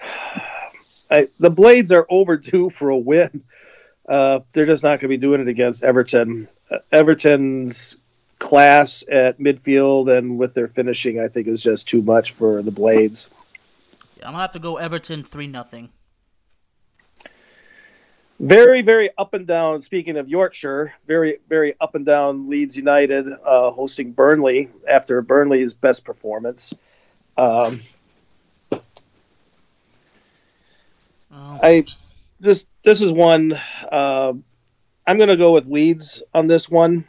I, 1.10 1.28
the 1.38 1.50
Blades 1.50 1.92
are 1.92 2.06
overdue 2.08 2.70
for 2.70 2.88
a 2.88 2.96
win. 2.96 3.44
Uh, 4.08 4.40
they're 4.52 4.66
just 4.66 4.82
not 4.82 5.00
going 5.00 5.00
to 5.00 5.08
be 5.08 5.16
doing 5.18 5.40
it 5.40 5.48
against 5.48 5.84
Everton. 5.84 6.48
Everton's 6.90 8.00
class 8.38 9.04
at 9.10 9.38
midfield 9.38 10.10
and 10.16 10.38
with 10.38 10.54
their 10.54 10.68
finishing, 10.68 11.20
I 11.20 11.28
think, 11.28 11.46
is 11.46 11.62
just 11.62 11.88
too 11.88 12.02
much 12.02 12.32
for 12.32 12.62
the 12.62 12.72
Blades. 12.72 13.30
Yeah, 14.18 14.26
I'm 14.26 14.32
gonna 14.32 14.42
have 14.42 14.52
to 14.52 14.58
go 14.58 14.76
Everton 14.76 15.24
three 15.24 15.46
nothing. 15.46 15.90
Very, 18.40 18.82
very 18.82 19.10
up 19.16 19.34
and 19.34 19.46
down. 19.46 19.80
Speaking 19.80 20.16
of 20.16 20.28
Yorkshire, 20.28 20.92
very, 21.06 21.38
very 21.48 21.76
up 21.80 21.94
and 21.94 22.04
down. 22.04 22.50
Leeds 22.50 22.76
United 22.76 23.28
uh, 23.28 23.70
hosting 23.70 24.10
Burnley 24.10 24.68
after 24.88 25.22
Burnley's 25.22 25.74
best 25.74 26.04
performance. 26.04 26.74
Um, 27.36 27.82
oh. 31.32 31.58
I 31.62 31.84
this 32.40 32.66
this 32.82 33.00
is 33.00 33.12
one. 33.12 33.58
Uh, 33.90 34.34
I'm 35.06 35.16
going 35.16 35.28
to 35.28 35.36
go 35.36 35.52
with 35.52 35.66
Leeds 35.66 36.22
on 36.34 36.46
this 36.46 36.70
one. 36.70 37.04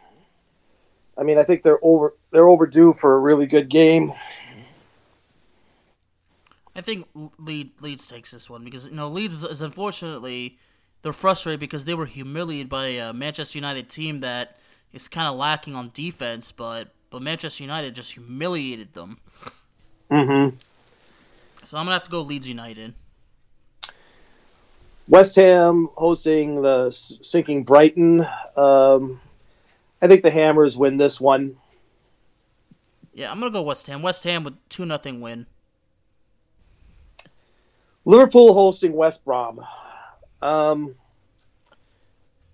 I 1.17 1.23
mean, 1.23 1.38
I 1.38 1.43
think 1.43 1.63
they're 1.63 1.79
over 1.84 2.15
they're 2.32 2.47
overdue 2.47 2.93
for 2.97 3.15
a 3.15 3.19
really 3.19 3.45
good 3.45 3.69
game. 3.69 4.13
I 6.75 6.82
think 6.82 7.08
Leeds 7.38 8.08
takes 8.08 8.32
this 8.32 8.49
one 8.49 8.63
because 8.63 8.86
you 8.86 8.95
know 8.95 9.08
Leeds 9.08 9.43
is 9.43 9.62
unfortunately 9.62 10.58
they're 11.03 11.13
frustrated 11.13 11.60
because 11.60 11.86
they 11.86 11.93
were 11.93 12.08
humiliated 12.08 12.69
by 12.69 12.88
a 12.88 13.13
Manchester 13.13 13.58
United 13.60 13.89
team 13.89 14.21
that 14.21 14.58
is 14.91 15.08
kind 15.08 15.27
of 15.27 15.36
lacking 15.36 15.75
on 15.75 15.91
defense, 15.93 16.51
but 16.51 16.93
but 17.12 17.21
Manchester 17.21 17.63
United 17.63 17.93
just 17.93 18.13
humiliated 18.13 18.93
them. 18.93 19.19
Mm-hmm. 20.10 20.56
So 21.63 21.77
I'm 21.77 21.86
gonna 21.86 21.93
have 21.93 22.03
to 22.03 22.12
go 22.12 22.21
Leeds 22.21 22.47
United. 22.47 22.95
West 25.07 25.35
Ham 25.35 25.89
hosting 25.95 26.61
the 26.61 26.91
sinking 26.91 27.63
Brighton. 27.63 28.25
Um, 28.55 29.19
I 30.01 30.07
think 30.07 30.23
the 30.23 30.31
Hammers 30.31 30.77
win 30.77 30.97
this 30.97 31.19
one. 31.19 31.57
Yeah, 33.13 33.31
I'm 33.31 33.39
gonna 33.39 33.51
go 33.51 33.61
West 33.61 33.87
Ham. 33.87 34.01
West 34.01 34.23
Ham 34.23 34.43
with 34.43 34.55
two 34.69 34.85
nothing 34.85 35.21
win. 35.21 35.45
Liverpool 38.05 38.53
hosting 38.53 38.93
West 38.93 39.23
Brom. 39.23 39.61
Um, 40.41 40.95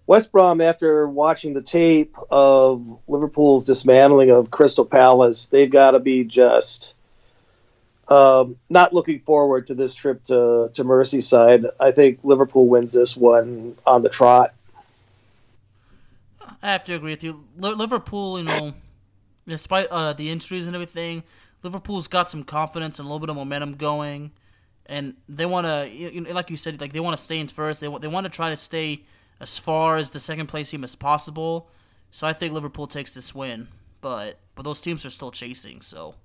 West 0.06 0.32
Brom, 0.32 0.60
after 0.60 1.08
watching 1.08 1.54
the 1.54 1.62
tape 1.62 2.16
of 2.30 3.00
Liverpool's 3.08 3.64
dismantling 3.64 4.32
of 4.32 4.52
Crystal 4.52 4.86
Palace, 4.86 5.46
they've 5.48 5.70
got 5.70 5.92
to 5.92 6.00
be 6.00 6.24
just 6.24 6.96
um, 8.10 8.58
not 8.70 8.94
looking 8.94 9.20
forward 9.20 9.68
to 9.68 9.76
this 9.76 9.96
trip 9.96 10.24
to, 10.26 10.70
to 10.74 10.84
Merseyside. 10.84 11.70
I 11.80 11.92
think 11.92 12.20
Liverpool 12.24 12.68
wins 12.68 12.94
this 12.94 13.16
one 13.16 13.76
on 13.86 14.02
the 14.02 14.10
trot. 14.10 14.54
I 16.62 16.72
have 16.72 16.84
to 16.86 16.96
agree 16.96 17.12
with 17.12 17.24
you. 17.24 17.46
Liverpool, 17.58 18.40
you 18.40 18.46
know, 18.46 18.74
despite 19.48 19.88
uh, 19.88 20.14
the 20.14 20.30
injuries 20.30 20.66
and 20.66 20.76
everything, 20.76 21.24
Liverpool's 21.64 22.08
got 22.08 22.28
some 22.28 22.44
confidence 22.44 23.00
and 23.00 23.06
a 23.06 23.08
little 23.08 23.20
bit 23.20 23.30
of 23.30 23.36
momentum 23.36 23.76
going 23.76 24.32
and 24.90 25.14
they 25.30 25.46
want 25.46 25.68
to, 25.68 25.88
you 25.88 26.20
know, 26.20 26.32
like 26.32 26.50
you 26.50 26.58
said, 26.58 26.82
like 26.82 26.92
they 26.92 27.00
want 27.00 27.16
to 27.16 27.24
stay 27.24 27.40
in 27.40 27.48
first. 27.48 27.80
They 27.80 27.88
want 27.88 28.02
they 28.02 28.08
want 28.08 28.26
to 28.26 28.30
try 28.30 28.50
to 28.50 28.56
stay 28.56 29.04
as 29.40 29.58
far 29.58 29.98
as 29.98 30.10
the 30.10 30.20
second 30.20 30.48
place 30.48 30.72
team 30.72 30.84
as 30.84 30.96
possible. 30.96 31.70
So 32.12 32.26
I 32.26 32.34
think 32.34 32.54
Liverpool 32.54 32.88
takes 32.88 33.14
this 33.14 33.34
win, 33.34 33.68
but 34.02 34.40
but 34.56 34.64
those 34.64 34.82
teams 34.82 35.06
are 35.06 35.12
still 35.12 35.30
chasing. 35.30 35.82
So 35.82 36.16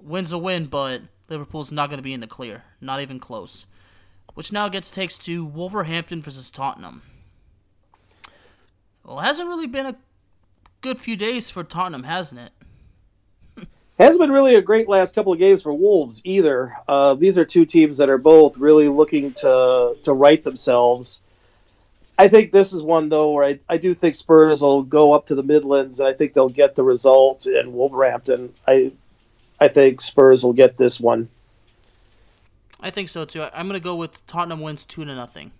wins 0.00 0.32
a 0.32 0.38
win, 0.38 0.66
but 0.66 1.02
Liverpool's 1.28 1.72
not 1.72 1.88
going 1.88 1.98
to 1.98 2.02
be 2.02 2.12
in 2.12 2.20
the 2.20 2.26
clear, 2.26 2.64
not 2.80 3.00
even 3.00 3.18
close. 3.18 3.66
Which 4.34 4.52
now 4.52 4.68
gets 4.68 4.90
takes 4.90 5.18
to 5.20 5.44
Wolverhampton 5.44 6.22
versus 6.22 6.50
Tottenham. 6.50 7.02
Well, 9.02 9.20
it 9.20 9.24
hasn't 9.24 9.48
really 9.48 9.66
been 9.66 9.86
a 9.86 9.96
good 10.80 10.98
few 10.98 11.16
days 11.16 11.48
for 11.48 11.64
Tottenham, 11.64 12.02
hasn't 12.02 12.40
it? 12.40 13.66
hasn't 13.98 14.20
been 14.20 14.32
really 14.32 14.56
a 14.56 14.62
great 14.62 14.88
last 14.88 15.14
couple 15.14 15.32
of 15.32 15.38
games 15.38 15.62
for 15.62 15.72
Wolves 15.72 16.20
either. 16.24 16.76
Uh, 16.86 17.14
these 17.14 17.38
are 17.38 17.44
two 17.44 17.64
teams 17.64 17.98
that 17.98 18.10
are 18.10 18.18
both 18.18 18.58
really 18.58 18.88
looking 18.88 19.32
to 19.34 19.96
to 20.02 20.12
right 20.12 20.42
themselves. 20.44 21.22
I 22.18 22.28
think 22.28 22.50
this 22.50 22.72
is 22.72 22.82
one 22.82 23.08
though 23.08 23.32
where 23.32 23.44
I, 23.44 23.60
I 23.68 23.76
do 23.76 23.94
think 23.94 24.14
Spurs 24.14 24.62
will 24.62 24.82
go 24.82 25.12
up 25.12 25.26
to 25.26 25.34
the 25.34 25.42
Midlands 25.42 26.00
and 26.00 26.08
I 26.08 26.12
think 26.12 26.32
they'll 26.32 26.48
get 26.48 26.74
the 26.74 26.82
result 26.82 27.46
in 27.46 27.72
Wolverhampton. 27.72 28.54
I 28.66 28.92
I 29.58 29.68
think 29.68 30.00
Spurs 30.00 30.44
will 30.44 30.52
get 30.52 30.76
this 30.76 31.00
one. 31.00 31.28
I 32.80 32.90
think 32.90 33.08
so 33.08 33.24
too. 33.24 33.42
I'm 33.42 33.66
going 33.68 33.80
to 33.80 33.84
go 33.84 33.94
with 33.94 34.26
Tottenham 34.26 34.60
wins 34.60 34.84
two 34.84 35.04
to 35.04 35.14
nothing. 35.14 35.52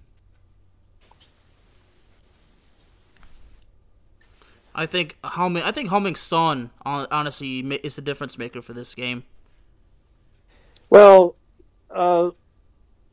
I 4.75 4.85
think 4.85 5.17
Heung-min, 5.25 5.63
I 5.63 5.73
think 5.73 5.89
Heung-min 5.89 6.15
Son 6.15 6.71
honestly 6.85 7.61
is 7.61 7.97
the 7.97 8.03
difference 8.03 8.37
maker 8.37 8.61
for 8.61 8.75
this 8.75 8.95
game. 8.95 9.25
Well, 10.91 11.35
uh, 11.91 12.31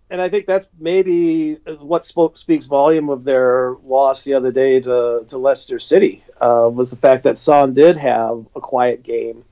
and 0.09 0.21
I 0.21 0.27
think 0.27 0.45
that's 0.45 0.67
maybe 0.77 1.55
what 1.79 2.03
spoke, 2.03 2.37
speaks 2.37 2.65
volume 2.65 3.09
of 3.09 3.23
their 3.23 3.77
loss 3.83 4.25
the 4.25 4.33
other 4.33 4.51
day 4.51 4.81
to, 4.81 5.25
to 5.29 5.37
Leicester 5.37 5.79
City 5.79 6.21
uh, 6.41 6.69
was 6.71 6.89
the 6.89 6.97
fact 6.97 7.23
that 7.23 7.37
Son 7.37 7.73
did 7.73 7.95
have 7.95 8.45
a 8.55 8.61
quiet 8.61 9.01
game. 9.01 9.45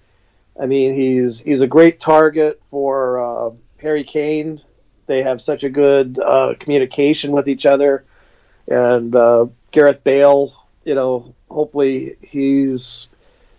I 0.61 0.67
mean, 0.67 0.93
he's 0.93 1.39
he's 1.39 1.61
a 1.61 1.67
great 1.67 1.99
target 1.99 2.61
for 2.69 3.19
uh, 3.19 3.51
Harry 3.77 4.03
Kane. 4.03 4.61
They 5.07 5.23
have 5.23 5.41
such 5.41 5.63
a 5.63 5.69
good 5.69 6.19
uh, 6.19 6.53
communication 6.59 7.31
with 7.31 7.49
each 7.49 7.65
other, 7.65 8.05
and 8.67 9.15
uh, 9.15 9.47
Gareth 9.71 10.03
Bale. 10.03 10.53
You 10.85 10.93
know, 10.93 11.33
hopefully 11.49 12.15
he's. 12.21 13.09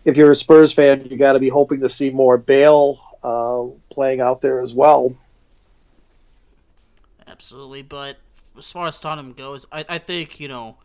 If 0.05 0.17
you're 0.17 0.31
a 0.31 0.35
Spurs 0.35 0.73
fan, 0.73 1.07
you 1.07 1.17
got 1.17 1.33
to 1.33 1.39
be 1.41 1.49
hoping 1.49 1.81
to 1.81 1.89
see 1.89 2.11
more 2.11 2.39
Bale 2.39 3.01
uh, 3.23 3.65
playing 3.93 4.21
out 4.21 4.41
there 4.41 4.61
as 4.61 4.73
well. 4.73 5.15
Absolutely, 7.27 7.83
but 7.83 8.19
as 8.57 8.71
far 8.71 8.87
as 8.87 8.99
Tottenham 9.01 9.33
goes, 9.33 9.67
I, 9.73 9.85
I 9.89 9.99
think 9.99 10.39
you 10.39 10.47
know, 10.47 10.77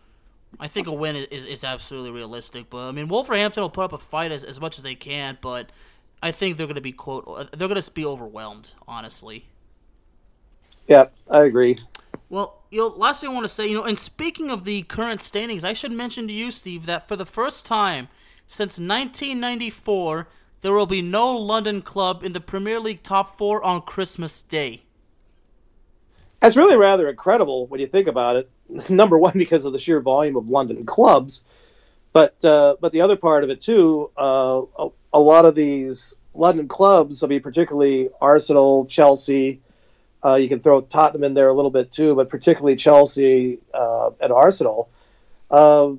I 0.60 0.68
think 0.68 0.88
a 0.88 0.94
win 0.94 1.16
is, 1.16 1.46
is 1.46 1.64
absolutely 1.64 2.10
realistic. 2.10 2.72
But 2.72 2.88
I 2.88 2.92
mean, 2.92 3.08
Wolverhampton 3.08 3.62
will 3.62 3.70
put 3.70 3.84
up 3.84 3.94
a 3.94 4.00
fight 4.00 4.32
as, 4.32 4.44
as 4.44 4.60
much 4.60 4.80
as 4.80 4.84
they 4.84 4.96
can, 4.96 5.38
but 5.42 5.70
I 6.22 6.32
think 6.32 6.58
they're 6.58 6.68
going 6.68 6.76
to 6.76 6.82
be 6.82 6.92
quote 6.92 7.26
uh, 7.28 7.46
they're 7.56 7.68
going 7.68 7.82
to 7.82 7.92
be 7.92 8.06
overwhelmed. 8.06 8.74
Honestly. 8.88 9.46
Yeah, 10.88 11.08
I 11.30 11.44
agree. 11.44 11.78
Well, 12.30 12.62
you 12.72 12.80
know, 12.80 12.88
last 12.88 13.22
thing 13.22 13.30
I 13.30 13.34
want 13.34 13.46
to 13.46 13.50
say, 13.50 13.68
you 13.68 13.76
know, 13.76 13.84
and 13.84 14.00
speaking 14.00 14.50
of 14.50 14.64
the 14.64 14.84
current 14.84 15.22
standings, 15.22 15.64
I 15.64 15.74
should 15.74 15.92
mention 15.92 16.28
to 16.28 16.34
you, 16.34 16.52
Steve, 16.52 16.86
that 16.86 17.08
for 17.08 17.16
the 17.16 17.26
first 17.26 17.66
time 17.66 18.10
since 18.46 18.80
1994, 18.80 20.28
there 20.62 20.74
will 20.74 20.86
be 20.86 21.02
no 21.02 21.36
London 21.36 21.82
club 21.82 22.24
in 22.24 22.34
the 22.34 22.40
Premier 22.40 22.80
League 22.80 23.04
top 23.04 23.38
four 23.38 23.64
on 23.64 23.82
Christmas 23.82 24.42
Day. 24.42 24.84
That's 26.40 26.58
really 26.58 26.76
rather 26.76 27.10
incredible 27.10 27.68
when 27.68 27.80
you 27.80 27.88
think 27.88 28.08
about 28.08 28.36
it. 28.36 28.50
Number 28.90 29.18
one, 29.18 29.34
because 29.36 29.66
of 29.66 29.74
the 29.74 29.80
sheer 29.80 30.02
volume 30.02 30.36
of 30.36 30.50
London 30.50 30.86
clubs, 30.86 31.46
but 32.18 32.44
uh, 32.44 32.76
but 32.82 32.92
the 32.94 33.02
other 33.02 33.16
part 33.16 33.44
of 33.44 33.52
it 33.52 33.62
too, 33.62 34.10
uh, 34.18 34.64
a, 34.80 34.90
a, 35.14 35.20
lot 35.20 35.46
of 35.46 35.54
these 35.54 36.16
London 36.34 36.68
clubs, 36.68 37.24
I 37.24 37.28
mean, 37.28 37.42
particularly 37.42 38.10
Arsenal, 38.20 38.88
Chelsea, 38.88 39.62
Uh, 40.26 40.34
you 40.34 40.50
can 40.50 40.60
throw 40.60 40.82
Tottenham 40.82 41.24
in 41.24 41.36
there 41.36 41.48
a 41.48 41.54
little 41.54 41.70
bit 41.70 41.92
too, 41.92 42.16
but 42.16 42.28
particularly 42.28 42.76
Chelsea 42.76 43.60
uh, 43.72 44.10
and 44.20 44.34
Arsenal. 44.34 44.90
Uh, 45.52 45.92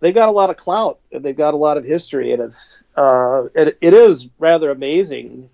they've 0.00 0.12
got 0.12 0.28
a 0.28 0.32
lot 0.32 0.50
of 0.50 0.56
clout 0.56 0.98
and 1.12 1.24
they've 1.24 1.36
got 1.36 1.54
a 1.54 1.56
lot 1.56 1.76
of 1.76 1.84
history, 1.84 2.32
and 2.32 2.42
it's 2.42 2.82
uh, 2.96 3.44
it, 3.54 3.78
it 3.80 3.94
is 3.94 4.28
rather 4.40 4.72
amazing 4.72 5.48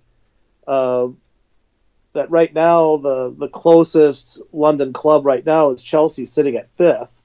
uh, 0.66 1.08
that 2.14 2.30
right 2.30 2.54
now 2.54 2.96
the 2.96 3.34
the 3.36 3.48
closest 3.48 4.40
London 4.54 4.94
club 4.94 5.26
right 5.26 5.44
now 5.44 5.72
is 5.72 5.82
Chelsea, 5.82 6.24
sitting 6.24 6.56
at 6.56 6.70
fifth. 6.78 7.15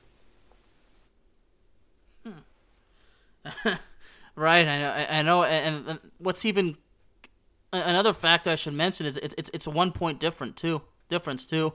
right, 4.36 4.68
I 4.68 4.80
know, 4.80 4.92
I 4.92 5.22
know, 5.22 5.44
and, 5.44 5.88
and 5.88 6.00
what's 6.18 6.46
even 6.46 6.78
another 7.74 8.14
fact 8.14 8.48
I 8.48 8.56
should 8.56 8.74
mention 8.74 9.06
is 9.06 9.18
it's 9.18 9.36
it's 9.38 9.52
it's 9.54 9.68
a 9.68 9.70
one 9.70 9.92
point 9.92 10.20
different 10.20 10.58
too 10.58 10.82
difference 11.10 11.46
too. 11.46 11.74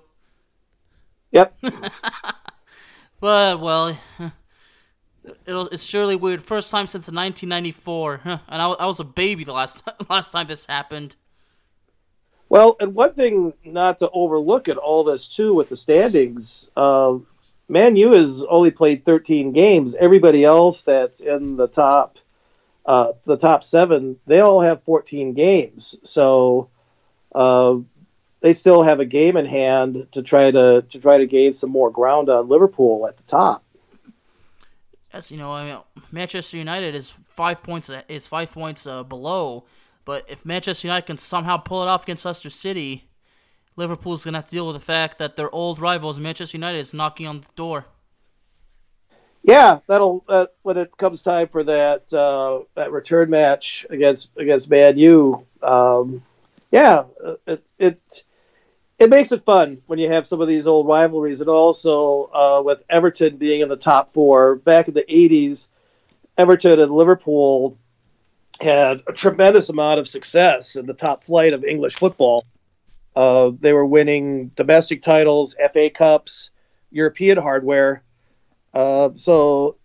Yep. 1.33 1.57
but 3.20 3.61
well, 3.61 3.99
it'll, 5.47 5.68
it's 5.68 5.85
surely 5.85 6.16
weird. 6.16 6.43
First 6.43 6.70
time 6.70 6.87
since 6.87 7.07
1994, 7.11 8.20
and 8.24 8.41
I, 8.62 8.68
I 8.68 8.87
was 8.87 9.01
a 9.01 9.05
baby 9.05 9.45
the 9.45 9.53
last 9.53 9.83
last 10.11 10.33
time 10.33 10.47
this 10.49 10.66
happened. 10.66 11.16
Well, 12.49 12.77
and 12.81 12.95
one 12.95 13.12
thing 13.14 13.53
not 13.64 13.99
to 13.99 14.11
overlook 14.11 14.68
at 14.68 14.77
all 14.77 15.03
this 15.03 15.29
too 15.29 15.53
with 15.53 15.68
the 15.68 15.77
standings, 15.77 16.70
uh, 16.77 17.18
Man 17.69 17.97
U 17.97 18.12
has 18.12 18.45
only 18.45 18.71
played 18.71 19.05
13 19.05 19.53
games. 19.53 19.95
Everybody 19.97 20.45
else 20.45 20.85
that's 20.85 21.21
in 21.21 21.57
the 21.57 21.67
top, 21.67 22.19
uh, 22.85 23.12
the 23.25 23.37
top 23.37 23.64
seven, 23.64 24.19
they 24.27 24.41
all 24.41 24.61
have 24.61 24.85
14 24.85 25.35
games. 25.35 25.99
So 26.05 26.71
uh, 27.35 27.79
they 28.41 28.53
still 28.53 28.83
have 28.83 29.01
a 29.01 29.05
game 29.05 29.37
in 29.37 29.47
hand 29.47 30.07
to 30.12 30.23
try 30.23 30.51
to 30.51 30.83
to 30.89 31.01
try 31.01 31.19
to 31.19 31.27
gain 31.27 31.53
some 31.53 31.71
more 31.71 31.91
ground 31.91 32.29
on 32.29 32.49
Liverpool 32.49 33.07
at 33.09 33.17
the 33.17 33.25
top. 33.25 33.64
Yes, 35.12 35.33
you 35.33 35.39
know, 35.39 35.51
I 35.51 35.64
mean, 35.64 35.79
Manchester 36.12 36.57
United 36.57 36.95
is 36.95 37.11
five 37.25 37.62
points 37.62 37.91
is 38.09 38.27
five 38.27 38.53
points 38.53 38.87
uh, 38.87 39.03
below, 39.03 39.64
but 40.05 40.25
if 40.29 40.45
Manchester 40.45 40.87
United 40.87 41.07
can 41.07 41.17
somehow 41.17 41.57
pull 41.57 41.83
it 41.83 41.89
off 41.89 42.05
against 42.05 42.25
Leicester 42.25 42.51
City, 42.51 43.09
Liverpool's 43.77 44.24
gonna 44.24 44.39
have 44.39 44.47
to 44.47 44.51
deal 44.51 44.66
with 44.66 44.77
the 44.77 44.81
fact 44.81 45.18
that 45.18 45.37
their 45.37 45.55
old 45.55 45.79
rivals, 45.79 46.18
Manchester 46.18 46.57
United, 46.57 46.79
is 46.79 46.95
knocking 46.95 47.27
on 47.27 47.41
the 47.41 47.49
door. 47.55 47.87
Yeah, 49.43 49.79
that'll 49.87 50.24
uh, 50.29 50.47
when 50.62 50.77
it 50.77 50.97
comes 50.97 51.22
time 51.22 51.49
for 51.49 51.62
that 51.62 52.12
uh, 52.12 52.61
that 52.74 52.91
return 52.91 53.31
match 53.31 53.87
against 53.91 54.31
against 54.37 54.70
Man 54.70 54.99
U. 54.99 55.47
Um, 55.62 56.22
yeah, 56.72 57.05
uh, 57.24 57.37
it, 57.47 57.64
it 57.79 58.24
it 58.99 59.11
makes 59.11 59.31
it 59.31 59.45
fun 59.45 59.83
when 59.87 59.99
you 59.99 60.09
have 60.09 60.27
some 60.27 60.41
of 60.41 60.49
these 60.49 60.66
old 60.66 60.89
rivalries, 60.89 61.41
and 61.41 61.51
also 61.51 62.31
uh, 62.33 62.62
with 62.64 62.83
Everton 62.91 63.37
being 63.37 63.61
in 63.61 63.68
the 63.68 63.77
top 63.77 64.11
four 64.11 64.57
back 64.57 64.89
in 64.89 64.95
the 64.95 65.05
'80s, 65.05 65.68
Everton 66.37 66.81
and 66.81 66.93
Liverpool 66.93 67.79
had 68.61 69.03
a 69.07 69.12
tremendous 69.12 69.68
amount 69.68 70.01
of 70.01 70.09
success 70.09 70.77
in 70.77 70.87
the 70.87 70.95
top 70.95 71.22
flight 71.22 71.53
of 71.53 71.62
English 71.62 71.95
football. 71.95 72.43
Uh, 73.17 73.51
they 73.59 73.73
were 73.73 73.87
winning 73.87 74.49
domestic 74.49 75.03
titles, 75.03 75.57
FA 75.73 75.89
Cups, 75.89 76.51
European 76.91 77.39
hardware. 77.39 78.03
Uh, 78.75 79.09
so 79.17 79.77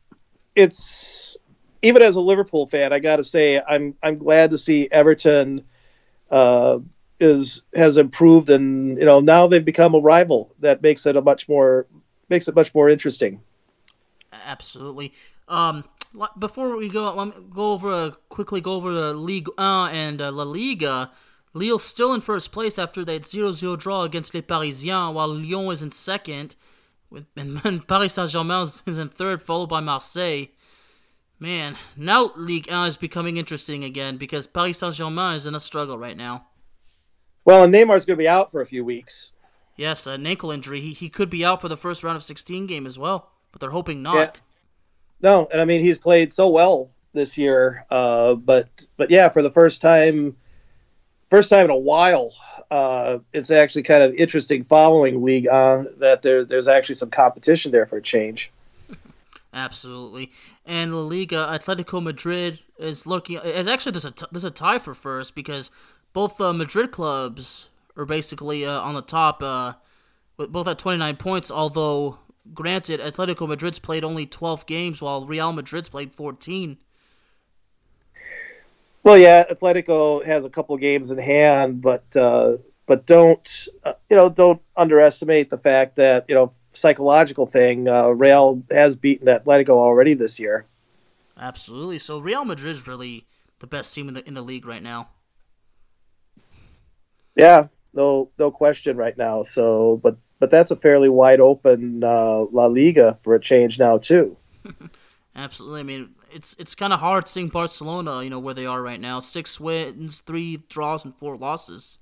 it's 0.54 1.38
even 1.82 2.02
as 2.02 2.18
a 2.18 2.22
Liverpool 2.22 2.68
fan, 2.68 2.92
I 2.92 3.00
got 3.00 3.16
to 3.16 3.24
say 3.24 3.62
I'm 3.62 3.96
I'm 4.04 4.18
glad 4.18 4.52
to 4.52 4.58
see 4.58 4.90
Everton 4.92 5.64
uh, 6.30 6.80
is 7.22 7.64
has 7.74 7.98
improved, 7.98 8.50
and 8.50 8.98
you 8.98 9.06
know 9.06 9.22
now 9.22 9.48
they've 9.48 9.64
become 9.64 9.96
a 9.96 10.00
rival. 10.00 10.54
That 10.60 10.82
makes 10.82 11.06
it 11.06 11.16
a 11.16 11.22
much 11.22 11.48
more 11.48 11.88
makes 12.28 12.50
it 12.50 12.56
much 12.56 12.76
more 12.76 12.90
interesting. 12.90 13.42
Absolutely. 14.46 15.14
Um, 15.48 15.86
before 16.38 16.76
we 16.76 16.90
go, 16.90 17.32
go 17.54 17.72
over 17.72 17.94
uh, 17.94 18.12
quickly 18.28 18.60
go 18.60 18.74
over 18.74 18.94
the 18.94 19.14
Ligue 19.14 19.48
1 19.58 19.92
and 19.94 20.22
uh, 20.22 20.32
La 20.32 20.44
Liga. 20.44 21.12
Lille 21.54 21.80
still 21.80 22.14
in 22.14 22.22
first 22.22 22.52
place 22.52 22.80
after 22.80 23.04
that 23.06 23.24
0-0 23.24 23.78
draw 23.78 24.04
against 24.04 24.34
Les 24.34 24.41
Parisiens, 24.41 25.14
while 25.14 25.34
Lyon 25.34 25.72
is 25.72 25.84
in 25.84 25.91
second, 25.91 26.56
and 27.36 27.88
Paris 27.88 28.14
Saint-Germain 28.14 28.68
is 28.86 28.97
in 28.97 29.10
third, 29.10 29.43
followed 29.43 29.68
by 29.68 29.82
Marseille. 29.82 30.45
Man, 31.39 31.76
now 31.97 32.32
Ligue 32.36 32.70
1 32.70 32.88
is 32.88 32.97
becoming 32.97 33.38
interesting 33.38 33.84
again 33.84 34.18
because 34.18 34.47
Paris 34.47 34.78
Saint 34.78 34.95
Germain 34.95 35.36
is 35.36 35.45
in 35.45 35.56
a 35.56 35.60
struggle 35.60 35.97
right 35.97 36.16
now. 36.16 36.45
Well, 37.43 37.64
and 37.64 37.74
Neymar's 37.74 38.06
going 38.06 38.18
to 38.18 38.24
be 38.24 38.28
out 38.28 38.52
for 38.52 38.62
a 38.62 38.66
few 38.66 38.86
weeks. 38.86 39.32
Yes, 39.76 40.06
an 40.06 40.28
ankle 40.28 40.52
injury. 40.52 40.80
He, 40.80 40.93
he 40.93 41.10
could 41.10 41.30
be 41.30 41.43
out 41.43 41.60
for 41.60 41.68
the 41.68 41.78
first 41.78 42.04
round 42.04 42.16
of 42.16 42.24
16 42.24 42.68
game 42.68 42.86
as 42.86 42.99
well, 42.99 43.32
but 43.52 43.60
they're 43.60 43.72
hoping 43.72 44.04
not. 44.04 44.16
Yeah. 44.16 44.32
No, 45.22 45.47
and 45.52 45.62
I 45.62 45.66
mean 45.66 45.84
he's 45.84 45.97
played 45.97 46.32
so 46.32 46.49
well 46.49 46.91
this 47.14 47.38
year, 47.38 47.86
uh, 47.89 48.36
but 48.36 48.70
but 48.97 49.10
yeah, 49.10 49.30
for 49.30 49.41
the 49.41 49.52
first 49.52 49.82
time, 49.82 50.36
first 51.32 51.50
time 51.50 51.66
in 51.66 51.72
a 51.72 51.78
while, 51.78 52.32
uh, 52.70 53.18
it's 53.34 53.50
actually 53.50 53.84
kind 53.84 54.04
of 54.04 54.14
interesting 54.14 54.64
following 54.66 55.24
Ligue 55.24 55.48
1 55.50 55.96
that 55.98 56.22
there, 56.22 56.46
there's 56.46 56.68
actually 56.68 56.96
some 56.96 57.10
competition 57.10 57.72
there 57.72 57.88
for 57.88 57.98
a 57.98 58.02
change. 58.02 58.52
Absolutely. 59.54 60.32
And 60.66 60.96
La 60.96 61.02
Liga, 61.02 61.48
Atletico 61.52 62.02
Madrid 62.04 62.60
is 62.78 63.08
looking. 63.08 63.38
Is 63.38 63.68
actually 63.68 63.94
there's 63.94 64.06
a 64.06 64.12
t- 64.12 64.26
there's 64.32 64.46
a 64.46 64.52
tie 64.52 64.80
for 64.80 64.94
first 64.94 65.36
because 65.36 65.72
both 66.14 66.40
uh, 66.40 66.54
Madrid 66.54 66.92
clubs 66.92 67.70
are 67.98 68.06
basically 68.06 68.66
uh, 68.66 68.80
on 68.80 68.94
the 68.94 69.02
top, 69.02 69.44
uh, 69.44 69.74
with 70.38 70.52
both 70.52 70.68
at 70.68 70.80
29 70.80 71.18
points. 71.18 71.52
Although, 71.52 72.20
granted, 72.54 73.02
Atletico 73.02 73.48
Madrid's 73.48 73.80
played 73.80 74.06
only 74.06 74.26
12 74.26 74.66
games, 74.66 75.02
while 75.02 75.26
Real 75.26 75.52
Madrid's 75.52 75.90
played 75.90 76.14
14. 76.14 76.78
Well, 79.04 79.18
yeah, 79.18 79.45
Atletico 79.52 80.24
has 80.26 80.45
a 80.45 80.49
couple 80.49 80.78
games 80.78 81.12
in 81.12 81.18
hand, 81.18 81.82
but 81.82 82.04
uh, 82.16 82.58
but 82.86 83.06
don't 83.06 83.68
uh, 83.84 83.93
you 84.10 84.18
know 84.18 84.30
don't 84.30 84.62
underestimate 84.76 85.49
the 85.49 85.58
fact 85.58 85.95
that 85.95 86.26
you 86.28 86.36
know 86.36 86.54
psychological 86.74 87.47
thing. 87.47 87.88
Uh, 87.88 88.10
Real 88.10 88.64
has 88.70 88.95
beaten 88.95 89.28
Atletico 89.28 89.70
already 89.72 90.14
this 90.14 90.39
year. 90.39 90.66
Absolutely. 91.38 91.97
So 91.99 92.20
Real 92.20 92.45
Madrid 92.45 92.76
is 92.76 92.88
really 92.88 93.26
the 93.60 93.68
best 93.68 93.93
team 93.93 94.08
in 94.08 94.14
the 94.14 94.28
in 94.28 94.36
the 94.36 94.41
league 94.41 94.66
right 94.66 94.84
now. 94.84 95.10
Yeah, 97.36 97.68
no 97.93 98.30
no 98.38 98.52
question 98.52 98.97
right 98.97 99.18
now. 99.18 99.43
So, 99.43 99.99
but 100.02 100.18
but 100.39 100.52
that's 100.52 100.72
a 100.72 100.76
fairly 100.76 101.10
wide 101.10 101.39
open 101.39 102.04
uh, 102.04 102.45
La 102.52 102.68
Liga 102.68 103.18
for 103.24 103.34
a 103.36 103.39
change 103.39 103.80
now 103.80 103.97
too. 103.97 104.38
Absolutely. 105.36 105.80
I 105.80 105.84
mean, 105.84 106.16
it's 106.34 106.56
it's 106.60 106.76
kind 106.76 106.94
of 106.94 107.00
hard 107.00 107.28
seeing 107.28 107.50
Barcelona, 107.50 108.24
you 108.24 108.30
know, 108.30 108.40
where 108.40 108.54
they 108.54 108.66
are 108.66 108.82
right 108.82 109.00
now. 109.00 109.20
Six 109.20 109.60
wins, 109.60 110.22
three 110.22 110.58
draws, 110.70 111.06
and 111.06 111.16
four 111.16 111.38
losses. 111.38 112.00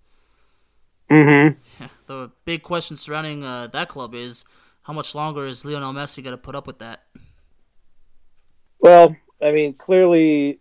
Mm-hmm. 1.09 1.85
The 2.05 2.31
big 2.45 2.61
question 2.61 2.97
surrounding 2.97 3.43
uh, 3.43 3.67
that 3.67 3.89
club 3.89 4.13
is 4.13 4.45
how 4.83 4.93
much 4.93 5.15
longer 5.15 5.45
is 5.45 5.65
Lionel 5.65 5.93
Messi 5.93 6.23
going 6.23 6.35
to 6.35 6.41
put 6.41 6.55
up 6.55 6.67
with 6.67 6.79
that? 6.79 7.03
Well, 8.79 9.15
I 9.41 9.51
mean, 9.51 9.73
clearly, 9.73 10.59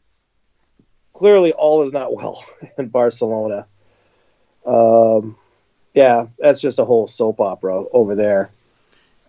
clearly, 1.13 1.53
all 1.53 1.83
is 1.83 1.93
not 1.93 2.15
well 2.15 2.45
in 2.79 2.89
Barcelona. 2.89 3.67
Um, 4.67 5.37
yeah, 5.95 6.27
that's 6.39 6.61
just 6.61 6.79
a 6.79 6.85
whole 6.85 7.07
soap 7.07 7.41
opera 7.41 7.85
over 7.93 8.15
there. 8.15 8.51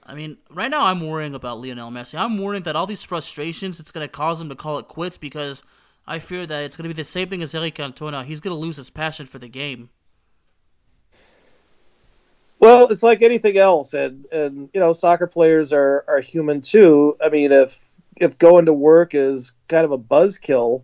I 0.10 0.16
mean, 0.16 0.38
right 0.50 0.72
now 0.72 0.86
I'm 0.86 1.06
worrying 1.06 1.36
about 1.36 1.60
Lionel 1.62 1.92
Messi. 1.92 2.18
I'm 2.18 2.40
worrying 2.40 2.64
that 2.64 2.76
all 2.76 2.88
these 2.88 3.04
frustrations 3.04 3.80
it's 3.80 3.92
going 3.92 4.04
to 4.04 4.12
cause 4.12 4.42
him 4.42 4.50
to 4.50 4.56
call 4.56 4.80
it 4.80 4.88
quits 4.88 5.18
because 5.18 5.64
I 6.08 6.18
fear 6.18 6.48
that 6.48 6.64
it's 6.64 6.76
going 6.76 6.90
to 6.90 6.94
be 6.94 7.00
the 7.00 7.06
same 7.06 7.30
thing 7.30 7.44
as 7.44 7.54
Eric 7.54 7.76
Cantona. 7.76 8.26
He's 8.26 8.40
going 8.40 8.56
to 8.56 8.60
lose 8.60 8.78
his 8.78 8.90
passion 8.90 9.28
for 9.28 9.38
the 9.38 9.48
game. 9.48 9.90
Well, 12.58 12.88
it's 12.88 13.04
like 13.04 13.22
anything 13.22 13.58
else, 13.58 13.94
and 13.94 14.26
and 14.32 14.70
you 14.74 14.80
know, 14.80 14.92
soccer 14.92 15.28
players 15.28 15.72
are 15.72 16.04
are 16.08 16.20
human 16.20 16.62
too. 16.62 17.16
I 17.24 17.30
mean, 17.30 17.52
if 17.52 17.80
if 18.18 18.38
going 18.38 18.66
to 18.66 18.74
work 18.74 19.14
is 19.14 19.54
kind 19.68 19.86
of 19.86 19.92
a 19.92 19.98
buzzkill, 19.98 20.84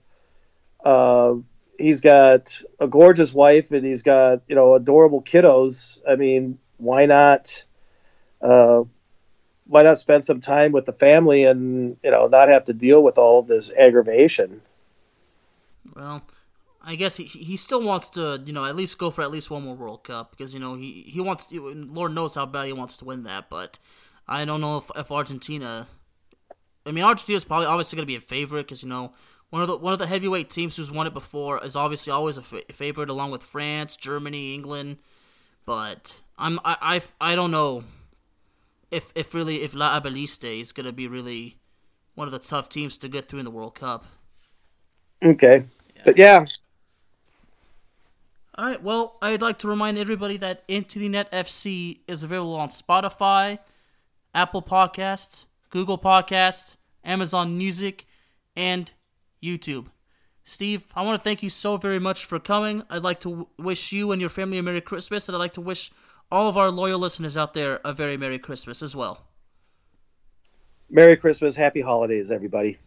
uh, 0.86 1.34
he's 1.78 2.00
got 2.00 2.62
a 2.80 2.88
gorgeous 2.88 3.34
wife 3.34 3.72
and 3.72 3.86
he's 3.86 4.04
got 4.04 4.44
you 4.48 4.56
know 4.56 4.76
adorable 4.76 5.22
kiddos. 5.22 6.00
I 6.08 6.16
mean, 6.16 6.60
why 6.78 7.08
not? 7.08 7.66
Uh, 8.42 8.84
why 9.68 9.82
not 9.82 9.98
spend 9.98 10.24
some 10.24 10.42
time 10.42 10.72
with 10.72 10.86
the 10.86 10.94
family 10.94 11.44
and 11.44 11.98
you 12.04 12.12
know 12.12 12.28
not 12.28 12.50
have 12.50 12.66
to 12.66 12.74
deal 12.74 13.04
with 13.04 13.18
all 13.18 13.42
this 13.42 13.72
aggravation? 13.74 14.62
Well, 15.96 16.24
I 16.84 16.96
guess 16.96 17.18
he 17.18 17.24
he 17.24 17.58
still 17.58 17.84
wants 17.84 18.10
to 18.12 18.42
you 18.46 18.54
know 18.54 18.66
at 18.66 18.76
least 18.76 18.98
go 18.98 19.10
for 19.10 19.24
at 19.24 19.32
least 19.32 19.50
one 19.50 19.64
more 19.64 19.76
World 19.76 20.04
Cup 20.04 20.32
because 20.32 20.54
you 20.54 20.60
know 20.60 20.76
he 20.76 21.06
he 21.08 21.20
wants 21.20 21.48
to, 21.48 21.74
Lord 21.74 22.14
knows 22.14 22.36
how 22.36 22.46
bad 22.46 22.68
he 22.68 22.74
wants 22.74 22.98
to 22.98 23.06
win 23.06 23.24
that, 23.24 23.50
but 23.50 23.80
I 24.28 24.46
don't 24.46 24.62
know 24.62 24.78
if, 24.78 24.92
if 24.96 25.12
Argentina. 25.12 25.88
I 26.88 26.92
mean, 26.92 27.04
Argentina 27.04 27.38
is 27.38 27.44
probably 27.44 27.66
obviously 27.66 27.96
going 27.96 28.04
to 28.06 28.12
be 28.12 28.16
a 28.16 28.22
favorite 28.22 28.68
because 28.68 28.84
you 28.84 28.90
know 28.90 29.14
one 29.50 29.64
of 29.64 29.68
the 29.68 29.78
one 29.78 29.94
of 29.94 30.00
the 30.00 30.08
heavyweight 30.08 30.50
teams 30.50 30.78
who's 30.78 30.92
won 30.92 31.08
it 31.08 31.14
before 31.14 31.64
is 31.64 31.76
obviously 31.76 32.12
always 32.12 32.38
a 32.38 32.44
favorite 32.44 33.10
along 33.10 33.32
with 33.32 33.42
France, 33.42 33.96
Germany, 33.96 34.54
England. 34.54 34.98
But 35.66 36.22
I'm 36.38 36.60
I 36.64 37.02
I, 37.20 37.32
I 37.32 37.36
don't 37.36 37.52
know 37.52 37.84
if 38.96 39.12
if 39.16 39.34
really 39.34 39.62
if 39.62 39.76
La 39.76 40.00
Albiceleste 40.00 40.62
is 40.62 40.72
gonna 40.72 40.94
be 40.94 41.08
really 41.08 41.58
one 42.16 42.28
of 42.28 42.32
the 42.32 42.40
tough 42.40 42.70
teams 42.70 42.98
to 43.00 43.10
get 43.10 43.28
through 43.28 43.40
in 43.40 43.46
the 43.46 43.52
World 43.52 43.76
Cup. 43.76 44.06
Okay, 45.24 45.66
but 46.06 46.18
yeah, 46.18 46.46
All 48.58 48.66
right. 48.66 48.82
Well, 48.82 49.18
I'd 49.22 49.42
like 49.42 49.58
to 49.60 49.68
remind 49.68 49.98
everybody 49.98 50.38
that 50.38 50.64
Into 50.68 51.00
the 51.00 51.10
Net 51.10 51.30
FC 51.32 52.00
is 52.08 52.24
available 52.24 52.56
on 52.56 52.70
Spotify, 52.70 53.60
Apple 54.34 54.62
Podcasts, 54.62 55.46
Google 55.70 55.98
Podcasts, 55.98 56.78
Amazon 57.04 57.58
Music, 57.58 58.06
and 58.56 58.92
YouTube. 59.44 59.88
Steve, 60.46 60.86
I 60.96 61.02
want 61.02 61.20
to 61.20 61.24
thank 61.24 61.42
you 61.42 61.50
so 61.50 61.76
very 61.76 62.00
much 62.00 62.24
for 62.24 62.40
coming. 62.40 62.84
I'd 62.90 63.04
like 63.04 63.20
to 63.22 63.48
wish 63.58 63.92
you 63.92 64.12
and 64.12 64.22
your 64.22 64.30
family 64.30 64.60
a 64.60 64.64
Merry 64.64 64.80
Christmas, 64.80 65.28
and 65.28 65.36
I'd 65.36 65.40
like 65.40 65.54
to 65.54 65.62
wish 65.62 65.92
all 66.36 66.50
of 66.50 66.58
our 66.58 66.70
loyal 66.70 67.00
listeners 67.00 67.38
out 67.38 67.54
there 67.54 67.80
a 67.86 67.94
very 67.94 68.18
Merry 68.18 68.38
Christmas 68.38 68.82
as 68.84 68.94
well. 68.94 69.22
Merry 70.90 71.16
Christmas, 71.16 71.56
Happy 71.56 71.80
Holidays, 71.80 72.30
everybody. 72.30 72.78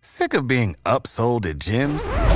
Sick 0.00 0.32
of 0.32 0.46
being 0.46 0.76
upsold 0.86 1.44
at 1.44 1.58
gyms? 1.58 2.35